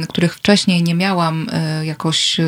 [0.09, 2.45] których wcześniej nie miałam e, jakoś e,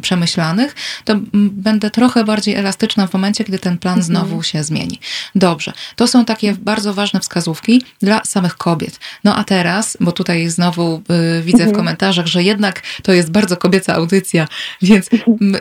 [0.00, 0.74] przemyślanych,
[1.04, 4.06] to będę trochę bardziej elastyczna w momencie, kiedy ten plan mhm.
[4.06, 5.00] znowu się zmieni.
[5.34, 9.00] Dobrze, to są takie bardzo ważne wskazówki dla samych kobiet.
[9.24, 11.76] No a teraz, bo tutaj znowu e, widzę w mhm.
[11.76, 14.48] komentarzach, że jednak to jest bardzo kobieca audycja,
[14.82, 15.10] więc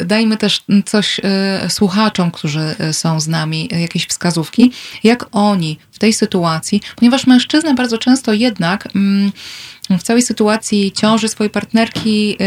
[0.06, 1.20] dajmy też coś
[1.70, 4.72] słuchaczom, którzy są z nami, jakieś wskazówki,
[5.04, 8.88] jak oni w tej sytuacji, ponieważ mężczyzna bardzo często jednak
[9.90, 12.38] w całej sytuacji ciąży swojej partnerki,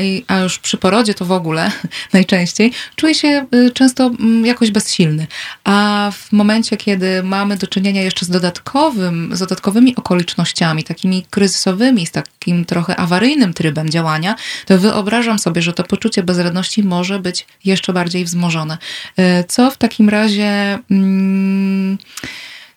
[0.00, 1.72] y, a już przy porodzie to w ogóle
[2.12, 5.26] najczęściej, czuje się y, często mm, jakoś bezsilny.
[5.64, 12.06] A w momencie, kiedy mamy do czynienia jeszcze z dodatkowym, z dodatkowymi okolicznościami, takimi kryzysowymi,
[12.06, 14.34] z takim trochę awaryjnym trybem działania,
[14.66, 18.78] to wyobrażam sobie, że to poczucie bezradności może być jeszcze bardziej wzmożone.
[19.18, 21.98] Y, co w takim razie, mm,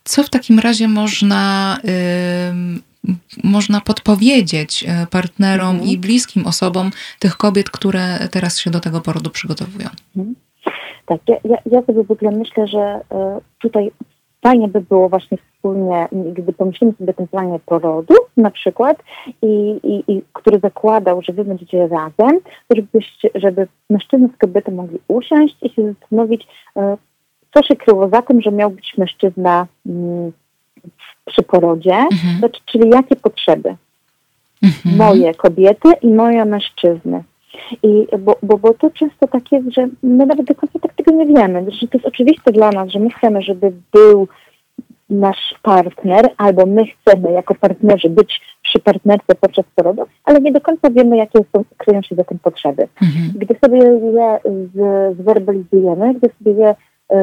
[0.04, 1.78] co w takim razie można
[3.44, 5.90] można podpowiedzieć e, partnerom mhm.
[5.90, 9.90] i bliskim osobom tych kobiet, które teraz się do tego porodu przygotowują.
[10.18, 10.36] Mhm.
[11.06, 13.02] Tak, ja, ja, ja sobie w ogóle myślę, że e,
[13.62, 13.92] tutaj
[14.42, 19.04] fajnie by było właśnie wspólnie, gdy pomyślimy sobie o tym planie porodu na przykład,
[19.42, 22.40] i, i, i który zakładał, że wy będziecie razem,
[22.76, 26.98] żebyście, żeby mężczyzna z kobietą mogli usiąść i się zastanowić, e,
[27.54, 30.32] co się kryło za tym, że miał być mężczyzna mm,
[31.26, 32.42] przy porodzie, mhm.
[32.42, 33.76] to, czyli jakie potrzeby
[34.64, 34.96] mhm.
[34.98, 37.24] moje kobiety i moje mężczyzny.
[37.84, 41.12] I, bo, bo, bo to często tak jest, że my nawet do końca tak tego
[41.12, 44.28] nie wiemy, że to jest oczywiste dla nas, że my chcemy, żeby był
[45.10, 50.62] nasz partner, albo my chcemy jako partnerzy być przy partnerce podczas porodu, ale nie do
[50.62, 52.88] końca wiemy, jakie są, kryją się za tym potrzeby.
[53.02, 53.32] Mhm.
[53.36, 54.40] Gdy sobie je
[55.20, 57.16] zwerbalizujemy, gdy sobie je y,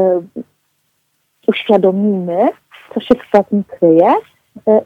[1.47, 2.49] uświadomimy,
[2.95, 4.15] co się w tym kryje,
[4.69, 4.81] y,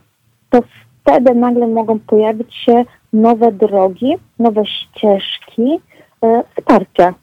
[0.50, 0.60] to
[1.02, 5.80] wtedy nagle mogą pojawić się nowe drogi, nowe ścieżki
[6.24, 7.14] y, wsparcia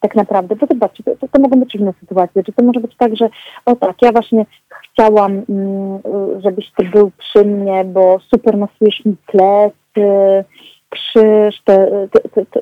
[0.00, 0.56] tak naprawdę.
[0.56, 2.44] Bo zobaczcie, to, to mogą być różne sytuacje.
[2.44, 3.28] Czy to może być tak, że
[3.64, 4.46] o tak, ja właśnie
[4.82, 5.98] chciałam, mm,
[6.42, 10.44] żebyś ty był przy mnie, bo super masujesz mi plecy,
[10.88, 12.60] krzyż, te, te, te,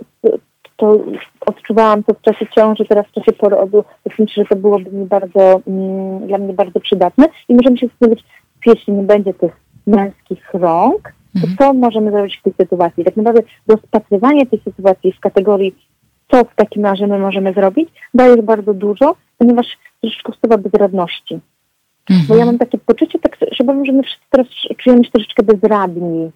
[0.77, 1.05] to
[1.41, 3.85] odczuwałam to w czasie ciąży, teraz w czasie porodu.
[4.19, 7.27] Myślę, że to byłoby mi bardzo, mm, dla mnie bardzo przydatne.
[7.49, 8.25] I możemy się zastanowić,
[8.67, 11.57] jeśli nie będzie tych męskich rąk, to mhm.
[11.59, 13.05] co możemy zrobić w tej sytuacji?
[13.05, 15.75] Tak naprawdę rozpatrywanie tej sytuacji w kategorii
[16.31, 19.67] co w takim razie my możemy zrobić, daje bardzo dużo, ponieważ
[20.01, 21.41] troszeczkę usuwa bezradności.
[22.11, 22.27] Mhm.
[22.29, 24.47] Bo ja mam takie poczucie, tak, że że my wszyscy teraz
[24.77, 26.31] czujemy się troszeczkę bezradni,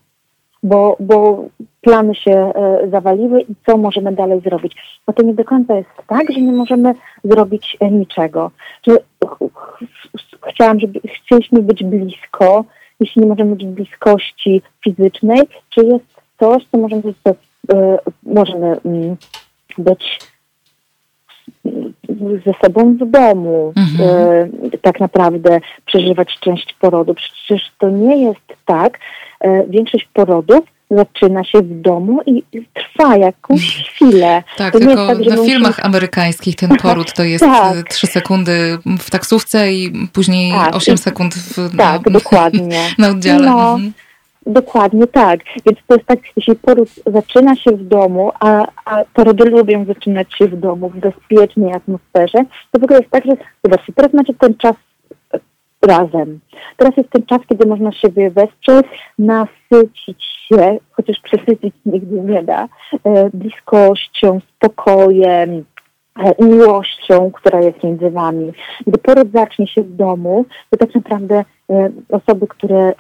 [0.63, 1.45] bo, bo
[1.81, 4.77] plany się e, zawaliły i co możemy dalej zrobić.
[5.07, 8.51] Bo to nie do końca jest tak, że nie możemy zrobić e, niczego.
[8.87, 8.97] Że
[10.49, 12.65] chciałam, żeby, chcieliśmy być blisko,
[13.01, 17.03] jeśli nie możemy być bliskości fizycznej, czy jest coś, co możemy,
[17.73, 19.17] e, możemy mm,
[19.79, 20.19] być
[22.47, 24.11] ze sobą w domu, mhm.
[24.73, 27.15] e, tak naprawdę przeżywać część porodu.
[27.15, 28.99] Przecież to nie jest tak.
[29.41, 32.43] E, większość porodów zaczyna się w domu i
[32.75, 34.43] trwa jakąś chwilę.
[34.57, 37.89] Tak, to tylko tak, na filmach amerykańskich ten poród to jest tak.
[37.89, 40.77] 3 sekundy w taksówce i później tak.
[40.77, 42.81] 8 sekund w, tak, na, dokładnie.
[42.99, 43.47] na oddziale.
[43.47, 43.73] No.
[43.73, 43.93] Mhm.
[44.47, 45.41] Dokładnie tak.
[45.67, 50.35] Więc to jest tak, jeśli poród zaczyna się w domu, a, a porody lubią zaczynać
[50.35, 53.33] się w domu, w bezpiecznej atmosferze, to w ogóle jest tak, że
[53.65, 54.75] zobaczcie, teraz macie ten czas
[55.83, 56.41] razem.
[56.77, 58.87] Teraz jest ten czas, kiedy można siebie wesprzeć,
[59.19, 62.69] nasycić się, chociaż przesycić nigdy nie da,
[63.05, 65.65] e, bliskością, spokojem,
[66.19, 68.53] e, miłością, która jest między wami.
[68.87, 72.93] Gdy poród zacznie się w domu, to tak naprawdę e, osoby, które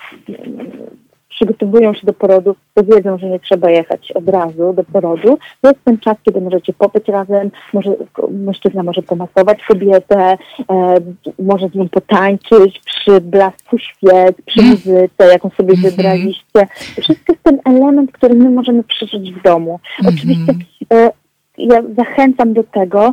[1.41, 5.39] przygotowują się do porodu, to wiedzą, że nie trzeba jechać od razu do porodu.
[5.61, 7.95] To jest ten czas, kiedy możecie popyć razem, może,
[8.31, 10.39] mężczyzna może pomasować kobietę,
[10.71, 10.97] e,
[11.39, 14.71] może z nią potańczyć przy blasku świec, przy mm.
[14.73, 15.91] muzyce, jaką sobie -hmm.
[15.91, 16.67] wybraliście.
[17.01, 19.81] Wszystko jest ten element, który my możemy przeżyć w domu.
[20.03, 20.09] -hmm.
[20.09, 20.55] Oczywiście
[20.93, 21.11] e,
[21.59, 23.13] ja zachęcam do tego,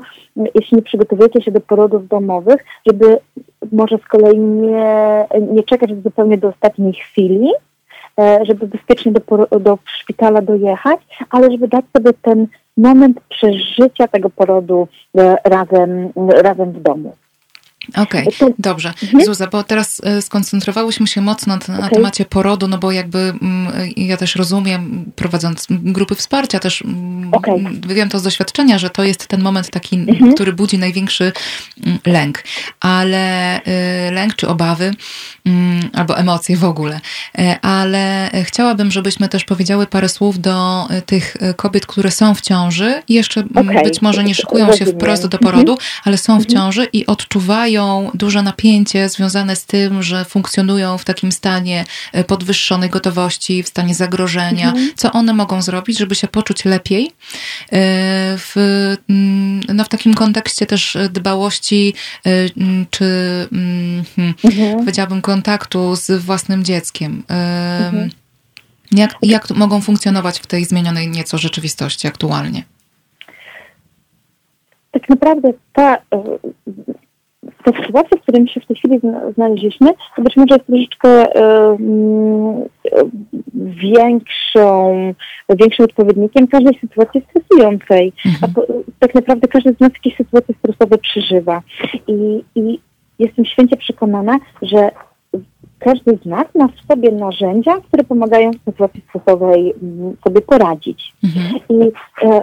[0.55, 3.17] jeśli nie przygotowujecie się do porodów domowych, żeby
[3.71, 7.51] może z kolei nie, nie czekać zupełnie do ostatniej chwili,
[8.41, 10.99] żeby bezpiecznie do, do szpitala dojechać,
[11.29, 14.87] ale żeby dać sobie ten moment przeżycia tego porodu
[15.17, 16.09] e, razem,
[16.43, 17.15] razem w domu.
[17.95, 18.93] Okej, okay, dobrze.
[19.03, 19.25] Mhm.
[19.25, 21.89] Zuza, bo teraz e, skoncentrowałyśmy się mocno na, okay.
[21.89, 27.55] temacie porodu, no bo jakby mm, ja też rozumiem, prowadząc grupy wsparcia, też mm, okay.
[27.87, 30.33] wiem to z doświadczenia, że to jest ten moment taki, mhm.
[30.33, 31.31] który budzi największy
[31.85, 32.43] mm, lęk.
[32.79, 34.91] Ale y, lęk czy obawy,
[35.93, 36.99] albo emocje w ogóle.
[37.37, 42.41] E, ale chciałabym, żebyśmy też powiedziały parę słów do e, tych kobiet, które są w
[42.41, 43.43] ciąży i jeszcze
[43.83, 45.89] być może nie szykują się wprost do porodu, mhm.
[46.03, 51.05] ale są w ciąży i odczuwają czują duże napięcie związane z tym, że funkcjonują w
[51.05, 54.67] takim stanie e, podwyższonej gotowości, w stanie zagrożenia.
[54.67, 54.91] Mhm.
[54.95, 57.11] Co one mogą zrobić, żeby się poczuć lepiej e,
[58.37, 58.55] w,
[59.09, 61.93] mm, no w takim kontekście też dbałości
[62.25, 62.29] e,
[62.89, 63.05] czy
[63.51, 64.77] mm, hmm, mhm.
[64.77, 67.23] powiedziałabym kontaktu z własnym dzieckiem.
[67.27, 68.09] Mhm.
[68.91, 72.63] Jak, jak mogą funkcjonować w tej zmienionej nieco rzeczywistości aktualnie?
[74.91, 75.97] Tak naprawdę ta
[77.63, 78.99] ta sytuacja, w której się w tej chwili
[79.35, 81.25] znaleźliśmy, to być może jest troszeczkę
[83.53, 84.95] większą,
[85.49, 88.13] większym odpowiednikiem każdej sytuacji stresującej.
[88.25, 88.53] Mhm.
[88.57, 88.61] A
[88.99, 91.61] tak naprawdę każdy z nas jakieś sytuacje stresowe przeżywa.
[92.07, 92.79] I, I
[93.19, 94.91] jestem święcie przekonana, że
[95.79, 99.73] każdy z nas ma w sobie narzędzia, które pomagają w sytuacji stresowej
[100.23, 101.13] sobie poradzić.
[101.23, 101.59] Mhm.
[101.69, 101.91] I
[102.25, 102.41] e,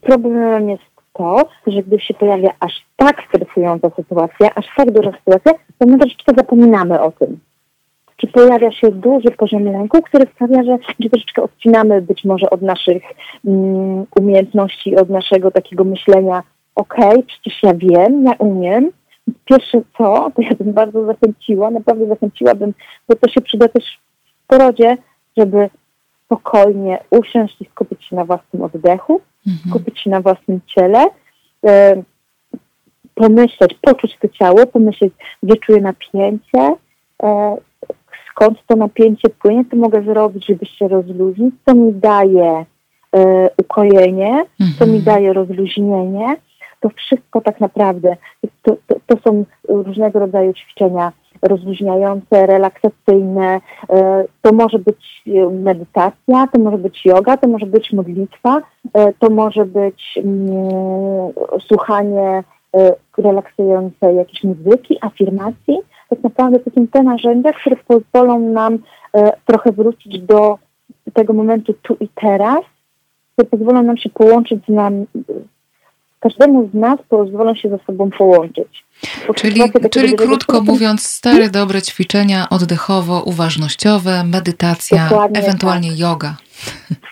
[0.00, 0.87] problemem jest
[1.18, 5.98] to, że gdy się pojawia aż tak stresująca sytuacja, aż tak duża sytuacja, to my
[5.98, 7.38] troszeczkę zapominamy o tym.
[8.16, 12.62] Czy pojawia się duży poziom lęku, który sprawia, że, że troszeczkę odcinamy być może od
[12.62, 13.02] naszych
[13.46, 16.42] mm, umiejętności, od naszego takiego myślenia,
[16.74, 18.90] okej, okay, przecież ja wiem, ja umiem.
[19.44, 22.74] Pierwsze co, to ja bym bardzo zachęciła, naprawdę zachęciłabym,
[23.08, 23.84] bo to się przyda też
[24.44, 24.96] w porodzie,
[25.36, 25.70] żeby
[26.24, 29.70] spokojnie usiąść i skupić się na własnym oddechu, mhm.
[29.70, 31.06] skupić się na własnym ciele,
[31.66, 32.02] e,
[33.14, 35.12] pomyśleć, poczuć to ciało, pomyśleć,
[35.42, 36.74] gdzie czuję napięcie,
[37.22, 37.56] e,
[38.30, 42.64] skąd to napięcie płynie, co mogę zrobić, żeby się rozluźnić, co mi daje
[43.16, 44.44] e, ukojenie,
[44.78, 45.02] co mi Mhm.
[45.04, 46.36] daje rozluźnienie.
[46.80, 48.16] To wszystko tak naprawdę,
[48.62, 51.12] to, to, to są różnego rodzaju ćwiczenia
[51.42, 53.60] rozluźniające, relaksacyjne.
[53.90, 58.60] E, To może być e, medytacja, to może być yoga, to może być modlitwa,
[58.94, 61.32] e, to może być mm,
[61.68, 62.44] słuchanie
[62.76, 65.78] e, relaksujące jakiejś muzyki, afirmacji.
[66.10, 68.78] Tak naprawdę to są te narzędzia, które pozwolą nam
[69.46, 70.58] trochę wrócić do
[71.12, 72.60] tego momentu tu i teraz,
[73.32, 75.04] które pozwolą nam się połączyć z nam,
[76.20, 78.84] każdemu z nas pozwolą się ze sobą połączyć.
[79.34, 86.36] Czyli, czyli krótko mówiąc, stare, dobre ćwiczenia oddechowo-uważnościowe, medytacja, Dokładnie ewentualnie yoga.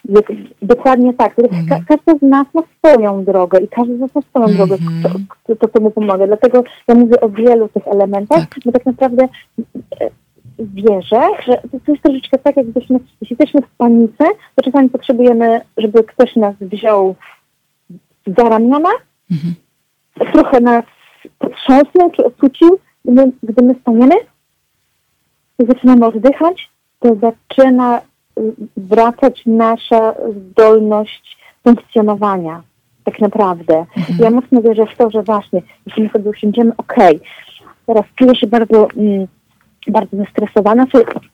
[0.08, 1.38] Dok- Dokładnie tak.
[1.38, 1.66] Mhm.
[1.66, 4.68] Ka- każdy z nas ma swoją drogę i każdy z nas ma swoją Mhm.
[4.68, 6.26] drogę, kto, kto, to, co mu pomaga.
[6.26, 8.58] Dlatego ja mówię o wielu tych elementach, Tak.
[8.64, 9.28] bo tak naprawdę
[10.00, 10.10] e,
[10.58, 14.24] wierzę, że to jest troszeczkę tak, jakbyśmy, jeśli jesteśmy w panice,
[14.54, 17.14] to czasami potrzebujemy, żeby ktoś nas wziął
[18.26, 18.88] za ramiona,
[19.30, 19.54] Mhm.
[20.32, 20.84] trochę nas
[21.38, 24.14] potrząsnął czy ocucił, gdy, gdy my staniemy
[25.58, 26.70] i zaczynamy oddychać,
[27.00, 28.00] to zaczyna
[28.38, 32.62] y, wracać nasza zdolność funkcjonowania.
[33.04, 33.86] Tak naprawdę.
[34.18, 37.20] Ja mocno wierzę w to, że właśnie, jeśli my sobie usiądziemy, okej,
[37.86, 39.26] teraz czuję się bardzo, mm,
[39.92, 40.86] bardzo zestresowana.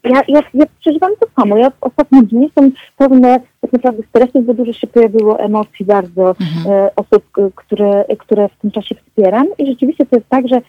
[0.05, 1.57] Ja, ja, ja przeżywam to samo.
[1.57, 6.29] Ja w ostatnich dni są pewne tak naprawdę stresy, bo dużo się pojawiło emocji bardzo
[6.41, 6.77] Mhm.
[6.77, 9.47] e, osób, k- które, które w tym czasie wspieram.
[9.59, 10.61] I rzeczywiście to jest tak, że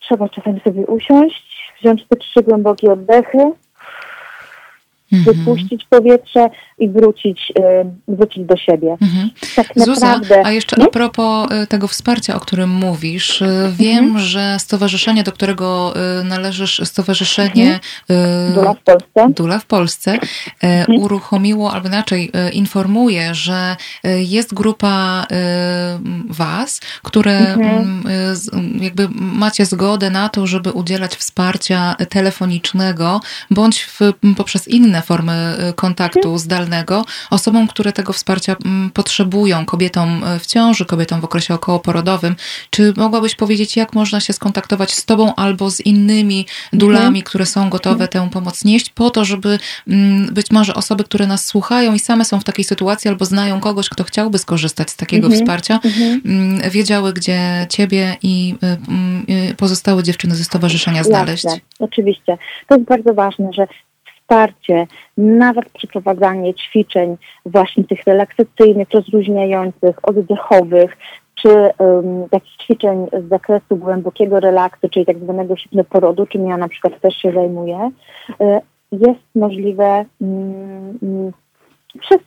[0.00, 3.38] trzeba czasami sobie usiąść, wziąć te trzy głębokie oddechy,
[5.12, 5.36] Mhm.
[5.36, 6.48] wypuścić powietrze
[6.78, 8.96] i wrócić, e, wrócić do siebie.
[9.02, 9.30] Mhm.
[9.56, 10.46] Tak Zuza, naprawdę.
[10.46, 10.84] a jeszcze No?
[10.84, 14.18] a propos y, tego wsparcia, o którym mówisz, y, wiem, Mhm.
[14.18, 17.80] że stowarzyszenie, do którego y, należysz, stowarzyszenie
[18.10, 18.14] y,
[18.54, 19.28] Dula w Polsce.
[19.36, 20.18] Dula w Polsce
[20.64, 23.76] e, uruchomiło, albo inaczej informuje, że
[24.18, 25.26] jest grupa
[26.28, 27.78] Was, które Mhm.
[27.78, 33.20] m, e, z- m, jakby macie zgodę na to, żeby udzielać wsparcia telefonicznego
[33.50, 34.00] bądź w,
[34.36, 40.46] poprzez inne formy e, kontaktu zdalnego osobom, które tego wsparcia m, potrzebują, kobietom e, w
[40.46, 42.36] ciąży, kobietom w okresie okołoporodowym.
[42.70, 47.70] Czy mogłabyś powiedzieć, jak można się skontaktować z Tobą albo z innymi dulami, które są
[47.70, 49.58] gotowe tę pomoc nieść, po to, żeby
[49.88, 53.60] mm, być może osoby, które nas słuchają i same są w takiej sytuacji albo znają
[53.60, 55.40] kogoś, kto chciałby skorzystać z takiego Mhm.
[55.40, 55.80] wsparcia,
[56.24, 61.44] mm, wiedziały, gdzie Ciebie i y, mm, y, pozostałe dziewczyny ze stowarzyszenia znaleźć.
[61.44, 62.38] Jasne, oczywiście.
[62.66, 63.66] To jest bardzo ważne, że
[64.32, 64.86] wsparcie,
[65.16, 70.96] nawet przeprowadzanie ćwiczeń właśnie tych relaksacyjnych, rozluźniających, oddechowych,
[71.34, 72.28] czy um,
[72.62, 77.32] ćwiczeń z zakresu głębokiego relaksu, czyli tak zwanego hipnoporodu, czym ja na przykład też się
[77.32, 77.90] zajmuję,
[78.30, 78.60] y,
[78.92, 81.32] jest możliwe mm,
[82.00, 82.18] przez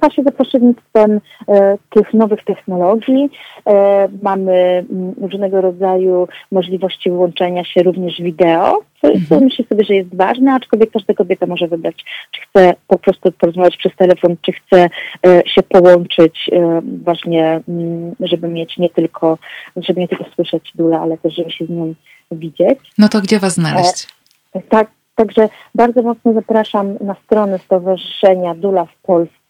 [0.00, 3.30] właśnie za pośrednictwem e, tych nowych technologii.
[3.66, 9.44] E, mamy mm, różnego rodzaju możliwości łączenia się również wideo, co Mhm.
[9.44, 13.76] myślę sobie, że jest ważne, aczkolwiek każda kobieta może wybrać, czy chce po prostu porozmawiać
[13.76, 14.90] przez telefon, czy chce
[15.26, 16.50] e, się połączyć
[17.04, 19.38] właśnie, mm, żeby mieć nie tylko,
[19.76, 21.94] żeby nie tylko słyszeć dula, ale też żeby się z nią
[22.30, 22.78] widzieć.
[22.98, 24.08] No to gdzie Was znaleźć?
[24.68, 29.43] Tak, także bardzo mocno zapraszam na stronę Stowarzyszenia Dula w Polsce.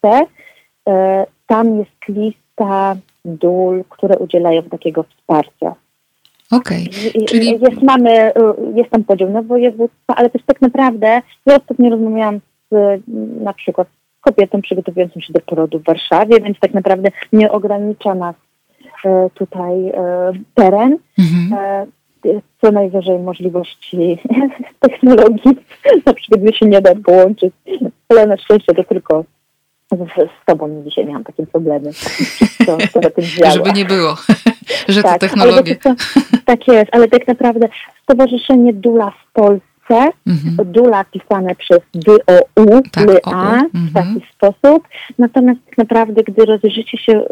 [0.89, 5.75] E, Tam jest lista dól, które udzielają takiego wsparcia.
[6.53, 8.33] Okej, I- Czyli- Jest, mamy, e,
[8.75, 12.41] jest tam podział na województwa, ale też tak naprawdę ja ostatnio rozmawiałam
[12.71, 13.03] z
[13.45, 13.89] na przykład
[14.21, 18.35] kobietą przygotowującą się do porodu w Warszawie, więc tak naprawdę nie ogranicza nas
[19.05, 19.93] e, tutaj
[20.55, 20.99] teren.
[21.19, 21.87] mhm.
[22.61, 24.19] Co najwyżej możliwości
[24.81, 25.57] technologii,
[26.07, 27.55] na przykład gdy się nie da połączyć,
[28.09, 29.25] ale na szczęście to tylko
[29.97, 31.91] z, tobą dzisiaj miałam takie problemy.
[32.67, 34.17] To, to żeby nie było,
[34.89, 35.77] że to tak, technologie.
[35.85, 36.03] Ale to,
[36.45, 37.69] tak jest, ale tak naprawdę
[38.03, 40.73] Stowarzyszenie Dula w Polsce, Mhm.
[40.73, 43.69] Dula pisane przez D-O-U, Tak, mhm.
[43.75, 44.89] w taki sposób.
[45.19, 47.25] Natomiast tak naprawdę, gdy rozejrzycie się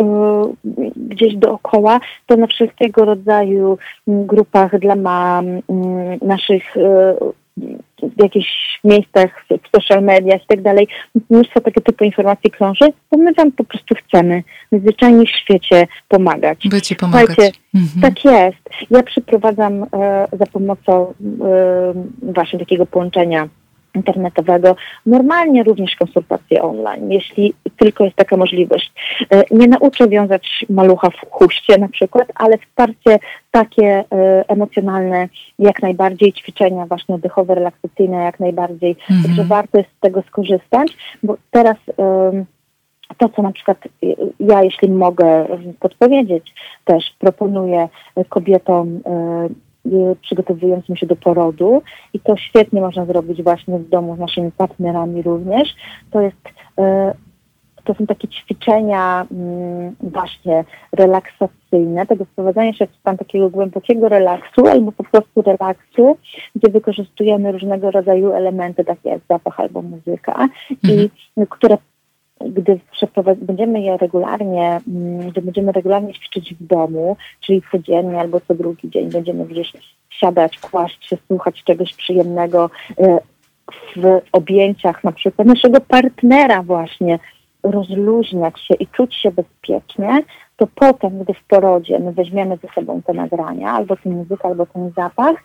[0.00, 0.52] e,
[0.96, 5.62] gdzieś dookoła, to na wszelkiego rodzaju grupach dla mam, mm,
[6.22, 7.14] naszych e,
[8.02, 10.88] w jakichś miejscach, w social mediach i tak dalej,
[11.30, 14.42] mnóstwo tego typu informacji krąży, bo my wam po prostu chcemy
[14.72, 16.68] zwyczajnie w świecie pomagać.
[16.68, 17.26] By Ci pomagać.
[17.26, 18.00] Słuchajcie, Mhm.
[18.02, 18.90] tak jest.
[18.90, 19.86] Ja przeprowadzam e,
[20.32, 23.48] za pomocą e, właśnie takiego połączenia
[24.00, 28.92] internetowego, normalnie również konsultacje online, jeśli tylko jest taka możliwość.
[29.30, 33.18] E, nie nauczę wiązać malucha w chuście na przykład, ale wsparcie
[33.50, 34.04] takie e,
[34.48, 35.28] emocjonalne
[35.58, 39.22] jak najbardziej, ćwiczenia właśnie oddechowe, relaksacyjne jak najbardziej, mhm.
[39.22, 41.76] także warto jest z tego skorzystać, bo teraz
[43.18, 43.78] to, co na przykład
[44.40, 45.46] ja, jeśli mogę
[45.80, 46.54] podpowiedzieć,
[46.84, 47.88] też proponuję
[48.28, 49.00] kobietom
[50.22, 51.82] przygotowującym się do porodu
[52.12, 55.74] i to świetnie można zrobić właśnie w domu z naszymi partnerami również.
[56.10, 56.36] To jest
[56.78, 57.14] e,
[57.84, 64.66] to są takie ćwiczenia mm, właśnie relaksacyjne, tego wprowadzania się w stan takiego głębokiego relaksu
[64.66, 66.16] albo po prostu relaksu,
[66.56, 70.48] gdzie wykorzystujemy różnego rodzaju elementy, takie jak zapach albo muzyka,
[70.84, 71.08] mhm.
[71.36, 71.78] i które
[72.40, 72.80] gdy
[73.36, 78.90] będziemy je regularnie, mm, gdy będziemy regularnie ćwiczyć w domu, czyli codziennie albo co drugi
[78.90, 79.72] dzień będziemy gdzieś
[80.10, 83.18] siadać, kłaść się, słuchać czegoś przyjemnego e,
[83.96, 87.18] w objęciach na przykład naszego partnera właśnie,
[87.62, 90.22] rozluźniać się i czuć się bezpiecznie,
[90.56, 94.66] to potem, gdy w porodzie my weźmiemy ze sobą te nagrania, albo tę muzykę, albo
[94.66, 95.36] ten zapach,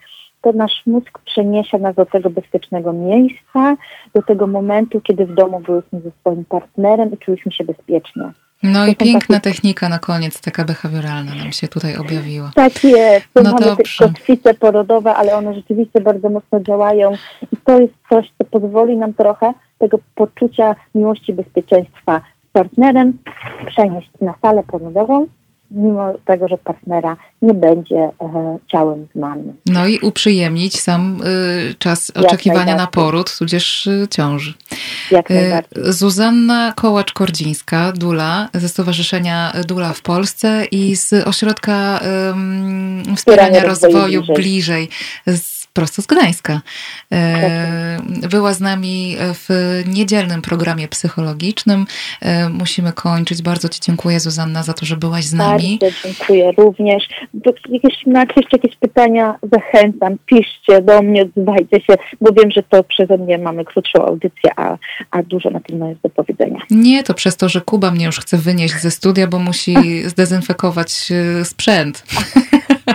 [0.46, 3.78] to nasz mózg przeniesie nas do tego bezpiecznego miejsca,
[4.14, 8.32] do tego momentu, kiedy w domu byliśmy ze swoim partnerem i czuliśmy się bezpiecznie.
[8.64, 9.52] No to i piękna takie...
[9.52, 12.52] technika na koniec, taka behawioralna nam się tutaj objawiła.
[12.56, 13.26] Tak jest.
[13.34, 14.08] To no mamy dobrze.
[14.08, 17.12] kotwice porodowe, ale one rzeczywiście bardzo mocno działają
[17.52, 23.18] i to jest coś, co pozwoli nam trochę tego poczucia miłości, bezpieczeństwa z partnerem
[23.68, 25.28] przenieść na salę porodową,
[25.72, 29.54] mimo tego, że partnera nie będzie e, ciałem z nami.
[29.66, 34.54] No i uprzyjemnić sam y, czas Jak oczekiwania na poród, tudzież y, ciąży.
[35.12, 35.84] Jak y, najbardziej.
[35.94, 44.36] Zuzanna Kołacz-Kordzińska, Dula, ze Stowarzyszenia Dula w Polsce i z Ośrodka Wspierania, Wspierania Rozwoju Bliżej,
[44.36, 44.90] bliżej
[45.28, 46.62] z prosto z Gdańska.
[47.12, 47.98] E,
[48.30, 49.48] była z nami w
[49.88, 51.86] niedzielnym programie psychologicznym.
[52.22, 53.42] E, musimy kończyć.
[53.42, 55.80] Bardzo Ci dziękuję, Zuzanna, za to, że byłaś z nami.
[55.82, 57.04] Bardzo dziękuję również.
[57.70, 62.84] Jeśli macie jeszcze jakieś pytania, zachęcam, piszcie do mnie, odzywajcie się, bo wiem, że to
[62.84, 64.78] przeze mnie mamy krótszą audycję, a,
[65.12, 66.60] a dużo na pewno jest do powiedzenia.
[66.70, 69.76] Nie, to przez to, że Kuba mnie już chce wynieść ze studia, bo musi
[70.14, 72.04] zdezynfekować e, sprzęt.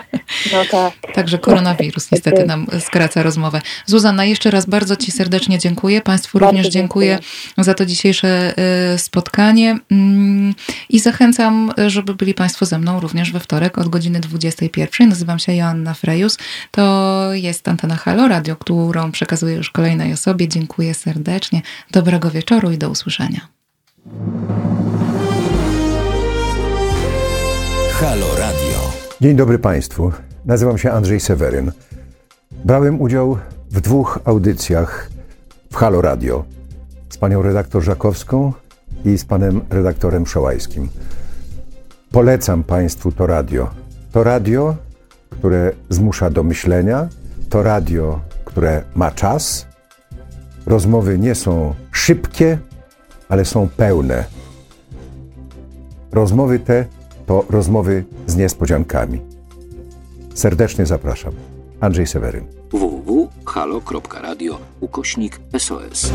[0.52, 1.14] No tak.
[1.14, 3.60] Także koronawirus niestety nam skraca rozmowę.
[3.86, 6.00] Zuzanna, jeszcze raz bardzo Ci serdecznie dziękuję.
[6.00, 8.54] Państwu bardzo również dziękuję, dziękuję za to dzisiejsze
[8.94, 10.54] y, spotkanie mm,
[10.88, 15.08] i zachęcam, żeby byli Państwo ze mną również we wtorek od godziny 21.
[15.08, 16.38] Nazywam się Joanna Frejus.
[16.70, 20.48] To jest Antena Halo Radio, którą przekazuję już kolejnej osobie.
[20.48, 21.62] Dziękuję serdecznie.
[21.90, 23.48] Dobrego wieczoru i do usłyszenia.
[28.00, 28.79] Halo Radio.
[29.20, 30.12] Dzień dobry Państwu.
[30.44, 31.72] Nazywam się Andrzej Seweryn.
[32.64, 33.38] Brałem udział
[33.70, 35.10] w dwóch audycjach
[35.70, 36.44] w Halo Radio
[37.10, 38.52] z panią redaktor Żakowską
[39.04, 40.88] i z panem redaktorem Szołajskim.
[42.12, 43.70] Polecam Państwu to radio.
[44.12, 44.76] To radio,
[45.30, 47.08] które zmusza do myślenia,
[47.48, 49.66] to radio, które ma czas.
[50.66, 52.58] Rozmowy nie są szybkie,
[53.28, 54.24] ale są pełne.
[56.12, 56.99] Rozmowy te
[57.30, 59.20] to rozmowy z niespodziankami.
[60.34, 61.32] Serdecznie zapraszam.
[61.80, 62.46] Andrzej Seweryn.
[62.72, 66.12] www.halo.radio ukośnik SOS.